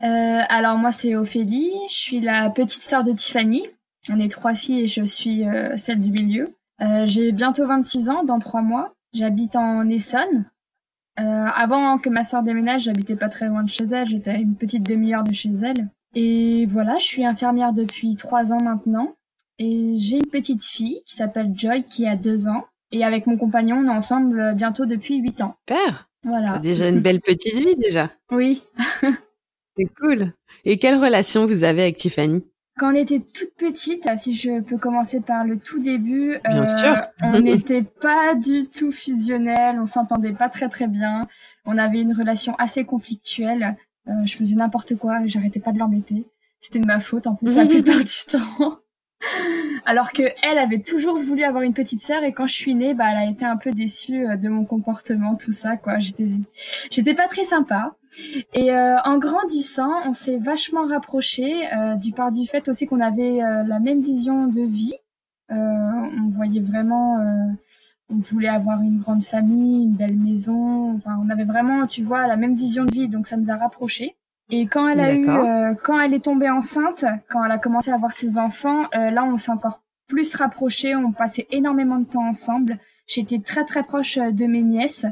alors 0.00 0.76
moi 0.76 0.92
c'est 0.92 1.16
Ophélie, 1.16 1.72
je 1.88 1.94
suis 1.94 2.20
la 2.20 2.50
petite 2.50 2.82
sœur 2.82 3.02
de 3.02 3.12
Tiffany. 3.12 3.66
On 4.08 4.20
est 4.20 4.30
trois 4.30 4.54
filles 4.54 4.82
et 4.82 4.88
je 4.88 5.02
suis 5.02 5.44
euh, 5.48 5.76
celle 5.76 5.98
du 5.98 6.10
milieu. 6.10 6.54
Euh, 6.80 7.06
j'ai 7.06 7.32
bientôt 7.32 7.66
26 7.66 8.08
ans, 8.08 8.24
dans 8.24 8.38
trois 8.38 8.62
mois. 8.62 8.94
J'habite 9.12 9.56
en 9.56 9.88
Essonne. 9.88 10.50
Euh, 11.18 11.22
avant 11.22 11.98
que 11.98 12.08
ma 12.08 12.22
sœur 12.24 12.42
déménage, 12.42 12.82
j'habitais 12.82 13.16
pas 13.16 13.28
très 13.28 13.48
loin 13.48 13.64
de 13.64 13.70
chez 13.70 13.84
elle. 13.84 14.06
J'étais 14.06 14.30
à 14.30 14.36
une 14.36 14.54
petite 14.54 14.84
demi-heure 14.84 15.24
de 15.24 15.32
chez 15.32 15.50
elle. 15.50 15.88
Et 16.14 16.66
voilà, 16.66 16.98
je 16.98 17.04
suis 17.04 17.24
infirmière 17.24 17.72
depuis 17.72 18.14
trois 18.16 18.52
ans 18.52 18.62
maintenant. 18.62 19.16
Et 19.58 19.96
j'ai 19.98 20.18
une 20.18 20.26
petite 20.26 20.64
fille 20.64 21.02
qui 21.04 21.16
s'appelle 21.16 21.52
Joy, 21.54 21.82
qui 21.82 22.06
a 22.06 22.14
deux 22.14 22.48
ans. 22.48 22.64
Et 22.92 23.04
avec 23.04 23.26
mon 23.26 23.36
compagnon, 23.36 23.78
on 23.78 23.86
est 23.86 23.96
ensemble 23.96 24.54
bientôt 24.54 24.86
depuis 24.86 25.16
huit 25.16 25.40
ans. 25.42 25.56
Père 25.66 26.08
Voilà. 26.22 26.58
Déjà 26.58 26.88
une 26.88 27.00
belle 27.00 27.20
petite 27.20 27.56
vie 27.56 27.76
déjà. 27.76 28.10
Oui. 28.30 28.62
C'est 29.76 29.88
cool. 30.00 30.32
Et 30.64 30.78
quelle 30.78 31.02
relation 31.02 31.46
vous 31.46 31.64
avez 31.64 31.82
avec 31.82 31.96
Tiffany? 31.96 32.44
Quand 32.78 32.92
on 32.92 32.94
était 32.94 33.20
toute 33.20 33.54
petite, 33.56 34.08
si 34.16 34.34
je 34.34 34.60
peux 34.60 34.78
commencer 34.78 35.20
par 35.20 35.44
le 35.44 35.58
tout 35.58 35.80
début, 35.80 36.36
euh, 36.46 36.64
on 37.22 37.40
n'était 37.40 37.82
pas 37.82 38.34
du 38.34 38.66
tout 38.66 38.92
fusionnel, 38.92 39.78
on 39.80 39.86
s'entendait 39.86 40.32
pas 40.32 40.48
très 40.48 40.68
très 40.68 40.86
bien, 40.86 41.26
on 41.66 41.76
avait 41.76 42.00
une 42.00 42.14
relation 42.14 42.54
assez 42.54 42.84
conflictuelle. 42.84 43.76
Euh, 44.08 44.12
je 44.24 44.36
faisais 44.36 44.54
n'importe 44.54 44.96
quoi, 44.96 45.18
j'arrêtais 45.26 45.60
pas 45.60 45.72
de 45.72 45.78
l'embêter. 45.78 46.26
C'était 46.60 46.78
de 46.78 46.86
ma 46.86 47.00
faute 47.00 47.26
en 47.26 47.34
plus 47.34 47.54
la 47.54 47.66
plupart 47.66 47.98
du 47.98 48.30
temps. 48.30 48.78
Alors 49.84 50.12
que 50.12 50.22
elle 50.42 50.58
avait 50.58 50.80
toujours 50.80 51.18
voulu 51.18 51.42
avoir 51.42 51.64
une 51.64 51.74
petite 51.74 52.00
sœur 52.00 52.22
et 52.22 52.32
quand 52.32 52.46
je 52.46 52.54
suis 52.54 52.74
née, 52.74 52.94
bah 52.94 53.06
elle 53.10 53.28
a 53.28 53.30
été 53.30 53.44
un 53.44 53.56
peu 53.56 53.72
déçue 53.72 54.26
euh, 54.26 54.36
de 54.36 54.48
mon 54.48 54.64
comportement, 54.64 55.34
tout 55.34 55.52
ça 55.52 55.76
quoi. 55.76 55.98
J'étais 55.98 56.26
j'étais 56.90 57.14
pas 57.14 57.26
très 57.26 57.44
sympa. 57.44 57.96
Et 58.54 58.72
euh, 58.72 58.96
en 59.04 59.18
grandissant, 59.18 59.92
on 60.06 60.12
s'est 60.12 60.38
vachement 60.38 60.86
rapprochés 60.86 61.66
euh, 61.74 61.96
du 61.96 62.12
part 62.12 62.32
du 62.32 62.46
fait 62.46 62.68
aussi 62.68 62.86
qu'on 62.86 63.00
avait 63.00 63.38
la 63.38 63.80
même 63.80 64.02
vision 64.02 64.46
de 64.46 64.62
vie. 64.62 64.94
on 65.50 66.30
voyait 66.34 66.60
vraiment 66.60 67.18
on 68.10 68.16
voulait 68.16 68.48
avoir 68.48 68.80
une 68.80 69.00
grande 69.00 69.22
famille, 69.22 69.84
une 69.84 69.94
belle 69.94 70.16
maison, 70.16 70.96
enfin 70.96 71.20
on 71.22 71.28
avait 71.28 71.44
vraiment 71.44 71.86
tu 71.86 72.02
vois 72.02 72.26
la 72.26 72.36
même 72.36 72.54
vision 72.54 72.84
de 72.84 72.92
vie 72.92 73.08
donc 73.08 73.26
ça 73.26 73.36
nous 73.36 73.50
a 73.50 73.56
rapprochés. 73.56 74.16
Et 74.50 74.66
quand 74.66 74.88
elle 74.88 75.00
a 75.00 75.12
eu, 75.12 75.28
euh, 75.28 75.74
quand 75.74 76.00
elle 76.00 76.14
est 76.14 76.24
tombée 76.24 76.48
enceinte, 76.48 77.04
quand 77.28 77.44
elle 77.44 77.52
a 77.52 77.58
commencé 77.58 77.90
à 77.90 77.94
avoir 77.94 78.12
ses 78.12 78.38
enfants, 78.38 78.84
euh, 78.94 79.10
là 79.10 79.24
on 79.24 79.36
s'est 79.36 79.52
encore 79.52 79.82
plus 80.08 80.34
rapprochés, 80.34 80.96
on 80.96 81.12
passait 81.12 81.46
énormément 81.50 81.98
de 81.98 82.06
temps 82.06 82.26
ensemble. 82.26 82.78
J'étais 83.06 83.40
très 83.40 83.64
très 83.64 83.82
proche 83.82 84.16
euh, 84.16 84.30
de 84.30 84.46
mes 84.46 84.62
nièces. 84.62 85.06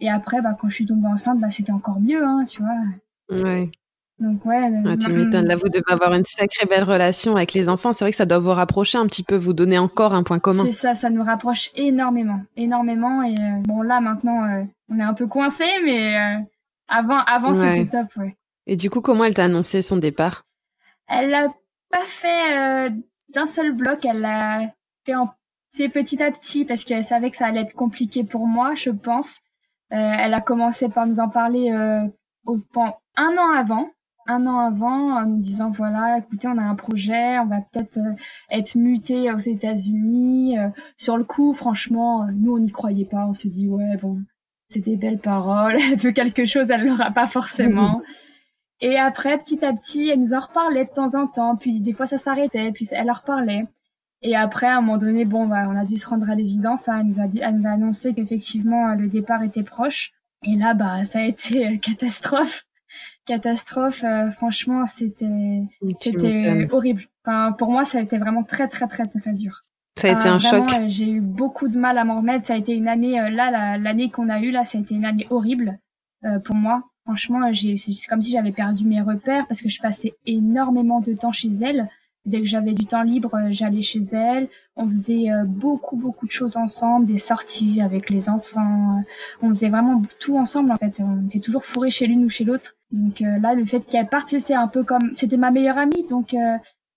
Et 0.00 0.10
après, 0.10 0.40
bah, 0.40 0.56
quand 0.58 0.68
je 0.68 0.74
suis 0.74 0.86
tombée 0.86 1.08
enceinte, 1.08 1.38
bah, 1.38 1.50
c'était 1.50 1.72
encore 1.72 2.00
mieux, 2.00 2.24
hein, 2.24 2.44
tu 2.48 2.62
vois. 2.62 3.42
Ouais. 3.42 3.70
Donc 4.18 4.44
ouais. 4.44 4.70
Ah, 4.86 4.96
tu 4.98 5.12
m'étonnes. 5.12 5.46
Là, 5.46 5.56
vous 5.56 5.68
devez 5.68 5.82
avoir 5.88 6.12
une 6.12 6.24
sacrée 6.24 6.66
belle 6.66 6.84
relation 6.84 7.36
avec 7.36 7.54
les 7.54 7.68
enfants. 7.68 7.92
C'est 7.92 8.04
vrai 8.04 8.10
que 8.10 8.16
ça 8.16 8.26
doit 8.26 8.38
vous 8.38 8.50
rapprocher 8.50 8.98
un 8.98 9.06
petit 9.06 9.22
peu, 9.22 9.36
vous 9.36 9.54
donner 9.54 9.78
encore 9.78 10.12
un 10.12 10.22
point 10.22 10.38
commun. 10.38 10.64
C'est 10.64 10.72
ça, 10.72 10.94
ça 10.94 11.08
nous 11.08 11.22
rapproche 11.22 11.70
énormément, 11.74 12.40
énormément. 12.56 13.22
Et 13.22 13.34
bon, 13.62 13.80
là 13.80 14.00
maintenant, 14.00 14.66
on 14.90 14.98
est 14.98 15.02
un 15.02 15.14
peu 15.14 15.26
coincé, 15.26 15.64
mais 15.84 16.14
avant, 16.86 17.20
avant 17.20 17.54
c'était 17.54 17.86
top, 17.86 18.08
ouais. 18.16 18.36
Et 18.66 18.76
du 18.76 18.90
coup, 18.90 19.00
comment 19.00 19.24
elle 19.24 19.34
t'a 19.34 19.44
annoncé 19.44 19.80
son 19.80 19.96
départ? 19.96 20.44
Elle 21.08 21.30
l'a 21.30 21.48
pas 21.90 22.04
fait 22.04 22.58
euh, 22.58 22.90
d'un 23.34 23.46
seul 23.46 23.72
bloc, 23.72 24.04
elle 24.04 24.20
l'a 24.20 24.72
fait 25.04 25.14
en 25.14 25.30
c'est 25.70 25.88
petit 25.88 26.20
à 26.22 26.30
petit 26.30 26.64
parce 26.64 26.84
qu'elle 26.84 27.04
savait 27.04 27.30
que 27.30 27.36
ça 27.36 27.46
allait 27.46 27.60
être 27.60 27.74
compliqué 27.74 28.24
pour 28.24 28.46
moi, 28.46 28.74
je 28.74 28.90
pense. 28.90 29.40
Euh, 29.92 29.96
elle 29.96 30.34
a 30.34 30.40
commencé 30.40 30.88
par 30.88 31.06
nous 31.06 31.20
en 31.20 31.28
parler 31.28 31.72
euh, 31.72 32.06
au, 32.46 32.58
un 33.16 33.36
an 33.36 33.52
avant, 33.56 33.88
un 34.26 34.46
an 34.46 34.58
avant, 34.58 35.16
en 35.16 35.26
nous 35.26 35.40
disant 35.40 35.70
voilà, 35.70 36.18
écoutez, 36.18 36.48
on 36.48 36.58
a 36.58 36.62
un 36.62 36.74
projet, 36.76 37.38
on 37.38 37.46
va 37.46 37.60
peut-être 37.72 37.98
euh, 37.98 38.14
être 38.50 38.76
muté 38.76 39.32
aux 39.32 39.38
États-Unis. 39.38 40.58
Euh, 40.58 40.68
sur 40.96 41.16
le 41.16 41.24
coup, 41.24 41.52
franchement, 41.52 42.26
nous 42.32 42.54
on 42.54 42.58
n'y 42.58 42.70
croyait 42.70 43.04
pas, 43.04 43.26
on 43.26 43.32
se 43.32 43.48
dit 43.48 43.68
ouais 43.68 43.96
bon, 43.96 44.20
c'est 44.68 44.80
des 44.80 44.96
belles 44.96 45.18
paroles, 45.18 45.76
elle 45.92 45.98
veut 45.98 46.12
quelque 46.12 46.46
chose, 46.46 46.70
elle 46.70 46.86
l'aura 46.86 47.10
pas 47.10 47.26
forcément. 47.26 48.02
Et 48.82 48.98
après, 48.98 49.36
petit 49.38 49.64
à 49.64 49.74
petit, 49.74 50.08
elle 50.08 50.20
nous 50.20 50.32
en 50.32 50.40
reparlait 50.40 50.86
de 50.86 50.90
temps 50.90 51.14
en 51.14 51.26
temps. 51.26 51.56
Puis 51.56 51.80
des 51.80 51.92
fois, 51.92 52.06
ça 52.06 52.16
s'arrêtait. 52.18 52.72
Puis 52.72 52.88
elle 52.92 53.10
en 53.10 53.14
reparlait. 53.14 53.66
Et 54.22 54.36
après, 54.36 54.66
à 54.66 54.76
un 54.76 54.80
moment 54.80 54.98
donné, 54.98 55.24
bon, 55.24 55.46
bah, 55.46 55.66
on 55.68 55.76
a 55.76 55.84
dû 55.84 55.96
se 55.96 56.06
rendre 56.06 56.28
à 56.28 56.34
l'évidence. 56.34 56.88
Hein. 56.88 57.00
Elle 57.00 57.06
nous 57.06 57.20
a 57.20 57.26
dit, 57.26 57.40
elle 57.40 57.56
nous 57.56 57.66
a 57.66 57.70
annoncé 57.70 58.12
qu'effectivement 58.12 58.94
le 58.94 59.08
départ 59.08 59.42
était 59.42 59.62
proche. 59.62 60.12
Et 60.44 60.56
là, 60.56 60.74
bah, 60.74 61.04
ça 61.04 61.20
a 61.20 61.22
été 61.22 61.78
catastrophe. 61.82 62.64
Catastrophe. 63.26 64.04
Euh, 64.04 64.30
franchement, 64.30 64.86
c'était, 64.86 65.62
c'était 65.98 66.68
horrible. 66.70 67.06
Enfin, 67.24 67.52
pour 67.52 67.70
moi, 67.70 67.84
ça 67.84 67.98
a 67.98 68.00
été 68.00 68.18
vraiment 68.18 68.42
très, 68.42 68.68
très, 68.68 68.86
très, 68.86 69.04
très 69.04 69.32
dur. 69.32 69.64
Ça 69.96 70.08
a 70.08 70.12
été 70.12 70.28
un 70.28 70.38
choc. 70.38 70.64
Euh, 70.72 70.84
j'ai 70.88 71.10
eu 71.10 71.20
beaucoup 71.20 71.68
de 71.68 71.78
mal 71.78 71.98
à 71.98 72.04
m'en 72.04 72.18
remettre. 72.18 72.46
Ça 72.46 72.54
a 72.54 72.56
été 72.56 72.74
une 72.74 72.88
année, 72.88 73.20
euh, 73.20 73.28
là, 73.28 73.76
l'année 73.76 74.10
qu'on 74.10 74.28
a 74.28 74.40
eue, 74.40 74.50
là, 74.50 74.64
ça 74.64 74.78
a 74.78 74.80
été 74.80 74.94
une 74.94 75.04
année 75.04 75.26
horrible 75.30 75.78
pour 76.44 76.54
moi. 76.54 76.84
Franchement, 77.06 77.50
c'est 77.54 78.06
comme 78.08 78.20
si 78.20 78.32
j'avais 78.32 78.52
perdu 78.52 78.84
mes 78.84 79.00
repères 79.00 79.46
parce 79.46 79.62
que 79.62 79.70
je 79.70 79.80
passais 79.80 80.12
énormément 80.26 81.00
de 81.00 81.14
temps 81.14 81.32
chez 81.32 81.48
elle. 81.62 81.88
Dès 82.26 82.40
que 82.40 82.46
j'avais 82.46 82.72
du 82.72 82.84
temps 82.84 83.02
libre, 83.02 83.34
euh, 83.34 83.48
j'allais 83.50 83.80
chez 83.80 84.00
elle. 84.12 84.48
On 84.76 84.86
faisait 84.86 85.30
euh, 85.30 85.44
beaucoup, 85.44 85.96
beaucoup 85.96 86.26
de 86.26 86.30
choses 86.30 86.56
ensemble, 86.56 87.06
des 87.06 87.18
sorties 87.18 87.80
avec 87.80 88.10
les 88.10 88.28
enfants. 88.28 89.02
On 89.40 89.48
faisait 89.48 89.70
vraiment 89.70 90.02
tout 90.20 90.36
ensemble, 90.36 90.70
en 90.72 90.76
fait. 90.76 91.00
On 91.00 91.26
était 91.26 91.40
toujours 91.40 91.64
fourrés 91.64 91.90
chez 91.90 92.06
l'une 92.06 92.24
ou 92.24 92.28
chez 92.28 92.44
l'autre. 92.44 92.76
Donc 92.92 93.22
euh, 93.22 93.38
là, 93.38 93.54
le 93.54 93.64
fait 93.64 93.80
qu'elle 93.80 94.08
parte, 94.08 94.28
c'était 94.28 94.54
un 94.54 94.68
peu 94.68 94.84
comme... 94.84 95.12
C'était 95.16 95.38
ma 95.38 95.50
meilleure 95.50 95.78
amie, 95.78 96.06
donc... 96.08 96.34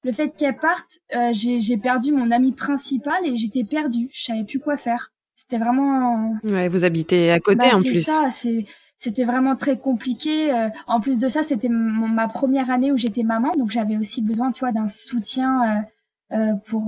le 0.05 0.11
fait 0.11 0.29
qu'elle 0.35 0.57
parte, 0.57 0.99
j'ai 1.31 1.77
perdu 1.77 2.11
mon 2.11 2.29
amie 2.31 2.51
principale 2.51 3.25
et 3.25 3.37
j'étais 3.37 3.63
perdue. 3.63 4.09
Je 4.11 4.23
savais 4.25 4.43
plus 4.43 4.59
quoi 4.59 4.75
faire. 4.75 5.13
C'était 5.33 5.57
vraiment. 5.57 6.37
Ouais, 6.43 6.67
vous 6.67 6.83
habitez 6.83 7.31
à 7.31 7.39
côté 7.39 7.69
bah, 7.69 7.77
en 7.77 7.81
plus. 7.81 8.03
C'est 8.03 8.11
ça. 8.11 8.27
C'est 8.29 8.65
c'était 9.03 9.25
vraiment 9.25 9.57
très 9.57 9.77
compliqué. 9.77 10.53
Euh, 10.53 10.69
en 10.87 11.01
plus 11.01 11.19
de 11.19 11.27
ça, 11.27 11.43
c'était 11.43 11.67
ma 11.67 12.29
première 12.29 12.71
année 12.71 12.89
où 12.93 12.95
j'étais 12.95 13.23
maman, 13.23 13.51
donc 13.57 13.69
j'avais 13.69 13.97
aussi 13.97 14.21
besoin, 14.21 14.53
tu 14.53 14.61
vois, 14.61 14.71
d'un 14.71 14.87
soutien 14.87 15.85
euh, 16.31 16.37
euh, 16.37 16.53
pour 16.67 16.83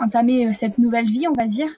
entamer 0.00 0.52
cette 0.54 0.78
nouvelle 0.78 1.06
vie, 1.06 1.28
on 1.28 1.32
va 1.32 1.46
dire. 1.46 1.68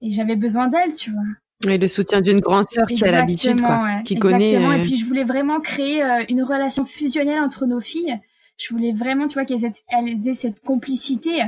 Et 0.00 0.12
j'avais 0.12 0.34
besoin 0.34 0.68
d'elle, 0.68 0.94
tu 0.94 1.10
vois. 1.10 1.70
Et 1.70 1.76
le 1.76 1.88
soutien 1.88 2.22
d'une 2.22 2.40
grande 2.40 2.64
sœur 2.64 2.86
qui 2.86 3.04
a 3.04 3.12
l'habitude, 3.12 3.60
quoi, 3.60 4.00
qui 4.02 4.16
connaît. 4.16 4.46
Exactement. 4.46 4.72
Et 4.72 4.82
puis 4.82 4.96
je 4.96 5.04
voulais 5.04 5.24
vraiment 5.24 5.60
créer 5.60 6.02
une 6.30 6.42
relation 6.42 6.86
fusionnelle 6.86 7.40
entre 7.40 7.66
nos 7.66 7.80
filles. 7.80 8.18
Je 8.56 8.72
voulais 8.72 8.92
vraiment, 8.92 9.28
tu 9.28 9.34
vois, 9.34 9.44
qu'elles 9.44 9.64
aient, 9.66 10.34
cette 10.34 10.60
complicité. 10.60 11.42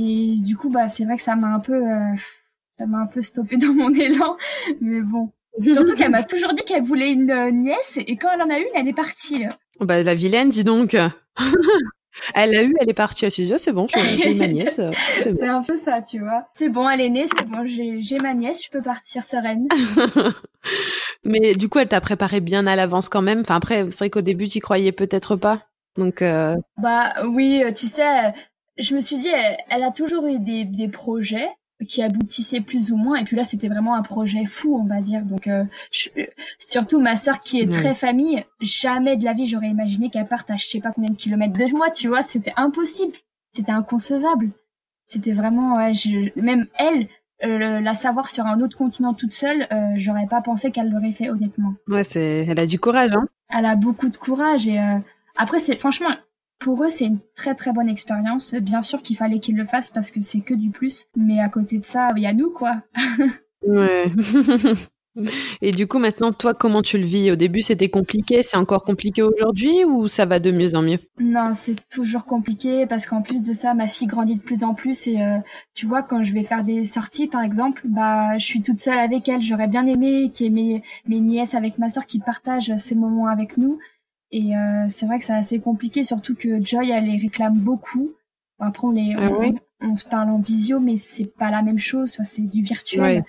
Et 0.00 0.36
du 0.40 0.56
coup, 0.56 0.70
bah, 0.70 0.88
c'est 0.88 1.04
vrai 1.04 1.16
que 1.16 1.22
ça 1.22 1.36
m'a 1.36 1.48
un 1.48 1.60
peu, 1.60 1.82
ça 2.78 2.86
m'a 2.86 3.00
un 3.00 3.06
peu 3.06 3.20
stoppé 3.20 3.56
dans 3.58 3.74
mon 3.74 3.92
élan. 3.92 4.38
Mais 4.80 5.02
bon, 5.02 5.30
Surtout 5.60 5.94
qu'elle 5.94 6.10
m'a 6.10 6.22
toujours 6.22 6.54
dit 6.54 6.64
qu'elle 6.64 6.82
voulait 6.82 7.12
une 7.12 7.30
euh, 7.30 7.50
nièce 7.50 7.98
et 7.98 8.16
quand 8.16 8.30
elle 8.32 8.42
en 8.42 8.50
a 8.50 8.58
une, 8.58 8.68
elle 8.74 8.88
est 8.88 8.94
partie. 8.94 9.44
Bah 9.80 10.02
la 10.02 10.14
vilaine, 10.14 10.48
dis 10.48 10.64
donc. 10.64 10.96
elle 12.34 12.52
l'a 12.52 12.62
eu, 12.62 12.74
elle 12.80 12.88
est 12.88 12.94
partie. 12.94 13.26
à 13.26 13.30
suis 13.30 13.46
dit, 13.46 13.52
oh, 13.54 13.58
c'est 13.58 13.72
bon, 13.72 13.86
j'ai 13.88 14.34
ma 14.34 14.46
nièce. 14.48 14.78
Euh, 14.78 14.90
c'est 15.22 15.46
un 15.46 15.62
peu 15.62 15.76
ça, 15.76 16.00
tu 16.02 16.20
vois. 16.20 16.46
C'est 16.54 16.68
bon, 16.68 16.88
elle 16.88 17.00
est 17.00 17.08
née, 17.08 17.26
c'est 17.26 17.46
bon, 17.46 17.66
j'ai 17.66 18.18
ma 18.18 18.34
nièce, 18.34 18.64
je 18.64 18.70
peux 18.70 18.82
partir 18.82 19.22
sereine. 19.22 19.68
Mais 21.24 21.54
du 21.54 21.68
coup, 21.68 21.78
elle 21.78 21.88
t'a 21.88 22.00
préparé 22.00 22.40
bien 22.40 22.66
à 22.66 22.76
l'avance 22.76 23.08
quand 23.08 23.22
même. 23.22 23.40
Enfin 23.40 23.56
après, 23.56 23.90
c'est 23.90 23.98
vrai 23.98 24.10
qu'au 24.10 24.22
début, 24.22 24.48
tu 24.48 24.60
croyais 24.60 24.92
peut-être 24.92 25.36
pas. 25.36 25.66
Donc. 25.96 26.22
Euh... 26.22 26.56
Bah 26.78 27.12
oui, 27.28 27.62
tu 27.76 27.86
sais, 27.86 28.32
je 28.78 28.94
me 28.94 29.00
suis 29.00 29.16
dit, 29.16 29.30
elle, 29.68 29.82
a 29.82 29.90
toujours 29.90 30.26
eu 30.26 30.38
des, 30.38 30.64
des 30.64 30.88
projets 30.88 31.48
qui 31.84 32.02
aboutissait 32.02 32.60
plus 32.60 32.92
ou 32.92 32.96
moins. 32.96 33.16
Et 33.16 33.24
puis 33.24 33.36
là, 33.36 33.44
c'était 33.44 33.68
vraiment 33.68 33.94
un 33.94 34.02
projet 34.02 34.44
fou, 34.46 34.78
on 34.80 34.86
va 34.86 35.00
dire. 35.00 35.22
Donc, 35.22 35.46
euh, 35.46 35.64
surtout 36.58 37.00
ma 37.00 37.16
sœur 37.16 37.40
qui 37.40 37.60
est 37.60 37.70
très 37.70 37.94
famille, 37.94 38.44
jamais 38.60 39.16
de 39.16 39.24
la 39.24 39.32
vie 39.32 39.46
j'aurais 39.46 39.68
imaginé 39.68 40.10
qu'elle 40.10 40.26
parte 40.26 40.50
à 40.50 40.56
je 40.56 40.66
sais 40.66 40.80
pas 40.80 40.92
combien 40.92 41.10
de 41.10 41.16
kilomètres 41.16 41.54
de 41.54 41.76
moi, 41.76 41.90
tu 41.90 42.08
vois. 42.08 42.22
C'était 42.22 42.52
impossible. 42.56 43.12
C'était 43.52 43.72
inconcevable. 43.72 44.50
C'était 45.06 45.32
vraiment, 45.32 45.74
ouais, 45.74 45.92
je, 45.92 46.30
même 46.40 46.66
elle, 46.78 47.08
euh, 47.44 47.80
la 47.80 47.94
savoir 47.94 48.30
sur 48.30 48.46
un 48.46 48.60
autre 48.60 48.76
continent 48.76 49.14
toute 49.14 49.32
seule, 49.32 49.66
euh, 49.72 49.94
j'aurais 49.96 50.26
pas 50.26 50.40
pensé 50.40 50.70
qu'elle 50.70 50.90
l'aurait 50.90 51.12
fait 51.12 51.28
honnêtement. 51.28 51.74
Ouais, 51.88 52.04
c'est, 52.04 52.46
elle 52.48 52.60
a 52.60 52.66
du 52.66 52.78
courage, 52.78 53.12
hein. 53.12 53.26
Elle 53.48 53.66
a 53.66 53.74
beaucoup 53.74 54.08
de 54.08 54.16
courage 54.16 54.68
et 54.68 54.78
euh, 54.78 54.98
après 55.36 55.58
c'est 55.58 55.76
franchement 55.76 56.08
pour 56.62 56.84
eux, 56.84 56.88
c'est 56.88 57.06
une 57.06 57.18
très 57.34 57.54
très 57.54 57.72
bonne 57.72 57.88
expérience. 57.88 58.54
Bien 58.54 58.82
sûr 58.82 59.02
qu'il 59.02 59.16
fallait 59.16 59.40
qu'ils 59.40 59.56
le 59.56 59.66
fassent 59.66 59.90
parce 59.90 60.10
que 60.10 60.20
c'est 60.20 60.40
que 60.40 60.54
du 60.54 60.70
plus. 60.70 61.06
Mais 61.16 61.40
à 61.40 61.48
côté 61.48 61.78
de 61.78 61.84
ça, 61.84 62.08
il 62.16 62.22
y 62.22 62.26
a 62.26 62.32
nous, 62.32 62.50
quoi. 62.50 62.82
ouais. 63.66 64.10
Et 65.60 65.72
du 65.72 65.86
coup, 65.86 65.98
maintenant, 65.98 66.32
toi, 66.32 66.54
comment 66.54 66.80
tu 66.80 66.96
le 66.96 67.04
vis? 67.04 67.30
Au 67.30 67.36
début, 67.36 67.60
c'était 67.60 67.88
compliqué. 67.88 68.42
C'est 68.42 68.56
encore 68.56 68.82
compliqué 68.82 69.22
aujourd'hui 69.22 69.84
ou 69.84 70.06
ça 70.06 70.24
va 70.24 70.38
de 70.38 70.50
mieux 70.50 70.74
en 70.74 70.82
mieux? 70.82 71.00
Non, 71.18 71.50
c'est 71.52 71.76
toujours 71.90 72.24
compliqué 72.24 72.86
parce 72.86 73.04
qu'en 73.04 73.20
plus 73.20 73.42
de 73.42 73.52
ça, 73.52 73.74
ma 73.74 73.88
fille 73.88 74.06
grandit 74.06 74.36
de 74.36 74.40
plus 74.40 74.64
en 74.64 74.72
plus. 74.72 75.08
Et 75.08 75.20
euh, 75.20 75.36
tu 75.74 75.84
vois, 75.84 76.02
quand 76.02 76.22
je 76.22 76.32
vais 76.32 76.44
faire 76.44 76.64
des 76.64 76.84
sorties, 76.84 77.26
par 77.26 77.42
exemple, 77.42 77.82
bah, 77.84 78.38
je 78.38 78.44
suis 78.46 78.62
toute 78.62 78.78
seule 78.78 78.98
avec 78.98 79.28
elle. 79.28 79.42
J'aurais 79.42 79.68
bien 79.68 79.86
aimé 79.86 80.30
qu'il 80.32 80.46
y 80.46 80.48
ait 80.48 80.52
mes, 80.52 80.82
mes 81.06 81.20
nièces 81.20 81.54
avec 81.54 81.76
ma 81.78 81.90
sœur 81.90 82.06
qui 82.06 82.20
partagent 82.20 82.74
ces 82.76 82.94
moments 82.94 83.26
avec 83.26 83.58
nous. 83.58 83.78
Et 84.32 84.56
euh, 84.56 84.86
c'est 84.88 85.06
vrai 85.06 85.18
que 85.18 85.24
c'est 85.24 85.34
assez 85.34 85.60
compliqué, 85.60 86.02
surtout 86.02 86.34
que 86.34 86.64
Joy, 86.64 86.90
elle 86.90 87.04
les 87.04 87.18
réclame 87.18 87.58
beaucoup. 87.58 88.12
Après, 88.58 88.86
on, 88.86 88.90
les, 88.90 89.14
ah 89.16 89.30
on, 89.80 89.96
se 89.96 90.04
parle 90.04 90.30
en 90.30 90.38
visio, 90.38 90.80
mais 90.80 90.96
c'est 90.96 91.36
pas 91.36 91.50
la 91.50 91.62
même 91.62 91.78
chose. 91.78 92.18
C'est 92.22 92.42
du 92.42 92.62
virtuel. 92.62 93.24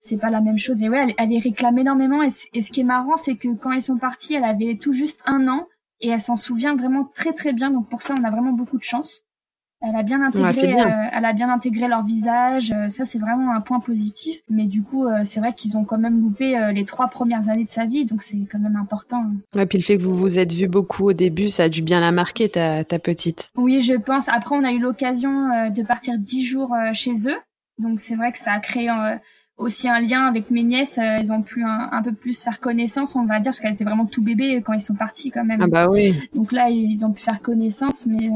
C'est 0.00 0.16
pas 0.16 0.30
la 0.30 0.40
même 0.40 0.58
chose. 0.58 0.82
Et 0.82 0.88
ouais, 0.88 1.14
elle, 1.18 1.28
les 1.28 1.40
réclame 1.40 1.78
énormément. 1.78 2.22
Et, 2.22 2.28
et 2.54 2.62
ce 2.62 2.72
qui 2.72 2.80
est 2.80 2.84
marrant, 2.84 3.16
c'est 3.16 3.34
que 3.34 3.52
quand 3.54 3.72
ils 3.72 3.82
sont 3.82 3.98
partis, 3.98 4.34
elle 4.34 4.44
avait 4.44 4.76
tout 4.76 4.92
juste 4.92 5.22
un 5.26 5.46
an 5.48 5.66
et 6.00 6.08
elle 6.08 6.20
s'en 6.20 6.36
souvient 6.36 6.74
vraiment 6.74 7.04
très 7.04 7.32
très 7.32 7.52
bien. 7.52 7.70
Donc 7.70 7.88
pour 7.88 8.00
ça, 8.00 8.14
on 8.18 8.24
a 8.24 8.30
vraiment 8.30 8.52
beaucoup 8.52 8.78
de 8.78 8.84
chance. 8.84 9.25
Elle 9.82 9.94
a 9.94 10.02
bien 10.02 10.22
intégré, 10.22 10.80
euh, 10.80 10.86
elle 11.12 11.24
a 11.24 11.32
bien 11.32 11.50
intégré 11.50 11.86
leur 11.86 12.02
visage. 12.02 12.72
Euh, 12.72 12.88
ça, 12.88 13.04
c'est 13.04 13.18
vraiment 13.18 13.54
un 13.54 13.60
point 13.60 13.78
positif. 13.78 14.40
Mais 14.48 14.64
du 14.64 14.82
coup, 14.82 15.06
euh, 15.06 15.20
c'est 15.24 15.38
vrai 15.40 15.52
qu'ils 15.52 15.76
ont 15.76 15.84
quand 15.84 15.98
même 15.98 16.20
loupé 16.20 16.56
les 16.72 16.84
trois 16.84 17.08
premières 17.08 17.48
années 17.48 17.64
de 17.64 17.70
sa 17.70 17.84
vie, 17.84 18.04
donc 18.04 18.22
c'est 18.22 18.38
quand 18.50 18.58
même 18.58 18.76
important. 18.76 19.24
Et 19.56 19.66
puis 19.66 19.78
le 19.78 19.84
fait 19.84 19.98
que 19.98 20.02
vous 20.02 20.14
vous 20.14 20.38
êtes 20.38 20.52
vu 20.52 20.66
beaucoup 20.66 21.10
au 21.10 21.12
début, 21.12 21.48
ça 21.48 21.64
a 21.64 21.68
dû 21.68 21.82
bien 21.82 22.00
la 22.00 22.12
marquer 22.12 22.48
ta, 22.48 22.84
ta 22.84 22.98
petite. 22.98 23.50
Oui, 23.56 23.82
je 23.82 23.94
pense. 23.94 24.28
Après, 24.28 24.56
on 24.56 24.64
a 24.64 24.72
eu 24.72 24.78
l'occasion 24.78 25.70
de 25.70 25.82
partir 25.82 26.18
dix 26.18 26.44
jours 26.44 26.74
chez 26.92 27.28
eux, 27.28 27.38
donc 27.78 28.00
c'est 28.00 28.16
vrai 28.16 28.32
que 28.32 28.38
ça 28.38 28.52
a 28.52 28.60
créé 28.60 28.88
aussi 29.58 29.88
un 29.88 30.00
lien 30.00 30.22
avec 30.22 30.50
mes 30.50 30.62
nièces. 30.62 30.98
Elles 30.98 31.32
ont 31.32 31.42
pu 31.42 31.62
un, 31.64 32.02
peu 32.02 32.12
plus 32.12 32.42
faire 32.42 32.60
connaissance, 32.60 33.16
on 33.16 33.24
va 33.24 33.38
dire, 33.40 33.50
parce 33.50 33.60
qu'elle 33.60 33.74
était 33.74 33.84
vraiment 33.84 34.06
tout 34.06 34.22
bébé 34.22 34.62
quand 34.64 34.72
ils 34.72 34.82
sont 34.82 34.94
partis 34.94 35.30
quand 35.30 35.44
même. 35.44 35.60
Ah 35.62 35.66
bah 35.66 35.88
oui. 35.90 36.14
Donc 36.34 36.52
là, 36.52 36.70
ils 36.70 37.04
ont 37.04 37.12
pu 37.12 37.22
faire 37.22 37.42
connaissance, 37.42 38.06
mais 38.06 38.30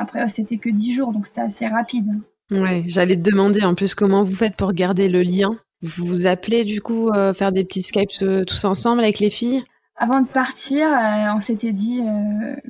après, 0.00 0.26
c'était 0.28 0.56
que 0.56 0.70
dix 0.70 0.94
jours, 0.94 1.12
donc 1.12 1.26
c'était 1.26 1.42
assez 1.42 1.66
rapide. 1.66 2.08
Ouais, 2.50 2.82
j'allais 2.86 3.16
te 3.16 3.22
demander 3.22 3.62
en 3.62 3.74
plus 3.74 3.94
comment 3.94 4.22
vous 4.22 4.34
faites 4.34 4.56
pour 4.56 4.72
garder 4.72 5.08
le 5.08 5.22
lien? 5.22 5.58
Vous 5.82 6.04
vous 6.06 6.26
appelez 6.26 6.64
du 6.64 6.80
coup, 6.80 7.10
euh, 7.10 7.32
faire 7.32 7.52
des 7.52 7.64
petits 7.64 7.82
Skypes 7.82 8.22
euh, 8.22 8.44
tous 8.44 8.64
ensemble 8.64 9.02
avec 9.02 9.18
les 9.18 9.30
filles? 9.30 9.62
Avant 9.96 10.22
de 10.22 10.26
partir, 10.26 10.86
euh, 10.86 11.34
on 11.36 11.40
s'était 11.40 11.72
dit 11.72 12.00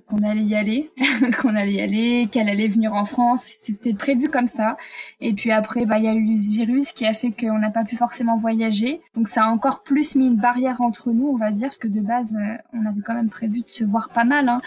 qu'on 0.09 0.29
allait 0.29 0.43
y 0.43 0.57
aller, 0.57 0.91
qu'on 1.41 1.55
allait 1.55 1.75
y 1.75 1.81
aller, 1.81 2.29
qu'elle 2.31 2.49
allait 2.49 2.67
venir 2.67 2.93
en 2.93 3.05
France. 3.05 3.43
C'était 3.61 3.95
prévu 3.95 4.25
comme 4.25 4.49
ça. 4.49 4.77
Et 5.21 5.33
puis 5.33 5.53
après, 5.53 5.87
bah, 5.87 5.99
il 5.99 6.05
y 6.05 6.09
a 6.09 6.15
eu 6.15 6.37
ce 6.37 6.51
virus 6.51 6.91
qui 6.91 7.07
a 7.07 7.13
fait 7.13 7.31
qu'on 7.31 7.61
n'a 7.61 7.71
pas 7.71 7.85
pu 7.85 7.97
forcément 7.97 8.37
voyager. 8.37 8.99
Donc 9.15 9.29
ça 9.29 9.45
a 9.45 9.49
encore 9.49 9.85
plus 9.85 10.17
mis 10.17 10.27
une 10.27 10.39
barrière 10.39 10.81
entre 10.81 11.13
nous, 11.13 11.29
on 11.29 11.37
va 11.37 11.53
dire, 11.53 11.69
parce 11.69 11.79
que 11.79 11.87
de 11.87 12.01
base, 12.01 12.37
on 12.73 12.85
avait 12.85 13.01
quand 13.07 13.15
même 13.15 13.31
prévu 13.31 13.61
de 13.61 13.69
se 13.69 13.85
voir 13.85 14.09
pas 14.09 14.25
mal. 14.25 14.49
Hein. 14.49 14.61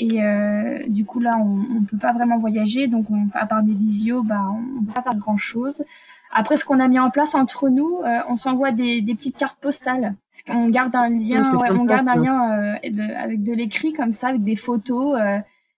Et 0.00 0.24
euh, 0.24 0.78
du 0.88 1.04
coup 1.04 1.20
là, 1.20 1.36
on, 1.38 1.60
on 1.76 1.82
peut 1.82 1.98
pas 1.98 2.12
vraiment 2.12 2.38
voyager, 2.38 2.88
donc 2.88 3.10
on, 3.10 3.28
à 3.34 3.44
part 3.44 3.62
des 3.62 3.74
visios, 3.74 4.22
bah 4.22 4.40
on 4.50 4.82
peut 4.84 4.92
pas 4.94 5.02
faire 5.02 5.14
grand 5.14 5.36
chose. 5.36 5.84
Après, 6.32 6.56
ce 6.56 6.64
qu'on 6.64 6.80
a 6.80 6.88
mis 6.88 6.98
en 6.98 7.10
place 7.10 7.34
entre 7.34 7.68
nous, 7.68 7.98
euh, 8.04 8.20
on 8.28 8.36
s'envoie 8.36 8.70
des, 8.70 9.02
des, 9.02 9.14
petites 9.14 9.36
cartes 9.36 9.58
postales. 9.60 10.14
On 10.48 10.68
garde 10.68 10.94
un 10.94 11.08
lien, 11.10 11.42
on 11.70 11.84
garde 11.84 12.08
un 12.08 12.14
lien 12.14 12.58
euh, 12.58 12.74
avec 13.18 13.42
de 13.42 13.52
l'écrit 13.52 13.92
comme 13.92 14.12
ça, 14.12 14.28
avec 14.28 14.42
des 14.42 14.56
photos. 14.56 15.18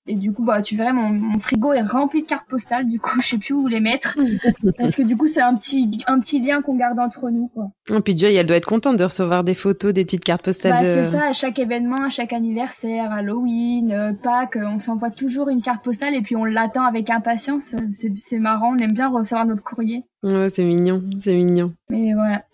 Euh, 0.08 0.12
et 0.12 0.16
du 0.16 0.32
coup, 0.32 0.44
bah, 0.44 0.62
tu 0.62 0.76
verrais, 0.76 0.92
mon, 0.92 1.10
mon, 1.10 1.38
frigo 1.38 1.72
est 1.72 1.82
rempli 1.82 2.22
de 2.22 2.26
cartes 2.26 2.48
postales. 2.48 2.86
Du 2.86 2.98
coup, 2.98 3.20
je 3.22 3.28
sais 3.28 3.38
plus 3.38 3.54
où 3.54 3.66
les 3.66 3.80
mettre. 3.80 4.18
parce 4.78 4.94
que 4.94 5.02
du 5.02 5.16
coup, 5.16 5.26
c'est 5.26 5.40
un 5.40 5.54
petit, 5.54 5.98
un 6.06 6.20
petit 6.20 6.40
lien 6.40 6.62
qu'on 6.62 6.76
garde 6.76 6.98
entre 6.98 7.30
nous, 7.30 7.48
quoi. 7.48 7.70
Et 7.90 8.00
puis 8.00 8.16
Joy, 8.16 8.34
elle 8.34 8.46
doit 8.46 8.56
être 8.56 8.66
contente 8.66 8.96
de 8.96 9.04
recevoir 9.04 9.44
des 9.44 9.54
photos, 9.54 9.92
des 9.92 10.04
petites 10.04 10.24
cartes 10.24 10.44
postales. 10.44 10.72
Bah, 10.72 10.84
c'est 10.84 11.04
ça, 11.04 11.26
à 11.26 11.32
chaque 11.32 11.58
événement, 11.58 12.04
à 12.04 12.10
chaque 12.10 12.32
anniversaire, 12.32 13.12
Halloween, 13.12 13.92
euh, 13.92 14.12
Pâques, 14.12 14.58
on 14.60 14.78
s'envoie 14.78 15.10
toujours 15.10 15.48
une 15.48 15.62
carte 15.62 15.84
postale 15.84 16.14
et 16.14 16.20
puis 16.20 16.36
on 16.36 16.44
l'attend 16.44 16.84
avec 16.84 17.10
impatience. 17.10 17.74
C'est, 17.90 18.16
c'est 18.16 18.38
marrant, 18.38 18.74
on 18.74 18.78
aime 18.78 18.92
bien 18.92 19.08
recevoir 19.08 19.46
notre 19.46 19.62
courrier. 19.62 20.04
Ouais, 20.22 20.50
c'est 20.50 20.64
mignon, 20.64 21.02
c'est 21.20 21.34
mignon. 21.34 21.74
Mais 21.90 22.14
voilà. 22.14 22.44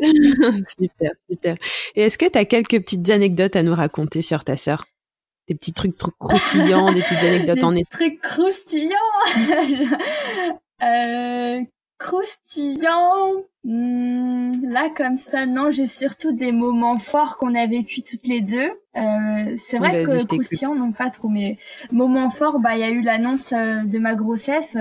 super, 0.78 1.12
super. 1.28 1.56
Et 1.94 2.02
est-ce 2.02 2.18
que 2.18 2.28
tu 2.28 2.38
as 2.38 2.44
quelques 2.44 2.80
petites 2.80 3.08
anecdotes 3.10 3.56
à 3.56 3.62
nous 3.62 3.74
raconter 3.74 4.22
sur 4.22 4.44
ta 4.44 4.56
sœur? 4.56 4.84
Des 5.50 5.56
petits 5.56 5.72
trucs 5.72 5.98
trop 5.98 6.12
croustillants, 6.12 6.92
des 6.92 7.02
petites 7.02 7.24
anecdotes 7.24 7.64
en 7.64 7.72
Des 7.72 7.84
trucs 7.84 8.20
croustillants 8.20 8.94
euh, 10.82 11.60
Croustillants 11.98 13.32
hmm, 13.64 14.52
Là, 14.62 14.90
comme 14.96 15.16
ça, 15.16 15.46
non, 15.46 15.72
j'ai 15.72 15.86
surtout 15.86 16.30
des 16.30 16.52
moments 16.52 17.00
forts 17.00 17.36
qu'on 17.36 17.56
a 17.56 17.66
vécu 17.66 18.02
toutes 18.02 18.28
les 18.28 18.40
deux. 18.40 18.70
Euh, 18.96 19.52
c'est 19.56 19.78
vrai 19.78 20.04
que 20.04 20.24
croustillants, 20.24 20.76
non 20.76 20.92
pas 20.92 21.10
trop, 21.10 21.28
mais 21.28 21.56
moments 21.90 22.30
forts, 22.30 22.60
bah, 22.60 22.76
il 22.76 22.80
y 22.80 22.84
a 22.84 22.90
eu 22.90 23.02
l'annonce 23.02 23.52
euh, 23.52 23.84
de 23.84 23.98
ma 23.98 24.14
grossesse. 24.14 24.78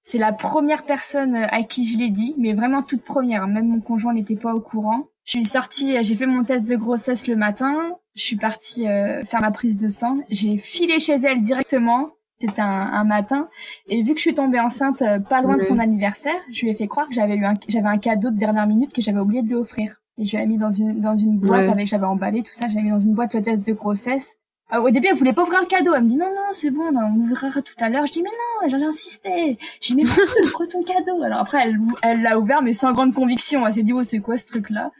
C'est 0.00 0.18
la 0.18 0.32
première 0.32 0.84
personne 0.84 1.36
à 1.36 1.62
qui 1.64 1.84
je 1.84 1.98
l'ai 1.98 2.08
dit, 2.08 2.34
mais 2.38 2.54
vraiment 2.54 2.82
toute 2.82 3.02
première. 3.02 3.46
Même 3.46 3.68
mon 3.68 3.80
conjoint 3.80 4.14
n'était 4.14 4.36
pas 4.36 4.54
au 4.54 4.60
courant. 4.60 5.08
Je 5.24 5.32
suis 5.32 5.44
sortie, 5.44 6.02
j'ai 6.02 6.16
fait 6.16 6.24
mon 6.24 6.44
test 6.44 6.66
de 6.66 6.76
grossesse 6.76 7.26
le 7.26 7.36
matin. 7.36 7.98
Je 8.18 8.24
suis 8.24 8.36
partie 8.36 8.88
euh, 8.88 9.22
faire 9.22 9.40
ma 9.40 9.52
prise 9.52 9.76
de 9.76 9.86
sang. 9.86 10.18
J'ai 10.28 10.58
filé 10.58 10.98
chez 10.98 11.14
elle 11.14 11.40
directement. 11.40 12.10
C'était 12.40 12.60
un, 12.60 13.04
matin. 13.04 13.48
Et 13.88 14.02
vu 14.02 14.12
que 14.12 14.18
je 14.18 14.22
suis 14.22 14.34
tombée 14.34 14.58
enceinte 14.58 15.02
euh, 15.02 15.20
pas 15.20 15.40
loin 15.40 15.56
de 15.56 15.62
son 15.62 15.78
anniversaire, 15.78 16.40
je 16.52 16.62
lui 16.62 16.70
ai 16.70 16.74
fait 16.74 16.88
croire 16.88 17.08
que 17.08 17.14
j'avais 17.14 17.34
eu 17.34 17.44
un, 17.44 17.54
j'avais 17.68 17.86
un 17.86 17.98
cadeau 17.98 18.30
de 18.30 18.36
dernière 18.36 18.66
minute 18.66 18.92
que 18.92 19.02
j'avais 19.02 19.20
oublié 19.20 19.42
de 19.42 19.48
lui 19.48 19.54
offrir. 19.54 20.02
Et 20.18 20.24
je 20.24 20.36
lui 20.36 20.42
ai 20.42 20.46
mis 20.46 20.58
dans 20.58 20.72
une, 20.72 21.00
dans 21.00 21.16
une 21.16 21.38
boîte 21.38 21.68
avec, 21.68 21.86
j'avais 21.86 22.06
emballé 22.06 22.42
tout 22.42 22.52
ça, 22.52 22.66
j'avais 22.68 22.82
mis 22.82 22.90
dans 22.90 22.98
une 22.98 23.14
boîte 23.14 23.34
le 23.34 23.42
test 23.42 23.64
de 23.64 23.72
grossesse. 23.72 24.36
Euh, 24.72 24.80
au 24.80 24.90
début, 24.90 25.08
elle 25.08 25.16
voulait 25.16 25.32
pas 25.32 25.42
ouvrir 25.42 25.60
le 25.60 25.66
cadeau. 25.66 25.94
Elle 25.94 26.04
me 26.04 26.08
dit 26.08 26.16
non, 26.16 26.30
non, 26.30 26.48
c'est 26.52 26.70
bon, 26.70 26.90
on 26.94 27.20
ouvrira 27.20 27.62
tout 27.62 27.74
à 27.80 27.88
l'heure. 27.88 28.06
Je 28.06 28.12
dis 28.12 28.22
mais 28.22 28.30
non, 28.78 28.86
insisté. 28.86 29.58
J'ai 29.80 29.94
mais 29.94 30.04
vas-y, 30.04 30.46
ouvre 30.46 30.66
ton 30.66 30.82
cadeau. 30.82 31.22
Alors 31.22 31.40
après, 31.40 31.62
elle, 31.62 31.78
elle 32.02 32.22
l'a 32.22 32.38
ouvert, 32.38 32.60
mais 32.62 32.72
sans 32.72 32.92
grande 32.92 33.14
conviction. 33.14 33.66
Elle 33.66 33.74
s'est 33.74 33.82
dit 33.82 33.92
oh 33.92 34.02
c'est 34.02 34.20
quoi 34.20 34.36
ce 34.36 34.46
truc 34.46 34.70
là 34.70 34.90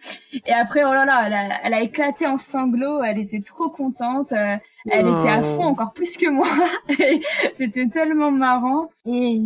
Et 0.46 0.52
après 0.52 0.84
oh 0.84 0.92
là 0.92 1.04
là, 1.04 1.24
elle 1.26 1.34
a, 1.34 1.60
elle 1.64 1.74
a 1.74 1.82
éclaté 1.82 2.26
en 2.26 2.38
sanglots. 2.38 3.02
Elle 3.02 3.18
était 3.18 3.42
trop 3.42 3.68
contente. 3.68 4.32
Euh, 4.32 4.56
elle 4.90 5.06
était 5.06 5.28
à 5.28 5.42
fond 5.42 5.64
encore 5.64 5.92
plus 5.92 6.16
que 6.16 6.30
moi. 6.30 6.48
C'était 7.54 7.88
tellement 7.88 8.30
marrant. 8.30 8.88
Et 9.04 9.40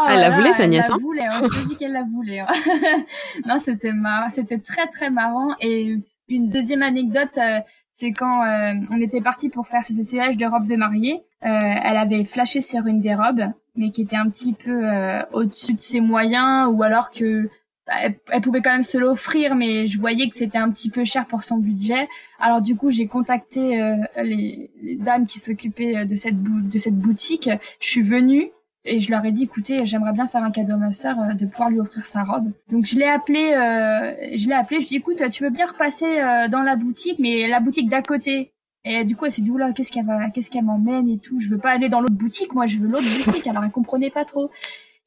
Oh 0.00 0.04
elle 0.08 0.20
la 0.20 0.30
voulait, 0.30 0.52
sa 0.52 0.66
nièce. 0.66 0.86
Elle 0.86 0.92
la 0.92 0.98
voulait, 0.98 1.24
hein. 1.24 1.42
je 1.50 1.66
dis 1.66 1.76
qu'elle 1.76 1.92
la 1.92 2.04
voulait. 2.04 2.40
Hein. 2.40 2.46
non, 3.46 3.58
c'était 3.58 3.92
marrant, 3.92 4.28
c'était 4.28 4.58
très 4.58 4.86
très 4.86 5.10
marrant. 5.10 5.56
Et 5.60 5.96
une 6.28 6.48
deuxième 6.48 6.82
anecdote, 6.82 7.36
euh, 7.38 7.60
c'est 7.98 8.12
quand 8.12 8.44
euh, 8.44 8.74
on 8.90 9.00
était 9.00 9.20
parti 9.20 9.48
pour 9.48 9.66
faire 9.66 9.82
ses 9.82 9.98
essayages 9.98 10.36
de 10.36 10.46
robes 10.46 10.68
de 10.68 10.76
mariée. 10.76 11.20
Euh, 11.44 11.48
elle 11.50 11.96
avait 11.96 12.24
flashé 12.24 12.60
sur 12.60 12.86
une 12.86 13.00
des 13.00 13.16
robes, 13.16 13.42
mais 13.74 13.90
qui 13.90 14.02
était 14.02 14.14
un 14.14 14.30
petit 14.30 14.52
peu 14.52 14.88
euh, 14.88 15.20
au-dessus 15.32 15.74
de 15.74 15.80
ses 15.80 16.00
moyens, 16.00 16.72
ou 16.72 16.84
alors 16.84 17.10
que 17.10 17.50
bah, 17.88 17.94
elle, 18.30 18.40
pouvait 18.40 18.62
quand 18.62 18.70
même 18.70 18.84
se 18.84 18.98
l'offrir, 18.98 19.56
mais 19.56 19.88
je 19.88 19.98
voyais 19.98 20.28
que 20.28 20.36
c'était 20.36 20.58
un 20.58 20.70
petit 20.70 20.90
peu 20.90 21.04
cher 21.04 21.26
pour 21.26 21.42
son 21.42 21.56
budget. 21.56 22.08
Alors 22.38 22.62
du 22.62 22.76
coup, 22.76 22.90
j'ai 22.90 23.08
contacté 23.08 23.82
les, 24.16 24.70
les, 24.80 24.94
dames 24.94 25.26
qui 25.26 25.40
s'occupaient 25.40 26.06
de 26.06 26.14
cette, 26.14 26.40
de 26.40 26.78
cette 26.78 26.96
boutique. 26.96 27.50
Je 27.80 27.86
suis 27.86 28.02
venue 28.02 28.52
et 28.88 28.98
je 28.98 29.10
leur 29.10 29.24
ai 29.24 29.32
dit 29.32 29.44
écoutez 29.44 29.84
j'aimerais 29.84 30.12
bien 30.12 30.26
faire 30.26 30.42
un 30.42 30.50
cadeau 30.50 30.72
à 30.72 30.76
ma 30.76 30.92
sœur 30.92 31.16
euh, 31.20 31.34
de 31.34 31.46
pouvoir 31.46 31.70
lui 31.70 31.78
offrir 31.78 32.04
sa 32.04 32.22
robe. 32.22 32.50
Donc 32.70 32.86
je 32.86 32.96
l'ai 32.96 33.06
appelé 33.06 33.52
euh, 33.52 34.36
je 34.36 34.48
l'ai 34.48 34.54
appelé 34.54 34.80
je 34.80 34.88
lui 34.88 34.96
ai 34.96 34.98
dit 34.98 35.02
écoute 35.10 35.22
tu 35.30 35.44
veux 35.44 35.50
bien 35.50 35.66
repasser 35.66 36.06
euh, 36.06 36.48
dans 36.48 36.62
la 36.62 36.76
boutique 36.76 37.18
mais 37.18 37.46
la 37.48 37.60
boutique 37.60 37.88
d'à 37.88 38.02
côté. 38.02 38.52
Et 38.84 39.04
du 39.04 39.16
coup 39.16 39.26
elle 39.26 39.32
s'est 39.32 39.42
dit 39.42 39.50
oula 39.50 39.72
qu'est-ce 39.72 39.92
qu'elle 39.92 40.06
va 40.06 40.30
qu'est-ce 40.30 40.50
qu'elle 40.50 40.64
m'emmène 40.64 41.08
et 41.08 41.18
tout. 41.18 41.38
Je 41.40 41.48
veux 41.48 41.58
pas 41.58 41.70
aller 41.70 41.88
dans 41.88 42.00
l'autre 42.00 42.14
boutique 42.14 42.54
moi 42.54 42.66
je 42.66 42.78
veux 42.78 42.88
l'autre 42.88 43.24
boutique. 43.24 43.46
Alors 43.46 43.64
elle 43.64 43.70
comprenait 43.70 44.10
pas 44.10 44.24
trop. 44.24 44.50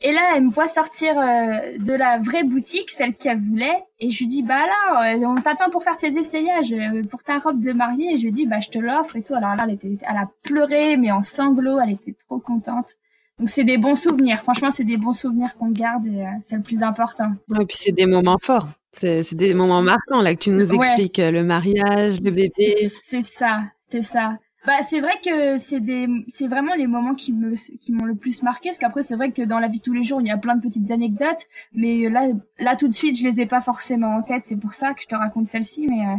Et 0.04 0.12
là, 0.14 0.34
elle 0.36 0.46
me 0.46 0.50
voit 0.50 0.68
sortir 0.68 1.14
de 1.14 1.94
la 1.94 2.18
vraie 2.18 2.44
boutique, 2.44 2.90
celle 2.90 3.14
qu'elle 3.14 3.40
voulait, 3.40 3.84
et 4.00 4.10
je 4.10 4.18
lui 4.18 4.28
dis 4.28 4.42
bah 4.42 4.66
là, 4.66 5.16
on 5.28 5.36
t'attend 5.36 5.70
pour 5.70 5.84
faire 5.84 6.00
tes 6.00 6.18
essayages, 6.18 6.74
pour 7.12 7.22
ta 7.22 7.38
robe 7.38 7.62
de 7.62 7.72
mariée. 7.72 8.14
Et 8.14 8.18
je 8.18 8.24
lui 8.24 8.32
dis 8.32 8.48
bah 8.48 8.60
je 8.60 8.70
te 8.70 8.80
l'offre 8.80 9.16
et 9.16 9.22
tout. 9.22 9.36
Alors 9.36 9.56
là, 9.56 9.66
elle 9.68 9.76
était, 9.76 9.96
elle 10.02 10.18
a 10.18 10.28
pleuré 10.42 10.98
mais 10.98 11.12
en 11.12 11.22
sanglots, 11.22 11.80
elle 11.80 11.92
était 11.92 12.16
trop 12.28 12.40
contente. 12.40 12.96
Donc 13.42 13.50
c'est 13.50 13.64
des 13.64 13.80
bons 13.80 13.96
souvenirs. 13.96 14.38
Franchement, 14.44 14.70
c'est 14.70 14.84
des 14.84 14.98
bons 14.98 15.14
souvenirs 15.14 15.56
qu'on 15.58 15.72
garde 15.72 16.06
et 16.06 16.24
c'est 16.44 16.58
le 16.58 16.62
plus 16.62 16.84
important. 16.84 17.32
Et 17.60 17.66
puis 17.66 17.76
c'est 17.76 17.92
des 17.92 18.06
moments 18.06 18.38
forts. 18.40 18.68
C'est 18.92 19.34
des 19.34 19.56
moments 19.56 19.82
marquants 19.82 20.22
là 20.22 20.36
que 20.36 20.42
tu 20.42 20.52
nous 20.52 20.72
expliques, 20.72 21.18
le 21.18 21.42
mariage, 21.44 22.22
le 22.22 22.30
bébé. 22.30 22.92
C'est 23.02 23.22
ça, 23.22 23.64
c'est 23.88 24.04
ça. 24.04 24.38
Bah, 24.68 24.84
c'est 24.84 25.00
vrai 25.00 25.14
que 25.26 25.58
c'est 25.58 25.80
des, 25.80 26.08
c'est 26.32 26.48
vraiment 26.48 26.76
les 26.76 26.86
moments 26.86 27.16
qui 27.16 27.34
me, 27.34 27.56
qui 27.56 27.92
m'ont 27.92 28.06
le 28.06 28.14
plus 28.14 28.44
marqué, 28.44 28.70
parce 28.70 28.78
qu'après, 28.78 29.02
c'est 29.02 29.16
vrai 29.16 29.32
que 29.32 29.42
dans 29.42 29.58
la 29.58 29.68
vie 29.68 29.80
de 29.80 29.84
tous 29.84 29.94
les 29.94 30.04
jours, 30.04 30.22
il 30.22 30.28
y 30.28 30.32
a 30.32 30.38
plein 30.38 30.56
de 30.56 30.62
petites 30.62 30.92
anecdotes, 30.92 31.48
mais 31.74 32.10
là, 32.10 32.28
là, 32.60 32.76
tout 32.76 32.88
de 32.88 32.94
suite, 32.94 33.18
je 33.18 33.28
les 33.28 33.42
ai 33.42 33.48
pas 33.48 33.62
forcément 33.62 34.18
en 34.18 34.22
tête, 34.22 34.44
c'est 34.46 34.60
pour 34.60 34.76
ça 34.76 34.94
que 34.94 35.02
je 35.02 35.08
te 35.08 35.16
raconte 35.16 35.48
celle-ci, 35.48 35.88
mais 35.88 36.06
euh, 36.06 36.18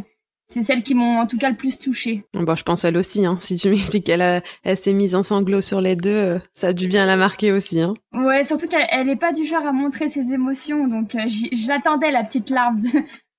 c'est 0.52 0.62
celles 0.62 0.82
qui 0.82 0.94
m'ont 0.94 1.18
en 1.18 1.26
tout 1.26 1.38
cas 1.38 1.50
le 1.50 1.56
plus 1.56 1.78
touchée. 1.78 2.24
Bon, 2.34 2.54
je 2.54 2.62
pense 2.62 2.84
elle 2.84 2.96
aussi, 2.96 3.24
hein. 3.24 3.36
Si 3.40 3.56
tu 3.56 3.70
m'expliques 3.70 4.06
qu'elle 4.06 4.42
elle 4.62 4.76
s'est 4.76 4.92
mise 4.92 5.14
en 5.14 5.22
sanglots 5.22 5.60
sur 5.60 5.80
les 5.80 5.96
deux, 5.96 6.10
euh, 6.10 6.38
ça 6.54 6.68
a 6.68 6.72
dû 6.72 6.88
bien 6.88 7.06
la 7.06 7.16
marquer 7.16 7.52
aussi, 7.52 7.80
hein. 7.80 7.94
Ouais, 8.14 8.44
surtout 8.44 8.68
qu'elle 8.68 8.86
elle 8.90 9.08
est 9.08 9.16
pas 9.16 9.32
du 9.32 9.44
genre 9.44 9.66
à 9.66 9.72
montrer 9.72 10.08
ses 10.08 10.32
émotions, 10.32 10.86
donc 10.86 11.14
euh, 11.14 11.28
j'attendais 11.52 12.10
la 12.10 12.24
petite 12.24 12.50
larme. 12.50 12.82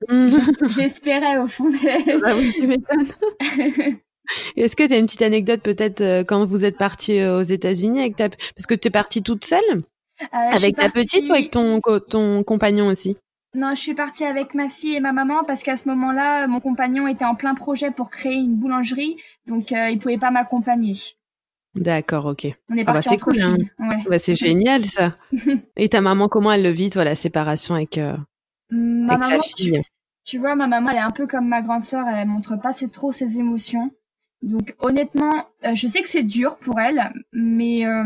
J'espérais 0.69 1.37
au 1.37 1.47
fond 1.47 1.69
d'elle. 1.69 2.19
Bah 2.21 2.33
oui, 2.35 2.51
tu 2.55 2.67
m'étonnes. 2.67 3.07
Est-ce 4.55 4.75
que 4.75 4.87
tu 4.87 4.93
as 4.93 4.97
une 4.97 5.05
petite 5.05 5.21
anecdote 5.21 5.61
peut-être 5.61 6.01
euh, 6.01 6.23
quand 6.23 6.45
vous 6.45 6.63
êtes 6.65 6.77
partie 6.77 7.19
euh, 7.19 7.39
aux 7.39 7.43
États-Unis 7.43 7.99
avec 7.99 8.15
ta 8.15 8.29
parce 8.29 8.65
que 8.67 8.75
tu 8.75 8.87
es 8.87 8.91
partie 8.91 9.21
toute 9.21 9.43
seule 9.43 9.59
euh, 9.71 10.25
avec 10.31 10.77
ta 10.77 10.89
petite 10.89 11.29
ou 11.29 11.33
avec 11.33 11.51
ton 11.51 11.81
ton 12.09 12.43
compagnon 12.43 12.87
aussi? 12.87 13.17
Non, 13.55 13.69
je 13.75 13.79
suis 13.79 13.93
partie 13.93 14.25
avec 14.25 14.53
ma 14.53 14.69
fille 14.69 14.95
et 14.95 14.99
ma 14.99 15.11
maman 15.11 15.43
parce 15.43 15.63
qu'à 15.63 15.75
ce 15.75 15.87
moment-là, 15.89 16.47
mon 16.47 16.59
compagnon 16.59 17.07
était 17.07 17.25
en 17.25 17.35
plein 17.35 17.53
projet 17.53 17.91
pour 17.91 18.09
créer 18.09 18.33
une 18.33 18.55
boulangerie, 18.55 19.17
donc 19.47 19.71
il 19.71 19.99
pouvait 19.99 20.17
pas 20.17 20.31
m'accompagner. 20.31 20.95
D'accord, 21.75 22.25
ok. 22.25 22.47
On 22.69 22.77
est 22.77 22.81
ah 22.81 22.83
bah, 22.83 22.93
parti 22.93 23.17
cool, 23.17 23.39
hein. 23.41 23.57
bah, 24.07 24.19
c'est 24.19 24.35
génial 24.35 24.85
ça. 24.85 25.15
et 25.75 25.89
ta 25.89 26.01
maman, 26.01 26.29
comment 26.29 26.51
elle 26.51 26.63
le 26.63 26.69
vit, 26.69 26.89
toi, 26.89 27.03
la 27.03 27.15
séparation 27.15 27.75
avec, 27.75 27.97
avec 27.97 29.23
sa 29.23 29.39
fille? 29.39 29.81
tu, 30.23 30.37
vois, 30.37 30.55
ma 30.55 30.67
maman, 30.67 30.91
elle 30.91 30.97
est 30.97 31.01
un 31.01 31.11
peu 31.11 31.27
comme 31.27 31.47
ma 31.47 31.61
grande 31.61 31.81
sœur, 31.81 32.07
elle 32.07 32.27
montre 32.27 32.55
pas 32.55 32.73
trop 32.91 33.11
ses 33.11 33.39
émotions. 33.39 33.91
Donc 34.43 34.75
honnêtement, 34.79 35.47
euh, 35.63 35.73
je 35.73 35.87
sais 35.87 36.01
que 36.01 36.09
c'est 36.09 36.23
dur 36.23 36.57
pour 36.57 36.79
elle, 36.79 37.13
mais 37.31 37.85
euh, 37.85 38.03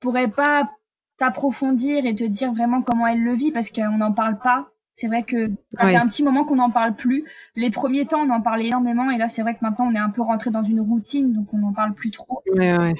pourrais 0.00 0.28
pas 0.28 0.68
t'approfondir 1.16 2.04
et 2.04 2.14
te 2.14 2.24
dire 2.24 2.52
vraiment 2.52 2.82
comment 2.82 3.06
elle 3.06 3.22
le 3.22 3.34
vit 3.34 3.52
parce 3.52 3.70
qu'on 3.70 3.96
n'en 3.96 4.12
parle 4.12 4.38
pas. 4.38 4.68
C'est 4.96 5.08
vrai 5.08 5.22
que 5.22 5.50
ça 5.78 5.88
fait 5.88 5.96
un 5.96 6.06
petit 6.06 6.24
moment 6.24 6.44
qu'on 6.44 6.56
n'en 6.56 6.70
parle 6.70 6.94
plus. 6.94 7.24
Les 7.54 7.70
premiers 7.70 8.06
temps, 8.06 8.20
on 8.20 8.30
en 8.30 8.40
parlait 8.40 8.68
énormément 8.68 9.10
et 9.10 9.18
là, 9.18 9.28
c'est 9.28 9.42
vrai 9.42 9.52
que 9.54 9.58
maintenant, 9.60 9.88
on 9.90 9.94
est 9.94 9.98
un 9.98 10.08
peu 10.08 10.22
rentré 10.22 10.50
dans 10.50 10.62
une 10.62 10.80
routine, 10.80 11.34
donc 11.34 11.52
on 11.52 11.58
n'en 11.58 11.74
parle 11.74 11.92
plus 11.92 12.10
trop. 12.10 12.42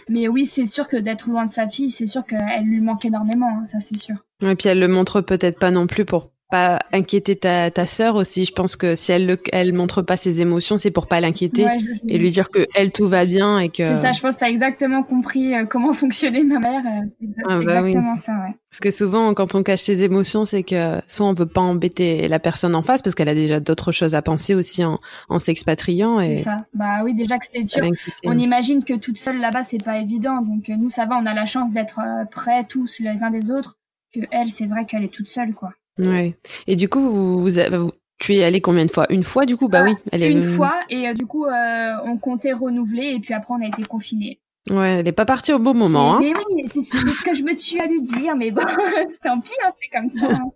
Mais 0.09 0.29
oui, 0.29 0.45
c'est 0.45 0.67
sûr 0.67 0.89
que 0.89 0.99
d'être 0.99 1.29
loin 1.29 1.47
de 1.47 1.53
sa 1.53 1.67
fille, 1.67 1.91
c'est 1.91 2.07
sûr 2.07 2.25
qu'elle 2.25 2.65
lui 2.65 2.81
manque 2.81 3.07
énormément, 3.07 3.49
hein, 3.49 3.67
ça 3.67 3.81
c'est 3.81 3.97
sûr. 3.97 4.17
Et 4.43 4.55
puis 4.55 4.69
elle 4.69 4.79
le 4.79 4.89
montre 4.89 5.23
peut-être 5.23 5.59
pas 5.59 5.71
non 5.71 5.87
plus 5.87 6.05
pour 6.05 6.31
pas 6.49 6.79
inquiéter 6.93 7.37
ta, 7.37 7.71
ta 7.71 7.87
sœur 7.87 8.15
aussi. 8.15 8.45
Je 8.45 8.53
pense 8.53 8.77
que 8.77 8.95
si 8.95 9.13
elle 9.13 9.39
elle 9.53 9.73
montre 9.73 10.03
pas 10.03 10.17
ses 10.17 10.41
émotions, 10.41 10.79
c'est 10.79 10.91
pour 10.91 11.09
pas 11.09 11.21
l'inquiéter 11.21 11.67
et 12.09 12.19
lui 12.19 12.31
dire 12.31 12.51
que 12.51 12.67
elle 12.75 12.93
tout 12.93 13.09
va 13.09 13.25
bien 13.27 13.59
et 13.59 13.69
que. 13.69 13.83
C'est 13.83 13.97
ça. 13.97 14.13
Je 14.13 14.21
pense 14.21 14.37
que 14.37 14.41
t'as 14.41 14.49
exactement 14.49 15.03
compris 15.03 15.55
euh, 15.55 15.65
comment 15.65 15.93
fonctionnait 15.93 16.45
ma 16.45 16.59
mère. 16.59 16.83
Euh, 16.85 17.07
c'est 17.21 17.29
ah, 17.49 17.59
bah 17.59 17.63
exactement 17.63 18.17
ça, 18.17 18.33
ouais. 18.33 18.55
Parce 18.71 18.81
que 18.81 18.91
souvent, 18.91 19.33
quand 19.35 19.55
on 19.55 19.63
cache 19.63 19.81
ses 19.81 20.05
émotions, 20.05 20.45
c'est 20.45 20.63
que 20.63 21.01
soit 21.09 21.27
on 21.27 21.33
veut 21.33 21.47
pas 21.47 21.63
embêter 21.63 22.29
la 22.29 22.39
personne 22.39 22.75
en 22.75 22.83
face 22.83 23.03
parce 23.03 23.15
qu'elle 23.15 23.29
a 23.29 23.35
déjà 23.35 23.59
d'autres 23.59 23.91
choses 23.91 24.15
à 24.15 24.23
penser 24.23 24.55
aussi 24.55 24.85
en, 24.85 25.01
en 25.29 25.39
s'expatriant. 25.39 26.21
Et... 26.21 26.37
C'est 26.37 26.45
ça. 26.45 26.59
Bah 26.75 27.03
oui, 27.03 27.15
déjà 27.15 27.39
que 27.39 27.47
c'est 27.53 27.65
dur. 27.65 27.91
On 28.25 28.39
imagine 28.39 28.85
que 28.85 28.95
toute 28.95 29.19
seule 29.19 29.41
là-bas, 29.41 29.63
c'est 29.63 29.83
pas 29.83 29.99
évident. 29.99 30.43
Donc 30.43 30.69
nous, 30.69 30.91
ça 30.91 31.07
va. 31.07 31.17
On 31.17 31.27
a 31.27 31.35
la 31.35 31.47
chance 31.47 31.73
d'être 31.73 32.01
prêts 32.31 32.65
tous 32.65 33.01
les 33.01 33.23
uns 33.23 33.31
des 33.31 33.51
autres. 33.51 33.79
Que 34.15 34.21
elle, 34.31 34.51
c'est 34.51 34.67
vrai 34.67 34.85
qu'elle 34.85 35.05
est 35.05 35.13
toute 35.13 35.29
seule, 35.29 35.53
quoi. 35.53 35.73
Ouais. 35.99 36.37
Et 36.67 36.77
du 36.77 36.89
coup, 36.89 37.01
vous, 37.01 37.39
vous, 37.39 37.91
tu 38.19 38.35
es 38.35 38.45
allé 38.45 38.61
combien 38.61 38.85
de 38.85 38.91
fois? 38.91 39.07
Une 39.11 39.25
fois, 39.25 39.47
du 39.47 39.57
coup? 39.57 39.69
Bah 39.69 39.85
oui. 39.85 39.95
Elle 40.13 40.23
est... 40.23 40.31
Une 40.31 40.43
fois, 40.43 40.75
et 40.91 41.09
euh, 41.09 41.15
du 41.15 41.27
coup, 41.27 41.47
euh, 41.47 41.93
on 42.05 42.17
comptait 42.17 42.53
renouveler, 42.53 43.15
et 43.17 43.21
puis 43.21 43.35
après, 43.35 43.55
on 43.55 43.63
a 43.63 43.69
été 43.69 43.83
confinés. 43.83 44.41
Ouais, 44.71 44.99
elle 44.99 45.05
n'est 45.05 45.13
pas 45.13 45.25
partie 45.25 45.53
au 45.53 45.59
bon 45.59 45.75
moment. 45.75 46.17
Hein. 46.17 46.19
Mais 46.21 46.33
oui, 46.33 46.65
c'est 46.69 46.81
ce 46.81 47.23
que 47.23 47.35
je 47.35 47.43
me 47.45 47.55
suis 47.57 47.79
à 47.79 47.87
lui 47.87 48.03
dire, 48.03 48.35
mais 48.37 48.51
bon, 48.51 48.63
tant 49.23 49.41
pis, 49.41 49.53
hein, 49.65 49.71
c'est 49.81 49.97
comme 49.97 50.11
ça. 50.11 50.35
Hein. 50.35 50.51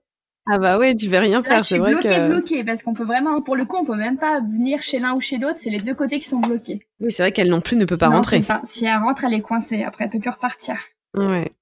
Ah 0.53 0.59
bah 0.59 0.79
ouais, 0.79 0.97
tu 0.97 1.09
vas 1.09 1.21
rien 1.21 1.43
faire, 1.43 1.65
c'est 1.65 1.79
vrai 1.79 1.93
bloqué, 1.93 2.09
que... 2.09 2.29
bloqué, 2.29 2.65
parce 2.65 2.83
qu'on 2.83 2.95
peut 2.95 3.05
vraiment, 3.05 3.41
pour 3.41 3.55
le 3.55 3.67
coup, 3.67 3.77
on 3.77 3.85
peut 3.85 3.95
même 3.95 4.17
pas 4.17 4.41
venir 4.41 4.83
chez 4.83 4.99
l'un 4.99 5.15
ou 5.15 5.21
chez 5.21 5.39
l'autre, 5.39 5.59
c'est 5.59 5.71
les 5.71 5.79
deux 5.79 5.95
côtés 5.95 6.19
qui 6.19 6.27
sont 6.27 6.41
bloqués. 6.41 6.81
Oui, 6.99 7.13
c'est 7.13 7.23
vrai 7.23 7.31
qu'elle 7.31 7.51
non 7.51 7.61
plus 7.61 7.77
ne 7.77 7.85
peut 7.85 7.99
pas 7.99 8.09
rentrer. 8.09 8.41
Ça. 8.41 8.61
Si 8.65 8.85
elle 8.85 8.97
rentre, 8.97 9.25
elle 9.25 9.35
est 9.35 9.43
coincée, 9.43 9.85
après 9.85 10.05
elle 10.05 10.11
peut 10.11 10.19
plus 10.19 10.31
repartir. 10.31 10.77
Ouais. 11.17 11.53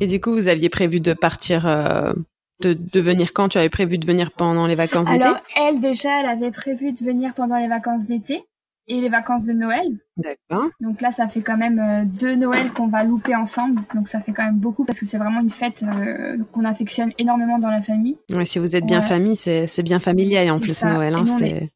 Et 0.00 0.06
du 0.06 0.20
coup, 0.20 0.32
vous 0.32 0.48
aviez 0.48 0.70
prévu 0.70 1.00
de 1.00 1.12
partir 1.12 1.66
euh, 1.66 2.12
de, 2.60 3.00
venir 3.00 3.32
quand 3.32 3.48
Tu 3.48 3.58
avais 3.58 3.70
prévu 3.70 3.98
de 3.98 4.06
venir 4.06 4.30
pendant 4.32 4.66
les 4.66 4.74
vacances 4.74 5.08
d'été 5.10 5.24
Alors, 5.24 5.40
elle, 5.56 5.80
déjà, 5.80 6.20
elle 6.20 6.26
avait 6.26 6.50
prévu 6.50 6.92
de 6.92 7.04
venir 7.04 7.34
pendant 7.34 7.58
les 7.58 7.68
vacances 7.68 8.04
d'été 8.04 8.44
et 8.88 9.00
les 9.00 9.08
vacances 9.08 9.44
de 9.44 9.52
Noël. 9.52 9.86
D'accord. 10.16 10.68
Donc 10.80 11.00
là, 11.00 11.12
ça 11.12 11.28
fait 11.28 11.40
quand 11.40 11.56
même 11.56 11.78
euh, 11.78 12.04
deux 12.04 12.34
Noëls 12.34 12.72
qu'on 12.72 12.88
va 12.88 13.04
louper 13.04 13.34
ensemble. 13.34 13.80
Donc 13.94 14.08
ça 14.08 14.20
fait 14.20 14.32
quand 14.32 14.44
même 14.44 14.58
beaucoup 14.58 14.84
parce 14.84 14.98
que 14.98 15.06
c'est 15.06 15.18
vraiment 15.18 15.40
une 15.40 15.50
fête 15.50 15.84
euh, 15.84 16.36
qu'on 16.52 16.64
affectionne 16.64 17.12
énormément 17.18 17.58
dans 17.58 17.70
la 17.70 17.80
famille. 17.80 18.16
Ouais, 18.30 18.44
si 18.44 18.58
vous 18.58 18.76
êtes 18.76 18.84
bien 18.84 19.02
famille, 19.02 19.36
c'est 19.36 19.82
bien 19.82 20.00
familial 20.00 20.50
en 20.50 20.58
plus 20.58 20.84
Noël. 20.84 21.14
Hein, 21.14 21.24
c'est 21.26 21.70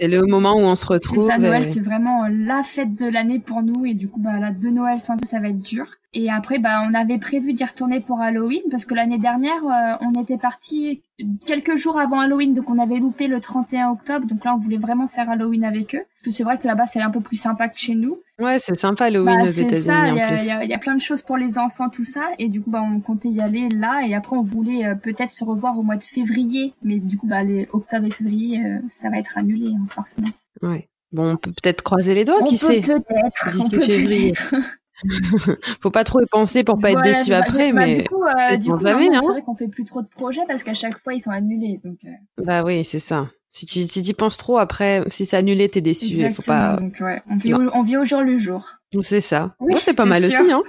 c'est 0.00 0.08
le 0.08 0.22
moment 0.26 0.54
où 0.54 0.60
on 0.60 0.74
se 0.74 0.86
retrouve. 0.86 1.26
Ça, 1.26 1.38
Noël, 1.38 1.64
c'est 1.64 1.80
vraiment 1.80 2.26
la 2.28 2.62
fête 2.62 2.94
de 2.94 3.06
l'année 3.06 3.38
pour 3.38 3.62
nous 3.62 3.86
et 3.86 3.94
du 3.94 4.08
coup, 4.08 4.20
bah, 4.20 4.38
là, 4.38 4.52
de 4.52 4.68
Noël 4.68 5.00
sans 5.00 5.14
eux, 5.14 5.26
ça 5.26 5.40
va 5.40 5.48
être 5.48 5.60
dur. 5.60 5.86
Et 6.14 6.30
après, 6.30 6.58
bah, 6.58 6.82
on 6.88 6.94
avait 6.94 7.18
prévu 7.18 7.52
d'y 7.52 7.64
retourner 7.64 8.00
pour 8.00 8.20
Halloween 8.20 8.62
parce 8.70 8.84
que 8.84 8.94
l'année 8.94 9.18
dernière, 9.18 9.64
euh, 9.64 9.96
on 10.00 10.20
était 10.20 10.38
parti 10.38 11.02
quelques 11.46 11.76
jours 11.76 11.98
avant 11.98 12.20
Halloween, 12.20 12.54
donc 12.54 12.70
on 12.70 12.78
avait 12.78 12.98
loupé 12.98 13.26
le 13.26 13.40
31 13.40 13.90
octobre. 13.90 14.26
Donc 14.26 14.44
là, 14.44 14.54
on 14.54 14.58
voulait 14.58 14.78
vraiment 14.78 15.08
faire 15.08 15.30
Halloween 15.30 15.64
avec 15.64 15.94
eux. 15.94 16.04
C'est 16.30 16.44
vrai 16.44 16.58
que 16.58 16.66
là-bas, 16.66 16.86
c'est 16.86 17.00
un 17.00 17.10
peu 17.10 17.20
plus 17.20 17.36
sympa 17.36 17.68
que 17.68 17.78
chez 17.78 17.94
nous. 17.94 18.18
Ouais, 18.38 18.58
c'est 18.60 18.78
sympa 18.78 19.06
Halloween 19.06 19.38
bah, 19.38 19.42
aux 19.42 19.46
États-Unis. 19.46 19.82
ça, 19.82 20.08
il 20.08 20.68
y, 20.68 20.74
a 20.74 20.78
plein 20.78 20.94
de 20.94 21.00
choses 21.00 21.22
pour 21.22 21.36
les 21.36 21.58
enfants, 21.58 21.88
tout 21.88 22.04
ça. 22.04 22.22
Et 22.38 22.48
du 22.48 22.60
coup, 22.60 22.70
bah, 22.70 22.82
on 22.82 23.00
comptait 23.00 23.28
y 23.28 23.40
aller 23.40 23.68
là. 23.68 24.06
Et 24.06 24.14
après, 24.14 24.36
on 24.36 24.42
voulait 24.42 24.86
euh, 24.86 24.94
peut-être 24.94 25.30
se 25.30 25.44
revoir 25.44 25.76
au 25.76 25.82
mois 25.82 25.96
de 25.96 26.04
février. 26.04 26.72
Mais 26.82 27.00
du 27.00 27.18
coup, 27.18 27.26
bah, 27.26 27.42
les 27.42 27.68
octobre 27.72 28.06
et 28.06 28.10
février, 28.10 28.64
euh, 28.64 28.78
ça 28.88 29.10
va 29.10 29.16
être 29.16 29.36
annulé, 29.38 29.72
hein, 29.74 29.86
forcément. 29.90 30.28
Ouais. 30.62 30.88
Bon, 31.10 31.32
on 31.32 31.36
peut 31.36 31.50
peut-être 31.50 31.82
croiser 31.82 32.14
les 32.14 32.24
doigts, 32.24 32.42
qui 32.44 32.58
sait? 32.58 32.80
Peut-être. 32.80 33.50
D'ici 33.52 33.80
février. 33.80 34.32
Faut 35.80 35.90
pas 35.90 36.04
trop 36.04 36.20
y 36.20 36.26
penser 36.26 36.64
pour 36.64 36.78
pas 36.78 36.90
être 36.90 37.02
déçu 37.02 37.32
après, 37.32 37.72
bah, 37.72 37.86
mais 37.86 38.02
du 38.02 38.08
coup, 38.08 38.24
euh, 38.24 38.56
du 38.56 38.68
coup 38.70 38.86
hein. 38.86 39.20
c'est 39.22 39.32
vrai 39.32 39.42
qu'on 39.42 39.54
fait 39.54 39.68
plus 39.68 39.84
trop 39.84 40.02
de 40.02 40.08
projets 40.08 40.42
parce 40.48 40.62
qu'à 40.62 40.74
chaque 40.74 41.02
fois 41.02 41.14
ils 41.14 41.20
sont 41.20 41.30
annulés. 41.30 41.80
Donc, 41.84 41.98
Bah 42.38 42.62
oui, 42.64 42.84
c'est 42.84 42.98
ça. 42.98 43.28
Si 43.48 43.64
tu 43.64 43.82
si 43.84 44.00
y 44.00 44.12
penses 44.12 44.36
trop, 44.36 44.58
après, 44.58 45.02
si 45.06 45.24
c'est 45.24 45.36
annulé, 45.36 45.68
t'es 45.68 45.80
déçu. 45.80 46.12
Exactement, 46.12 46.34
faut 46.34 46.42
pas... 46.42 46.76
donc, 46.76 46.96
ouais, 47.00 47.22
on, 47.30 47.36
vit 47.36 47.54
au, 47.54 47.70
on 47.72 47.82
vit 47.82 47.96
au 47.96 48.04
jour 48.04 48.20
le 48.20 48.36
jour. 48.36 48.64
C'est 49.00 49.20
ça. 49.20 49.54
Oui, 49.60 49.72
c'est 49.78 49.96
pas 49.96 50.04
mal 50.04 50.22
aussi. 50.22 50.34
Hein 50.34 50.62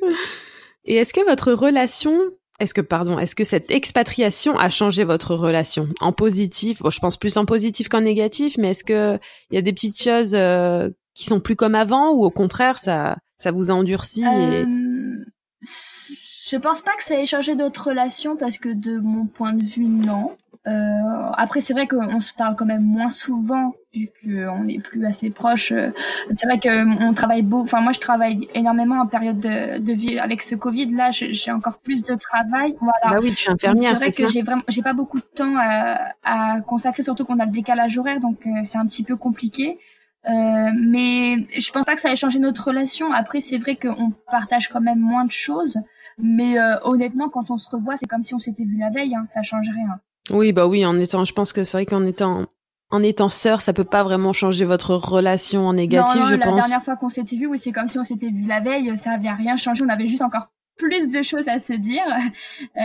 Et 0.84 0.96
est-ce 0.96 1.12
que 1.12 1.24
votre 1.24 1.52
relation, 1.52 2.16
est-ce 2.60 2.74
que 2.74 2.80
pardon, 2.80 3.18
est-ce 3.18 3.34
que 3.34 3.44
cette 3.44 3.70
expatriation 3.70 4.58
a 4.58 4.68
changé 4.68 5.04
votre 5.04 5.34
relation? 5.34 5.88
En 6.00 6.12
positif 6.12 6.82
Bon, 6.82 6.90
je 6.90 6.98
pense 7.00 7.16
plus 7.16 7.36
en 7.36 7.44
positif 7.44 7.88
qu'en 7.88 8.00
négatif, 8.00 8.56
mais 8.58 8.70
est-ce 8.70 8.84
que 8.84 9.18
il 9.50 9.54
y 9.54 9.58
a 9.58 9.62
des 9.62 9.72
petites 9.72 10.00
choses 10.00 10.34
euh, 10.34 10.90
qui 11.14 11.24
sont 11.24 11.40
plus 11.40 11.56
comme 11.56 11.74
avant 11.74 12.12
ou 12.12 12.24
au 12.24 12.30
contraire 12.30 12.78
ça 12.78 13.16
ça 13.42 13.50
vous 13.50 13.70
a 13.70 13.74
endurci 13.74 14.22
et... 14.22 14.64
Euh, 14.64 15.24
je 15.62 16.56
pense 16.56 16.82
pas 16.82 16.92
que 16.96 17.04
ça 17.04 17.18
ait 17.18 17.26
changé 17.26 17.54
notre 17.54 17.88
relation 17.88 18.36
parce 18.36 18.58
que 18.58 18.68
de 18.68 18.98
mon 18.98 19.26
point 19.26 19.54
de 19.54 19.64
vue 19.64 19.86
non. 19.86 20.36
Euh, 20.68 21.30
après, 21.32 21.60
c'est 21.60 21.72
vrai 21.72 21.88
qu'on 21.88 22.20
se 22.20 22.32
parle 22.34 22.54
quand 22.56 22.66
même 22.66 22.84
moins 22.84 23.10
souvent 23.10 23.74
vu 23.94 24.10
qu'on 24.20 24.64
n'est 24.64 24.78
plus 24.78 25.04
assez 25.06 25.30
proches. 25.30 25.72
Euh, 25.72 25.90
c'est 26.34 26.46
vrai 26.46 26.60
qu'on 26.60 27.14
travaille 27.14 27.42
beaucoup. 27.42 27.64
Enfin, 27.64 27.80
moi, 27.80 27.92
je 27.92 28.00
travaille 28.00 28.48
énormément 28.54 29.00
en 29.00 29.06
période 29.06 29.40
de, 29.40 29.78
de 29.78 29.92
vie 29.92 30.18
avec 30.18 30.42
ce 30.42 30.54
Covid. 30.54 30.94
Là, 30.94 31.10
j'ai 31.10 31.50
encore 31.50 31.78
plus 31.78 32.02
de 32.02 32.14
travail. 32.14 32.76
Voilà. 32.80 33.16
Bah 33.16 33.20
oui, 33.22 33.34
tu 33.34 33.48
es 33.48 33.52
infirmière. 33.52 33.98
C'est 33.98 34.10
vrai 34.10 34.26
que 34.26 34.32
j'ai 34.32 34.42
vraiment, 34.42 34.62
j'ai 34.68 34.82
pas 34.82 34.92
beaucoup 34.92 35.18
de 35.18 35.30
temps 35.34 35.54
à, 35.58 36.12
à 36.22 36.60
consacrer, 36.60 37.02
surtout 37.02 37.24
qu'on 37.24 37.40
a 37.40 37.46
le 37.46 37.50
décalage 37.50 37.98
horaire, 37.98 38.20
donc 38.20 38.46
euh, 38.46 38.50
c'est 38.64 38.78
un 38.78 38.86
petit 38.86 39.04
peu 39.04 39.16
compliqué. 39.16 39.78
Euh, 40.28 40.70
mais 40.78 41.46
je 41.58 41.72
pense 41.72 41.84
pas 41.84 41.94
que 41.94 42.00
ça 42.00 42.12
ait 42.12 42.16
changé 42.16 42.38
notre 42.38 42.68
relation. 42.68 43.12
Après, 43.12 43.40
c'est 43.40 43.58
vrai 43.58 43.76
qu'on 43.76 44.12
partage 44.30 44.68
quand 44.68 44.80
même 44.80 45.00
moins 45.00 45.24
de 45.24 45.32
choses. 45.32 45.78
Mais 46.18 46.58
euh, 46.58 46.76
honnêtement, 46.84 47.28
quand 47.28 47.50
on 47.50 47.56
se 47.56 47.68
revoit, 47.70 47.96
c'est 47.96 48.06
comme 48.06 48.22
si 48.22 48.34
on 48.34 48.38
s'était 48.38 48.64
vu 48.64 48.78
la 48.78 48.90
veille. 48.90 49.14
Hein, 49.14 49.24
ça 49.26 49.42
change 49.42 49.68
rien. 49.70 50.00
Oui, 50.30 50.52
bah 50.52 50.66
oui, 50.66 50.86
en 50.86 50.98
étant, 51.00 51.24
je 51.24 51.32
pense 51.32 51.52
que 51.52 51.64
c'est 51.64 51.76
vrai 51.76 51.86
qu'en 51.86 52.04
étant 52.06 52.46
en 52.90 53.02
étant 53.02 53.30
sœur, 53.30 53.62
ça 53.62 53.72
peut 53.72 53.84
pas 53.84 54.04
vraiment 54.04 54.34
changer 54.34 54.66
votre 54.66 54.94
relation 54.94 55.66
en 55.66 55.72
négatif, 55.72 56.16
non, 56.16 56.22
non, 56.22 56.28
je 56.28 56.34
la 56.34 56.44
pense. 56.44 56.54
La 56.56 56.60
dernière 56.60 56.84
fois 56.84 56.96
qu'on 56.96 57.08
s'était 57.08 57.36
vu, 57.36 57.46
oui, 57.46 57.56
c'est 57.58 57.72
comme 57.72 57.88
si 57.88 57.98
on 57.98 58.04
s'était 58.04 58.28
vu 58.28 58.46
la 58.46 58.60
veille, 58.60 58.96
ça 58.98 59.12
avait 59.12 59.30
rien 59.30 59.56
changé, 59.56 59.82
on 59.82 59.88
avait 59.88 60.08
juste 60.08 60.20
encore 60.20 60.48
plus 60.82 61.10
de 61.10 61.22
choses 61.22 61.48
à 61.48 61.58
se 61.58 61.72
dire. 61.72 62.04
Euh, 62.06 62.80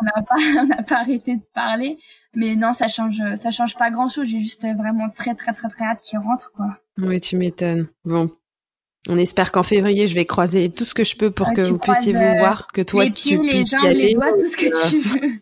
on 0.00 0.04
n'a 0.04 0.22
pas, 0.22 0.36
on 0.62 0.66
n'a 0.66 0.82
pas 0.82 0.98
arrêté 1.00 1.36
de 1.36 1.42
parler, 1.54 1.98
mais 2.34 2.56
non, 2.56 2.72
ça 2.72 2.88
change, 2.88 3.20
ça 3.36 3.50
change 3.50 3.76
pas 3.76 3.90
grand 3.90 4.08
chose. 4.08 4.28
J'ai 4.28 4.38
juste 4.40 4.62
vraiment 4.62 5.10
très, 5.10 5.34
très, 5.34 5.52
très, 5.52 5.68
très 5.68 5.84
hâte 5.84 6.00
qu'il 6.02 6.18
rentre, 6.18 6.52
quoi. 6.52 6.78
Oui, 6.98 7.20
tu 7.20 7.36
m'étonnes. 7.36 7.88
Bon, 8.04 8.30
On 9.08 9.16
espère 9.16 9.52
qu'en 9.52 9.62
février, 9.62 10.06
je 10.06 10.14
vais 10.14 10.26
croiser 10.26 10.70
tout 10.70 10.84
ce 10.84 10.94
que 10.94 11.04
je 11.04 11.16
peux 11.16 11.30
pour 11.30 11.52
que 11.52 11.62
vous 11.62 11.78
puissiez 11.78 12.12
vous 12.12 12.38
voir, 12.38 12.68
que 12.68 12.82
toi, 12.82 13.04
les 13.04 13.10
pieds, 13.10 13.38
tu 13.38 13.50
les 13.50 13.66
jambes, 13.66 13.90
les 13.90 14.14
doigts, 14.14 14.32
tout 14.38 14.46
ce 14.46 14.56
que 14.56 14.90
tu 14.90 15.00
veux. 15.08 15.40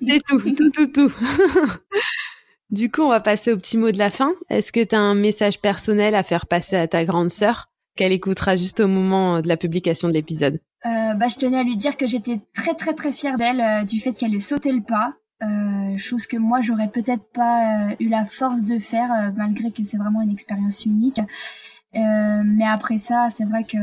C'est 0.00 0.20
tout, 0.28 0.40
tout, 0.40 0.70
tout, 0.70 0.86
tout. 0.86 1.12
du 2.70 2.90
coup, 2.90 3.02
on 3.02 3.08
va 3.08 3.20
passer 3.20 3.52
au 3.52 3.56
petit 3.56 3.76
mot 3.78 3.90
de 3.90 3.98
la 3.98 4.10
fin. 4.10 4.32
Est-ce 4.48 4.72
que 4.72 4.82
tu 4.82 4.94
as 4.94 5.00
un 5.00 5.14
message 5.14 5.60
personnel 5.60 6.14
à 6.14 6.22
faire 6.22 6.46
passer 6.46 6.76
à 6.76 6.88
ta 6.88 7.04
grande 7.04 7.30
sœur 7.30 7.66
qu'elle 7.96 8.12
écoutera 8.12 8.56
juste 8.56 8.80
au 8.80 8.86
moment 8.86 9.40
de 9.40 9.48
la 9.48 9.56
publication 9.56 10.08
de 10.08 10.14
l'épisode? 10.14 10.54
euh, 10.54 10.67
bah, 10.84 11.28
je 11.28 11.36
tenais 11.36 11.58
à 11.58 11.62
lui 11.64 11.76
dire 11.76 11.96
que 11.96 12.06
j'étais 12.06 12.40
très 12.54 12.74
très 12.74 12.94
très 12.94 13.12
fière 13.12 13.36
d'elle 13.36 13.60
euh, 13.60 13.84
du 13.84 14.00
fait 14.00 14.12
qu'elle 14.12 14.34
ait 14.34 14.38
sauté 14.40 14.72
le 14.72 14.82
pas, 14.82 15.14
euh, 15.40 15.96
chose 15.98 16.26
que 16.26 16.36
moi 16.36 16.60
j'aurais 16.60 16.88
peut-être 16.88 17.30
pas 17.32 17.90
euh, 17.90 17.94
eu 18.00 18.08
la 18.08 18.24
force 18.24 18.64
de 18.64 18.80
faire 18.80 19.12
euh, 19.12 19.30
malgré 19.36 19.70
que 19.70 19.84
c'est 19.84 19.96
vraiment 19.96 20.20
une 20.20 20.32
expérience 20.32 20.84
unique. 20.84 21.20
mais 21.94 22.66
après 22.66 22.98
ça, 22.98 23.28
c'est 23.30 23.44
vrai 23.44 23.64
que 23.64 23.78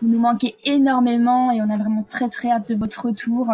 vous 0.00 0.08
nous 0.08 0.18
manquez 0.18 0.56
énormément 0.64 1.52
et 1.52 1.60
on 1.60 1.68
a 1.70 1.76
vraiment 1.76 2.02
très 2.02 2.28
très 2.28 2.50
hâte 2.50 2.68
de 2.68 2.74
votre 2.74 3.06
retour. 3.06 3.50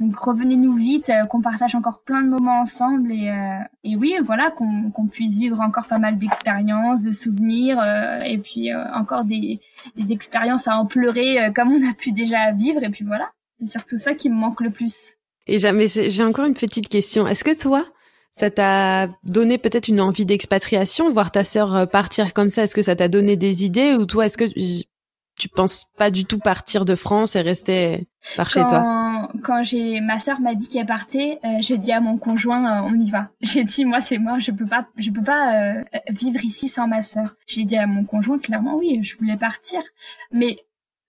Donc 0.00 0.16
revenez-nous 0.16 0.74
vite, 0.74 1.10
euh, 1.10 1.24
qu'on 1.26 1.42
partage 1.42 1.74
encore 1.74 2.00
plein 2.04 2.22
de 2.22 2.28
moments 2.28 2.60
ensemble 2.60 3.12
et, 3.12 3.28
euh, 3.28 3.62
et 3.84 3.96
oui, 3.96 4.14
voilà, 4.24 4.50
qu'on 4.50 4.90
qu'on 4.90 5.06
puisse 5.06 5.38
vivre 5.38 5.60
encore 5.60 5.86
pas 5.86 5.98
mal 5.98 6.18
d'expériences, 6.18 7.02
de 7.02 7.12
souvenirs 7.12 7.78
euh, 7.80 8.18
et 8.20 8.38
puis 8.38 8.70
encore 8.74 9.24
des, 9.24 9.60
des 9.96 10.12
expériences 10.12 10.66
à 10.68 10.78
en 10.78 10.86
pleurer 10.86 11.52
comme 11.54 11.72
on 11.72 11.90
a 11.90 11.94
pu 11.94 12.12
déjà 12.12 12.52
vivre. 12.52 12.82
Et 12.82 12.88
puis 12.88 13.04
voilà, 13.04 13.30
c'est 13.58 13.66
surtout 13.66 13.96
ça 13.96 14.14
qui 14.14 14.30
me 14.30 14.34
manque 14.34 14.60
le 14.60 14.70
plus. 14.70 15.16
Et 15.46 15.58
jamais, 15.58 15.86
j'ai 15.86 16.24
encore 16.24 16.44
une 16.44 16.54
petite 16.54 16.88
question. 16.88 17.26
Est-ce 17.26 17.44
que 17.44 17.58
toi, 17.58 17.84
ça 18.32 18.50
t'a 18.50 19.08
donné 19.24 19.58
peut-être 19.58 19.88
une 19.88 20.00
envie 20.00 20.24
d'expatriation, 20.24 21.10
voir 21.10 21.32
ta 21.32 21.44
sœur 21.44 21.88
partir 21.90 22.32
comme 22.32 22.50
ça? 22.50 22.62
Est-ce 22.62 22.74
que 22.74 22.82
ça 22.82 22.96
t'a 22.96 23.08
donné 23.08 23.36
des 23.36 23.64
idées? 23.64 23.94
Ou 23.94 24.06
toi, 24.06 24.26
est-ce 24.26 24.38
que 24.38 24.44
tu 25.38 25.48
penses 25.48 25.86
pas 25.98 26.10
du 26.10 26.24
tout 26.24 26.38
partir 26.38 26.84
de 26.84 26.94
France 26.94 27.36
et 27.36 27.40
rester 27.40 28.06
par 28.36 28.50
chez 28.50 28.64
toi? 28.64 29.01
Quand 29.42 29.62
j'ai 29.62 30.00
ma 30.00 30.18
sœur 30.18 30.40
m'a 30.40 30.54
dit 30.54 30.68
qu'elle 30.68 30.86
partait, 30.86 31.38
euh, 31.44 31.58
j'ai 31.60 31.78
dit 31.78 31.92
à 31.92 32.00
mon 32.00 32.18
conjoint 32.18 32.84
euh, 32.84 32.88
on 32.88 32.98
y 32.98 33.10
va. 33.10 33.30
J'ai 33.40 33.64
dit 33.64 33.84
moi 33.84 34.00
c'est 34.00 34.18
moi, 34.18 34.38
je 34.38 34.50
peux 34.50 34.66
pas 34.66 34.88
je 34.96 35.10
peux 35.10 35.22
pas 35.22 35.54
euh, 35.54 35.84
vivre 36.10 36.44
ici 36.44 36.68
sans 36.68 36.86
ma 36.86 37.02
sœur. 37.02 37.36
J'ai 37.46 37.64
dit 37.64 37.76
à 37.76 37.86
mon 37.86 38.04
conjoint 38.04 38.38
clairement 38.38 38.76
oui, 38.76 39.00
je 39.02 39.16
voulais 39.16 39.36
partir, 39.36 39.80
mais 40.32 40.58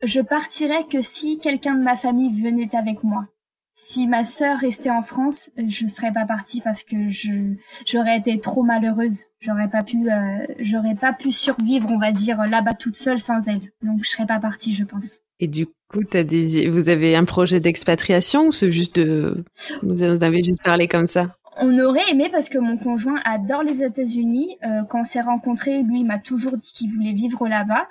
je 0.03 0.21
partirais 0.21 0.85
que 0.89 1.01
si 1.01 1.39
quelqu'un 1.39 1.75
de 1.75 1.83
ma 1.83 1.97
famille 1.97 2.41
venait 2.41 2.75
avec 2.75 3.03
moi 3.03 3.27
si 3.75 4.07
ma 4.07 4.23
sœur 4.23 4.59
restait 4.59 4.91
en 4.91 5.01
France, 5.01 5.49
je 5.57 5.87
serais 5.87 6.11
pas 6.11 6.25
partie 6.25 6.61
parce 6.61 6.83
que 6.83 7.09
je 7.09 7.55
j'aurais 7.85 8.17
été 8.17 8.39
trop 8.39 8.63
malheureuse. 8.63 9.25
J'aurais 9.39 9.67
pas 9.67 9.83
pu 9.83 10.11
euh, 10.11 10.45
j'aurais 10.59 10.95
pas 10.95 11.11
pu 11.11 11.31
survivre, 11.31 11.89
on 11.89 11.97
va 11.97 12.11
dire 12.11 12.45
là-bas 12.45 12.75
toute 12.75 12.95
seule 12.95 13.19
sans 13.19 13.47
elle. 13.47 13.71
Donc 13.81 14.03
je 14.03 14.09
serais 14.09 14.27
pas 14.27 14.39
partie, 14.39 14.73
je 14.73 14.83
pense. 14.83 15.22
Et 15.39 15.47
du 15.47 15.65
coup, 15.65 16.01
as 16.13 16.23
des 16.23 16.69
vous 16.69 16.89
avez 16.89 17.15
un 17.15 17.25
projet 17.25 17.59
d'expatriation 17.59 18.47
ou 18.47 18.51
c'est 18.51 18.71
juste 18.71 18.99
de 18.99 19.43
vous 19.81 20.03
en 20.03 20.21
avez 20.21 20.43
juste 20.43 20.63
parlé 20.63 20.87
comme 20.87 21.07
ça? 21.07 21.35
On 21.57 21.77
aurait 21.79 22.09
aimé 22.09 22.29
parce 22.31 22.49
que 22.49 22.57
mon 22.57 22.77
conjoint 22.77 23.19
adore 23.25 23.63
les 23.63 23.83
États-Unis. 23.83 24.57
Euh, 24.63 24.83
quand 24.89 25.01
on 25.01 25.03
s'est 25.03 25.21
rencontrés, 25.21 25.83
lui, 25.83 25.99
il 25.99 26.05
m'a 26.05 26.17
toujours 26.17 26.57
dit 26.57 26.71
qu'il 26.73 26.89
voulait 26.89 27.13
vivre 27.13 27.47
là-bas. 27.47 27.87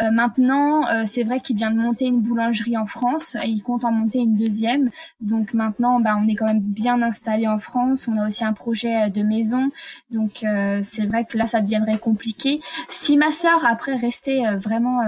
Euh, 0.00 0.10
maintenant, 0.10 0.86
euh, 0.88 1.02
c'est 1.06 1.24
vrai 1.24 1.40
qu'il 1.40 1.56
vient 1.56 1.70
de 1.70 1.76
monter 1.76 2.06
une 2.06 2.20
boulangerie 2.20 2.76
en 2.76 2.86
France 2.86 3.36
et 3.42 3.48
il 3.48 3.62
compte 3.62 3.84
en 3.84 3.90
monter 3.90 4.18
une 4.18 4.36
deuxième. 4.36 4.90
Donc 5.20 5.54
maintenant, 5.54 6.00
bah, 6.00 6.16
on 6.20 6.28
est 6.28 6.36
quand 6.36 6.46
même 6.46 6.60
bien 6.60 7.02
installé 7.02 7.48
en 7.48 7.58
France. 7.58 8.06
On 8.06 8.16
a 8.16 8.26
aussi 8.26 8.44
un 8.44 8.52
projet 8.52 9.10
de 9.10 9.22
maison. 9.22 9.70
Donc 10.10 10.44
c'est 10.82 11.06
vrai 11.06 11.24
que 11.24 11.36
là, 11.36 11.46
ça 11.46 11.60
deviendrait 11.60 11.98
compliqué. 11.98 12.60
Si 12.88 13.16
ma 13.16 13.32
sœur 13.32 13.64
après 13.66 13.96
restait 13.96 14.42
vraiment 14.56 15.00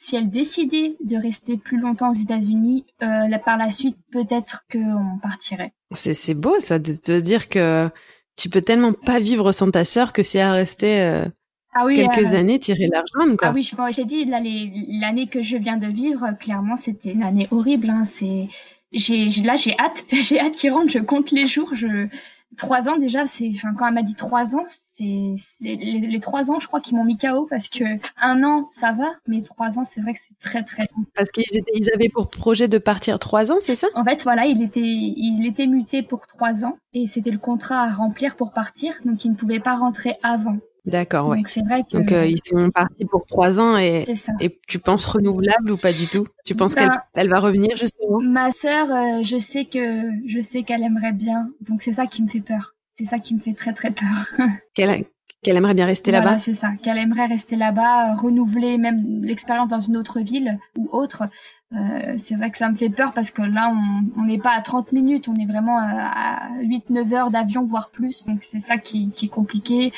si 0.00 0.16
elle 0.16 0.30
décidait 0.30 0.96
de 1.04 1.16
rester 1.16 1.58
plus 1.58 1.78
longtemps 1.78 2.10
aux 2.10 2.14
États-Unis, 2.14 2.86
euh, 3.02 3.38
par 3.44 3.58
la 3.58 3.70
suite, 3.70 3.98
peut-être 4.10 4.64
qu'on 4.72 5.18
partirait. 5.22 5.74
C'est 5.92 6.32
beau 6.32 6.58
ça 6.58 6.78
de 6.78 6.94
te 6.94 7.20
dire 7.20 7.50
que 7.50 7.90
tu 8.34 8.48
peux 8.48 8.62
tellement 8.62 8.94
pas 8.94 9.20
vivre 9.20 9.52
sans 9.52 9.70
ta 9.70 9.84
sœur 9.84 10.14
que 10.14 10.22
si 10.22 10.38
elle 10.38 10.52
restait 10.52 11.00
euh, 11.00 11.28
ah 11.74 11.84
quelques 11.94 12.32
années, 12.32 12.58
tirer 12.58 12.86
l'argent 12.86 13.36
quoi. 13.36 13.48
Ah 13.48 13.52
oui, 13.52 13.62
je 13.62 13.76
j'ai 13.94 14.06
dit 14.06 14.24
l'année 14.24 15.26
que 15.26 15.42
je 15.42 15.58
viens 15.58 15.76
de 15.76 15.88
vivre, 15.88 16.30
clairement, 16.40 16.78
c'était 16.78 17.12
une 17.12 17.22
année 17.22 17.46
horrible. 17.50 17.90
Hein, 17.90 18.06
c'est 18.06 18.48
j'ai 18.92 19.28
là 19.44 19.56
j'ai 19.56 19.78
hâte, 19.78 20.06
j'ai 20.12 20.40
hâte 20.40 20.54
qu'il 20.54 20.72
rentre. 20.72 20.90
Je 20.90 21.00
compte 21.00 21.30
les 21.30 21.46
jours. 21.46 21.74
Je 21.74 22.08
trois 22.56 22.88
ans 22.88 22.96
déjà, 22.96 23.26
c'est, 23.26 23.50
enfin, 23.54 23.74
quand 23.78 23.86
elle 23.86 23.94
m'a 23.94 24.02
dit 24.02 24.14
trois 24.14 24.56
ans, 24.56 24.64
c'est, 24.66 25.34
les, 25.60 26.20
trois 26.20 26.50
ans, 26.50 26.60
je 26.60 26.66
crois 26.66 26.80
qu'ils 26.80 26.96
m'ont 26.96 27.04
mis 27.04 27.16
KO 27.16 27.46
parce 27.48 27.68
que 27.68 27.84
un 28.20 28.42
an, 28.42 28.68
ça 28.72 28.92
va, 28.92 29.10
mais 29.26 29.42
trois 29.42 29.78
ans, 29.78 29.84
c'est 29.84 30.00
vrai 30.00 30.14
que 30.14 30.20
c'est 30.20 30.38
très 30.38 30.62
très 30.62 30.82
long. 30.94 31.04
Parce 31.14 31.30
qu'ils 31.30 31.56
étaient, 31.56 31.72
ils 31.74 31.90
avaient 31.94 32.08
pour 32.08 32.28
projet 32.28 32.68
de 32.68 32.78
partir 32.78 33.18
trois 33.18 33.52
ans, 33.52 33.58
c'est 33.60 33.76
ça? 33.76 33.86
En 33.94 34.04
fait, 34.04 34.22
voilà, 34.22 34.46
il 34.46 34.62
était, 34.62 34.80
il 34.80 35.46
était 35.46 35.66
muté 35.66 36.02
pour 36.02 36.26
trois 36.26 36.64
ans 36.64 36.78
et 36.92 37.06
c'était 37.06 37.30
le 37.30 37.38
contrat 37.38 37.82
à 37.82 37.90
remplir 37.90 38.36
pour 38.36 38.52
partir, 38.52 38.94
donc 39.04 39.24
il 39.24 39.30
ne 39.30 39.36
pouvait 39.36 39.60
pas 39.60 39.76
rentrer 39.76 40.14
avant. 40.22 40.56
D'accord, 40.90 41.28
ouais. 41.28 41.36
Donc 41.38 41.48
c'est 41.48 41.62
vrai 41.62 41.82
que 41.82 41.96
donc 41.96 42.12
euh, 42.12 42.26
ils 42.26 42.40
sont 42.44 42.70
partis 42.70 43.04
pour 43.04 43.24
trois 43.26 43.60
ans 43.60 43.78
et 43.78 44.04
et 44.40 44.58
tu 44.66 44.78
penses 44.78 45.06
renouvelable 45.06 45.70
ou 45.70 45.76
pas 45.76 45.92
du 45.92 46.06
tout? 46.06 46.26
Tu 46.44 46.54
penses 46.54 46.74
qu'elle 46.74 46.90
elle 47.14 47.28
va 47.28 47.38
revenir 47.38 47.76
justement? 47.76 48.20
Ma 48.20 48.50
sœur, 48.52 48.90
euh, 48.90 49.22
je 49.22 49.38
sais 49.38 49.64
que 49.64 50.10
je 50.26 50.40
sais 50.40 50.62
qu'elle 50.62 50.82
aimerait 50.82 51.12
bien, 51.12 51.50
donc 51.60 51.82
c'est 51.82 51.92
ça 51.92 52.06
qui 52.06 52.22
me 52.22 52.28
fait 52.28 52.40
peur. 52.40 52.74
C'est 52.94 53.04
ça 53.04 53.18
qui 53.18 53.34
me 53.34 53.40
fait 53.40 53.54
très 53.54 53.72
très 53.72 53.90
peur. 53.90 54.08
qu'elle 54.74 55.04
qu'elle 55.42 55.56
aimerait 55.56 55.74
bien 55.74 55.86
rester 55.86 56.10
là-bas? 56.10 56.38
c'est 56.38 56.52
ça. 56.52 56.72
Qu'elle 56.82 56.98
aimerait 56.98 57.26
rester 57.26 57.56
là-bas, 57.56 58.14
renouveler 58.16 58.76
même 58.76 59.24
l'expérience 59.24 59.68
dans 59.68 59.80
une 59.80 59.96
autre 59.96 60.20
ville 60.20 60.58
ou 60.76 60.88
autre. 60.92 61.22
Euh, 61.72 62.14
c'est 62.16 62.34
vrai 62.34 62.50
que 62.50 62.58
ça 62.58 62.68
me 62.68 62.76
fait 62.76 62.90
peur 62.90 63.12
parce 63.12 63.30
que 63.30 63.42
là, 63.42 63.72
on 64.16 64.24
n'est 64.24 64.38
pas 64.38 64.56
à 64.56 64.60
30 64.60 64.90
minutes, 64.92 65.28
on 65.28 65.34
est 65.34 65.46
vraiment 65.46 65.78
à, 65.78 66.48
8-9 66.62 67.14
heures 67.14 67.30
d'avion, 67.30 67.64
voire 67.64 67.90
plus. 67.90 68.26
Donc 68.26 68.38
c'est 68.42 68.58
ça 68.58 68.76
qui, 68.76 69.10
qui 69.10 69.26
est 69.26 69.28
compliqué 69.28 69.92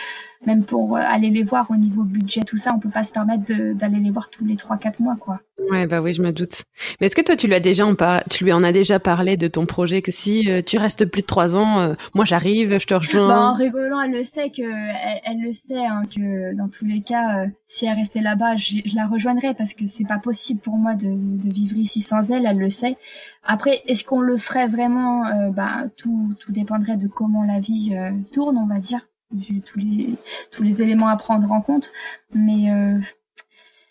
même 0.46 0.64
pour 0.64 0.96
euh, 0.96 1.00
aller 1.00 1.30
les 1.30 1.42
voir 1.42 1.70
au 1.70 1.76
niveau 1.76 2.02
budget, 2.02 2.42
tout 2.42 2.56
ça, 2.56 2.72
on 2.74 2.78
peut 2.78 2.90
pas 2.90 3.04
se 3.04 3.12
permettre 3.12 3.44
d'aller 3.74 3.98
les 3.98 4.10
voir 4.10 4.30
tous 4.30 4.44
les 4.44 4.56
trois, 4.56 4.76
quatre 4.76 5.00
mois, 5.00 5.16
quoi. 5.18 5.40
Ouais, 5.70 5.86
bah 5.86 6.00
oui, 6.02 6.12
je 6.12 6.22
me 6.22 6.32
doute. 6.32 6.64
Mais 7.00 7.06
est-ce 7.06 7.14
que 7.14 7.22
toi, 7.22 7.36
tu 7.36 7.46
lui 7.46 7.54
as 7.54 7.60
déjà, 7.60 7.84
tu 8.28 8.44
lui 8.44 8.52
en 8.52 8.64
as 8.64 8.72
déjà 8.72 8.98
parlé 8.98 9.36
de 9.36 9.46
ton 9.46 9.64
projet 9.64 10.02
que 10.02 10.10
si 10.10 10.50
euh, 10.50 10.60
tu 10.60 10.76
restes 10.76 11.04
plus 11.04 11.22
de 11.22 11.26
trois 11.26 11.54
ans, 11.54 11.80
euh, 11.80 11.94
moi 12.14 12.24
j'arrive, 12.24 12.78
je 12.78 12.86
te 12.86 12.94
rejoins. 12.94 13.28
Bah, 13.28 13.40
en 13.40 13.54
rigolant, 13.54 14.00
elle 14.00 14.10
le 14.10 14.24
sait 14.24 14.50
que, 14.50 14.62
elle, 14.62 15.40
le 15.40 15.52
sait 15.52 15.86
hein, 15.86 16.02
que 16.12 16.54
dans 16.56 16.68
tous 16.68 16.84
les 16.84 17.02
cas, 17.02 17.46
si 17.68 17.86
elle 17.86 17.96
restait 17.96 18.22
là-bas, 18.22 18.56
je, 18.56 18.78
la 18.96 19.06
rejoindrais 19.06 19.54
parce 19.54 19.74
que 19.74 19.86
c'est 19.86 20.06
pas 20.06 20.18
possible 20.18 20.60
pour 20.60 20.76
moi 20.76 20.94
de, 20.94 21.06
de, 21.06 21.54
vivre 21.54 21.61
ici 21.64 22.00
sans 22.00 22.30
elle. 22.30 22.46
Elle 22.46 22.58
le 22.58 22.70
sait. 22.70 22.96
Après, 23.44 23.82
est-ce 23.86 24.04
qu'on 24.04 24.20
le 24.20 24.36
ferait 24.36 24.68
vraiment 24.68 25.50
Bah, 25.50 25.84
tout, 25.96 26.34
tout 26.40 26.52
dépendrait 26.52 26.96
de 26.96 27.08
comment 27.08 27.44
la 27.44 27.60
vie 27.60 27.96
tourne, 28.32 28.56
on 28.56 28.66
va 28.66 28.78
dire 28.78 29.00
vu 29.34 29.60
tous 29.60 29.78
les 29.78 30.14
tous 30.50 30.62
les 30.62 30.82
éléments 30.82 31.08
à 31.08 31.16
prendre 31.16 31.50
en 31.50 31.60
compte. 31.60 31.90
Mais 32.34 32.70
euh, 32.70 32.98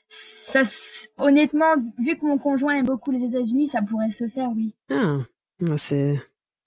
ça, 0.08 0.62
honnêtement, 1.18 1.76
vu 2.00 2.18
que 2.18 2.26
mon 2.26 2.38
conjoint 2.38 2.76
aime 2.76 2.86
beaucoup 2.86 3.12
les 3.12 3.24
États-Unis, 3.24 3.68
ça 3.68 3.82
pourrait 3.82 4.12
se 4.12 4.28
faire, 4.28 4.50
oui. 4.56 4.74
Ah, 4.90 5.18
c'est. 5.78 6.20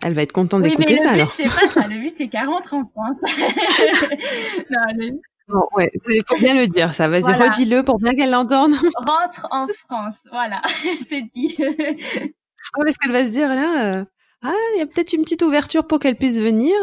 Elle 0.02 0.12
va 0.12 0.22
être 0.22 0.32
contente 0.32 0.62
d'écouter 0.62 0.98
ça 0.98 1.12
alors. 1.12 1.30
C'est 1.30 1.44
pas 1.44 1.68
ça. 1.68 1.86
Le 1.88 1.98
but 1.98 2.14
c'est 2.16 2.28
qu'elle 2.28 2.46
rentre 2.46 2.74
en 2.74 2.84
France. 2.86 3.16
non, 4.70 5.18
Ouais, 5.48 5.90
il 6.08 6.22
faut 6.26 6.36
bien 6.36 6.54
le 6.54 6.66
dire, 6.66 6.94
ça. 6.94 7.08
Vas-y, 7.08 7.32
redis-le 7.32 7.82
pour 7.82 7.98
bien 7.98 8.14
qu'elle 8.14 8.30
l'entende. 8.30 8.72
Rentre 8.96 9.46
en 9.50 9.66
France, 9.68 10.20
voilà, 10.30 10.62
c'est 11.08 11.22
dit. 11.22 11.56
ah, 11.58 12.90
ce 12.90 12.98
qu'elle 12.98 13.12
va 13.12 13.24
se 13.24 13.30
dire 13.30 13.48
là, 13.48 13.98
euh, 13.98 14.04
ah, 14.42 14.54
il 14.74 14.78
y 14.78 14.82
a 14.82 14.86
peut-être 14.86 15.12
une 15.12 15.22
petite 15.22 15.42
ouverture 15.42 15.86
pour 15.86 15.98
qu'elle 15.98 16.16
puisse 16.16 16.38
venir. 16.38 16.74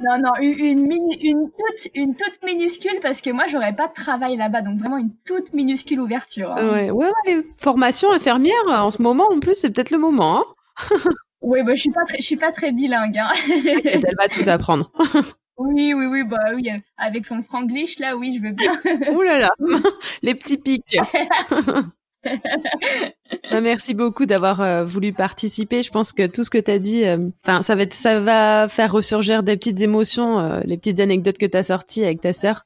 Non, 0.00 0.18
non, 0.18 0.32
une, 0.40 0.90
une, 0.90 1.08
une, 1.20 1.50
toute, 1.50 1.90
une 1.94 2.14
toute 2.14 2.42
minuscule 2.44 2.98
parce 3.00 3.20
que 3.20 3.30
moi, 3.30 3.44
j'aurais 3.48 3.74
pas 3.74 3.88
de 3.88 3.92
travail 3.92 4.36
là-bas, 4.36 4.62
donc 4.62 4.78
vraiment 4.78 4.98
une 4.98 5.14
toute 5.24 5.52
minuscule 5.52 6.00
ouverture. 6.00 6.52
Hein. 6.52 6.90
Ouais, 6.90 7.12
formations 7.60 8.12
infirmières, 8.12 8.54
en 8.66 8.90
ce 8.90 9.02
moment, 9.02 9.26
en 9.30 9.38
plus, 9.38 9.54
c'est 9.54 9.70
peut-être 9.70 9.90
le 9.90 9.98
moment. 9.98 10.40
Hein 10.40 10.44
oui, 11.42 11.62
bah, 11.62 11.74
je 11.74 11.80
suis 11.80 11.90
pas 11.90 12.04
très, 12.04 12.18
je 12.18 12.26
suis 12.26 12.36
pas 12.36 12.50
très 12.52 12.72
bilingue. 12.72 13.18
Hein. 13.18 13.30
elle 13.84 14.16
va 14.16 14.28
tout 14.28 14.48
apprendre. 14.48 14.90
Oui, 15.58 15.92
oui, 15.92 16.06
oui, 16.06 16.22
bah 16.22 16.38
oui, 16.54 16.70
avec 16.96 17.26
son 17.26 17.42
franglish 17.42 17.98
là, 17.98 18.16
oui, 18.16 18.36
je 18.36 18.46
veux 18.46 18.52
bien. 18.52 18.72
Ouh 19.12 19.22
là 19.22 19.38
là, 19.38 19.50
les 20.22 20.34
petits 20.34 20.58
pics. 20.58 20.96
Bah, 23.50 23.60
merci 23.60 23.94
beaucoup 23.94 24.26
d'avoir 24.26 24.60
euh, 24.60 24.84
voulu 24.84 25.12
participer. 25.12 25.82
Je 25.82 25.90
pense 25.90 26.12
que 26.12 26.26
tout 26.26 26.44
ce 26.44 26.50
que 26.50 26.58
tu 26.58 26.70
as 26.70 26.78
dit, 26.78 27.04
euh, 27.04 27.30
ça 27.62 27.74
va 27.74 27.82
être, 27.82 27.94
ça 27.94 28.20
va 28.20 28.68
faire 28.68 28.92
ressurgir 28.92 29.42
des 29.42 29.56
petites 29.56 29.80
émotions, 29.80 30.38
euh, 30.40 30.60
les 30.64 30.76
petites 30.76 31.00
anecdotes 31.00 31.38
que 31.38 31.46
tu 31.46 31.56
as 31.56 31.62
sorties 31.62 32.04
avec 32.04 32.20
ta 32.20 32.32
sœur. 32.32 32.64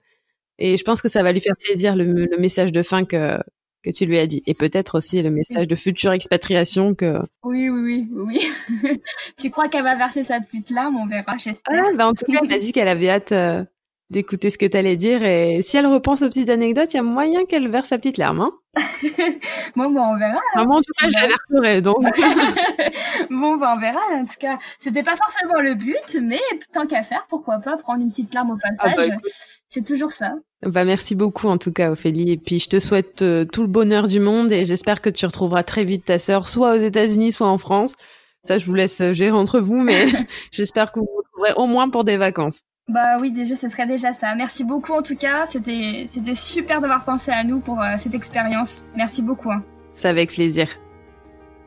Et 0.58 0.76
je 0.76 0.84
pense 0.84 1.02
que 1.02 1.08
ça 1.08 1.22
va 1.22 1.32
lui 1.32 1.40
faire 1.40 1.56
plaisir 1.56 1.94
le, 1.96 2.28
message 2.38 2.72
de 2.72 2.82
fin 2.82 3.04
que 3.04 3.38
que 3.82 3.90
tu 3.90 4.06
lui 4.06 4.18
as 4.18 4.26
dit, 4.26 4.42
et 4.46 4.54
peut-être 4.54 4.96
aussi 4.96 5.22
le 5.22 5.30
message 5.30 5.66
de 5.66 5.74
future 5.74 6.12
expatriation 6.12 6.94
que. 6.94 7.18
Oui, 7.42 7.68
oui, 7.68 8.08
oui, 8.12 8.40
oui. 8.82 9.00
tu 9.38 9.50
crois 9.50 9.68
qu'elle 9.68 9.82
va 9.82 9.96
verser 9.96 10.22
sa 10.22 10.40
petite 10.40 10.70
larme? 10.70 10.96
On 10.96 11.06
verra, 11.06 11.36
j'espère. 11.38 11.84
Ah, 11.86 11.90
bah 11.94 12.08
en 12.08 12.14
tout 12.14 12.30
cas, 12.30 12.40
elle 12.44 12.52
a 12.52 12.58
dit 12.58 12.72
qu'elle 12.72 12.88
avait 12.88 13.10
hâte 13.10 13.32
d'écouter 14.12 14.50
ce 14.50 14.58
que 14.58 14.66
tu 14.66 14.76
allais 14.76 14.96
dire. 14.96 15.24
Et 15.24 15.60
si 15.62 15.76
elle 15.76 15.86
repense 15.86 16.22
aux 16.22 16.28
petites 16.28 16.50
anecdotes, 16.50 16.94
il 16.94 16.98
y 16.98 17.00
a 17.00 17.02
moyen 17.02 17.44
qu'elle 17.44 17.68
verse 17.68 17.88
sa 17.88 17.98
petite 17.98 18.18
larme. 18.18 18.40
Hein 18.42 18.52
bon, 19.76 19.90
bah, 19.90 20.02
on 20.02 20.16
verra. 20.16 20.40
Hein. 20.54 20.64
moi, 20.64 20.76
en 20.76 20.80
tout 20.80 20.92
cas, 20.98 21.08
je 21.08 21.18
la 21.18 21.26
verserai, 21.26 21.82
donc. 21.82 22.02
bon, 23.30 23.56
bah, 23.56 23.74
on 23.76 23.80
verra. 23.80 24.00
En 24.12 24.24
tout 24.24 24.38
cas, 24.38 24.58
c'était 24.78 25.02
pas 25.02 25.16
forcément 25.16 25.60
le 25.60 25.74
but, 25.74 26.16
mais 26.20 26.40
tant 26.72 26.86
qu'à 26.86 27.02
faire, 27.02 27.26
pourquoi 27.28 27.58
pas 27.58 27.76
prendre 27.76 28.02
une 28.02 28.10
petite 28.10 28.32
larme 28.32 28.50
au 28.50 28.58
ah, 28.62 28.68
bah, 28.84 28.94
passage. 28.94 29.18
C'est 29.68 29.84
toujours 29.84 30.12
ça. 30.12 30.34
Bah, 30.62 30.84
merci 30.84 31.14
beaucoup, 31.14 31.48
en 31.48 31.58
tout 31.58 31.72
cas, 31.72 31.90
Ophélie. 31.90 32.32
Et 32.32 32.36
puis, 32.36 32.58
je 32.58 32.68
te 32.68 32.78
souhaite 32.78 33.22
euh, 33.22 33.44
tout 33.44 33.62
le 33.62 33.68
bonheur 33.68 34.06
du 34.06 34.20
monde 34.20 34.52
et 34.52 34.64
j'espère 34.64 35.00
que 35.00 35.10
tu 35.10 35.26
retrouveras 35.26 35.64
très 35.64 35.84
vite 35.84 36.04
ta 36.04 36.18
sœur, 36.18 36.48
soit 36.48 36.74
aux 36.74 36.78
États-Unis, 36.78 37.32
soit 37.32 37.48
en 37.48 37.58
France. 37.58 37.94
Ça, 38.44 38.58
je 38.58 38.66
vous 38.66 38.74
laisse 38.74 39.00
euh, 39.00 39.12
gérer 39.12 39.30
entre 39.30 39.60
vous, 39.60 39.80
mais 39.80 40.06
j'espère 40.52 40.92
que 40.92 41.00
vous 41.00 41.06
vous 41.06 41.18
retrouverez 41.18 41.52
au 41.56 41.66
moins 41.66 41.88
pour 41.88 42.04
des 42.04 42.16
vacances. 42.16 42.62
Bah 42.88 43.18
oui, 43.20 43.30
déjà, 43.30 43.54
ce 43.54 43.68
serait 43.68 43.86
déjà 43.86 44.12
ça. 44.12 44.34
Merci 44.34 44.64
beaucoup 44.64 44.92
en 44.92 45.02
tout 45.02 45.16
cas. 45.16 45.46
C'était, 45.46 46.04
c'était 46.08 46.34
super 46.34 46.80
d'avoir 46.80 47.04
pensé 47.04 47.30
à 47.30 47.44
nous 47.44 47.60
pour 47.60 47.80
euh, 47.80 47.94
cette 47.96 48.14
expérience. 48.14 48.84
Merci 48.96 49.22
beaucoup. 49.22 49.52
Hein. 49.52 49.62
C'est 49.94 50.08
avec 50.08 50.32
plaisir. 50.32 50.68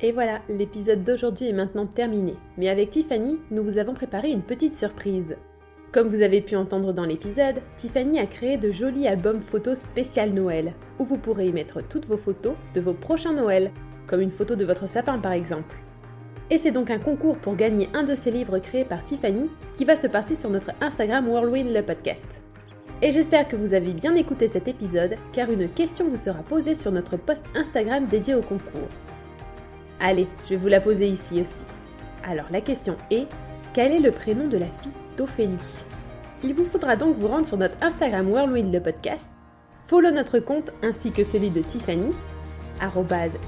Et 0.01 0.11
voilà, 0.11 0.41
l'épisode 0.49 1.03
d'aujourd'hui 1.03 1.47
est 1.47 1.53
maintenant 1.53 1.86
terminé. 1.86 2.36
Mais 2.57 2.68
avec 2.68 2.89
Tiffany, 2.89 3.39
nous 3.49 3.63
vous 3.63 3.78
avons 3.78 3.93
préparé 3.93 4.30
une 4.30 4.41
petite 4.41 4.76
surprise. 4.76 5.38
Comme 5.93 6.09
vous 6.09 6.22
avez 6.22 6.41
pu 6.41 6.57
entendre 6.57 6.91
dans 6.91 7.05
l'épisode, 7.05 7.61
Tiffany 7.78 8.20
a 8.20 8.26
créé 8.26 8.57
de 8.57 8.70
jolis 8.70 9.07
albums 9.07 9.39
photos 9.39 9.80
spécial 9.80 10.34
Noël, 10.34 10.74
où 10.99 11.05
vous 11.05 11.18
pourrez 11.18 11.47
y 11.47 11.53
mettre 11.53 11.82
toutes 11.82 12.07
vos 12.07 12.18
photos 12.18 12.55
de 12.74 12.82
vos 12.82 12.93
prochains 12.93 13.32
Noëls, 13.32 13.72
comme 14.05 14.20
une 14.20 14.32
photo 14.32 14.57
de 14.57 14.66
votre 14.66 14.89
sapin 14.89 15.18
par 15.20 15.32
exemple. 15.32 15.78
Et 16.51 16.57
c'est 16.59 16.71
donc 16.71 16.91
un 16.91 16.99
concours 16.99 17.37
pour 17.37 17.55
gagner 17.55 17.89
un 17.93 18.03
de 18.03 18.13
ces 18.13 18.29
livres 18.29 18.59
créés 18.59 18.85
par 18.85 19.03
Tiffany 19.03 19.49
qui 19.73 19.83
va 19.83 19.95
se 19.95 20.05
passer 20.05 20.35
sur 20.35 20.51
notre 20.51 20.71
Instagram 20.79 21.27
Whirlwind 21.27 21.73
le 21.73 21.81
podcast. 21.81 22.41
Et 23.01 23.11
j'espère 23.11 23.47
que 23.47 23.55
vous 23.55 23.73
avez 23.73 23.93
bien 23.93 24.15
écouté 24.15 24.47
cet 24.47 24.67
épisode 24.67 25.15
car 25.33 25.51
une 25.51 25.67
question 25.67 26.07
vous 26.07 26.15
sera 26.15 26.43
posée 26.43 26.75
sur 26.75 26.91
notre 26.91 27.17
post 27.17 27.45
Instagram 27.55 28.05
dédié 28.05 28.35
au 28.35 28.41
concours. 28.41 28.87
Allez, 29.99 30.27
je 30.43 30.51
vais 30.51 30.55
vous 30.57 30.67
la 30.67 30.81
poser 30.81 31.07
ici 31.07 31.41
aussi. 31.41 31.63
Alors 32.23 32.45
la 32.51 32.61
question 32.61 32.95
est, 33.09 33.27
quel 33.73 33.91
est 33.91 33.99
le 33.99 34.11
prénom 34.11 34.47
de 34.47 34.57
la 34.57 34.67
fille 34.67 34.91
d'Ophélie? 35.17 35.83
Il 36.43 36.53
vous 36.53 36.65
faudra 36.65 36.95
donc 36.95 37.15
vous 37.15 37.27
rendre 37.27 37.47
sur 37.47 37.57
notre 37.57 37.81
Instagram 37.81 38.31
Whirlwind 38.31 38.71
le 38.71 38.79
podcast, 38.79 39.31
follow 39.73 40.11
notre 40.11 40.39
compte 40.39 40.73
ainsi 40.83 41.11
que 41.11 41.23
celui 41.23 41.49
de 41.49 41.61
Tiffany, 41.61 42.13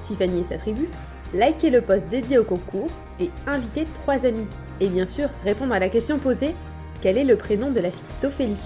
Tiffany 0.03 0.39
et 0.39 0.43
sa 0.43 0.57
tribu, 0.57 0.87
likez 1.33 1.69
le 1.69 1.81
post 1.81 2.07
dédié 2.07 2.37
au 2.37 2.43
concours 2.43 2.89
et 3.19 3.29
invitez 3.45 3.85
trois 4.03 4.25
amis. 4.25 4.47
Et 4.79 4.87
bien 4.87 5.05
sûr, 5.05 5.29
répondre 5.43 5.73
à 5.73 5.79
la 5.79 5.89
question 5.89 6.19
posée 6.19 6.53
quel 7.01 7.17
est 7.17 7.23
le 7.23 7.35
prénom 7.35 7.71
de 7.71 7.79
la 7.79 7.91
fille 7.91 8.03
d'Ophélie? 8.21 8.57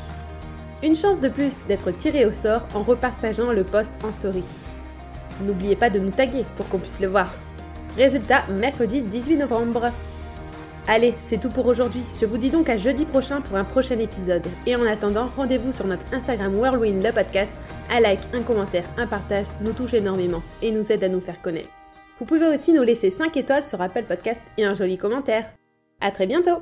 Une 0.83 0.95
chance 0.95 1.19
de 1.19 1.29
plus 1.29 1.57
d'être 1.67 1.91
tiré 1.91 2.25
au 2.25 2.33
sort 2.33 2.65
en 2.73 2.81
repartageant 2.81 3.51
le 3.51 3.63
post 3.63 3.93
en 4.03 4.11
story. 4.11 4.43
N'oubliez 5.43 5.75
pas 5.75 5.89
de 5.89 5.99
nous 5.99 6.11
taguer 6.11 6.45
pour 6.55 6.67
qu'on 6.69 6.79
puisse 6.79 6.99
le 6.99 7.07
voir. 7.07 7.31
Résultat, 7.97 8.43
mercredi 8.49 9.01
18 9.01 9.37
novembre. 9.37 9.91
Allez, 10.87 11.13
c'est 11.19 11.39
tout 11.39 11.49
pour 11.49 11.67
aujourd'hui. 11.67 12.01
Je 12.19 12.25
vous 12.25 12.37
dis 12.37 12.49
donc 12.49 12.69
à 12.69 12.77
jeudi 12.77 13.05
prochain 13.05 13.41
pour 13.41 13.57
un 13.57 13.63
prochain 13.63 13.99
épisode. 13.99 14.47
Et 14.65 14.75
en 14.75 14.85
attendant, 14.85 15.29
rendez-vous 15.35 15.71
sur 15.71 15.85
notre 15.85 16.11
Instagram 16.13 16.55
Whirlwind 16.55 17.03
le 17.03 17.11
podcast. 17.11 17.51
Un 17.89 17.99
like, 17.99 18.21
un 18.33 18.41
commentaire, 18.41 18.85
un 18.97 19.07
partage 19.07 19.45
nous 19.61 19.73
touche 19.73 19.93
énormément 19.93 20.41
et 20.61 20.71
nous 20.71 20.91
aide 20.91 21.03
à 21.03 21.09
nous 21.09 21.21
faire 21.21 21.41
connaître. 21.41 21.80
Vous 22.21 22.27
pouvez 22.27 22.53
aussi 22.53 22.71
nous 22.71 22.83
laisser 22.83 23.09
5 23.09 23.35
étoiles 23.35 23.63
sur 23.63 23.81
Apple 23.81 24.03
Podcast 24.03 24.39
et 24.55 24.63
un 24.63 24.75
joli 24.75 24.95
commentaire. 24.95 25.49
À 25.99 26.11
très 26.11 26.27
bientôt 26.27 26.61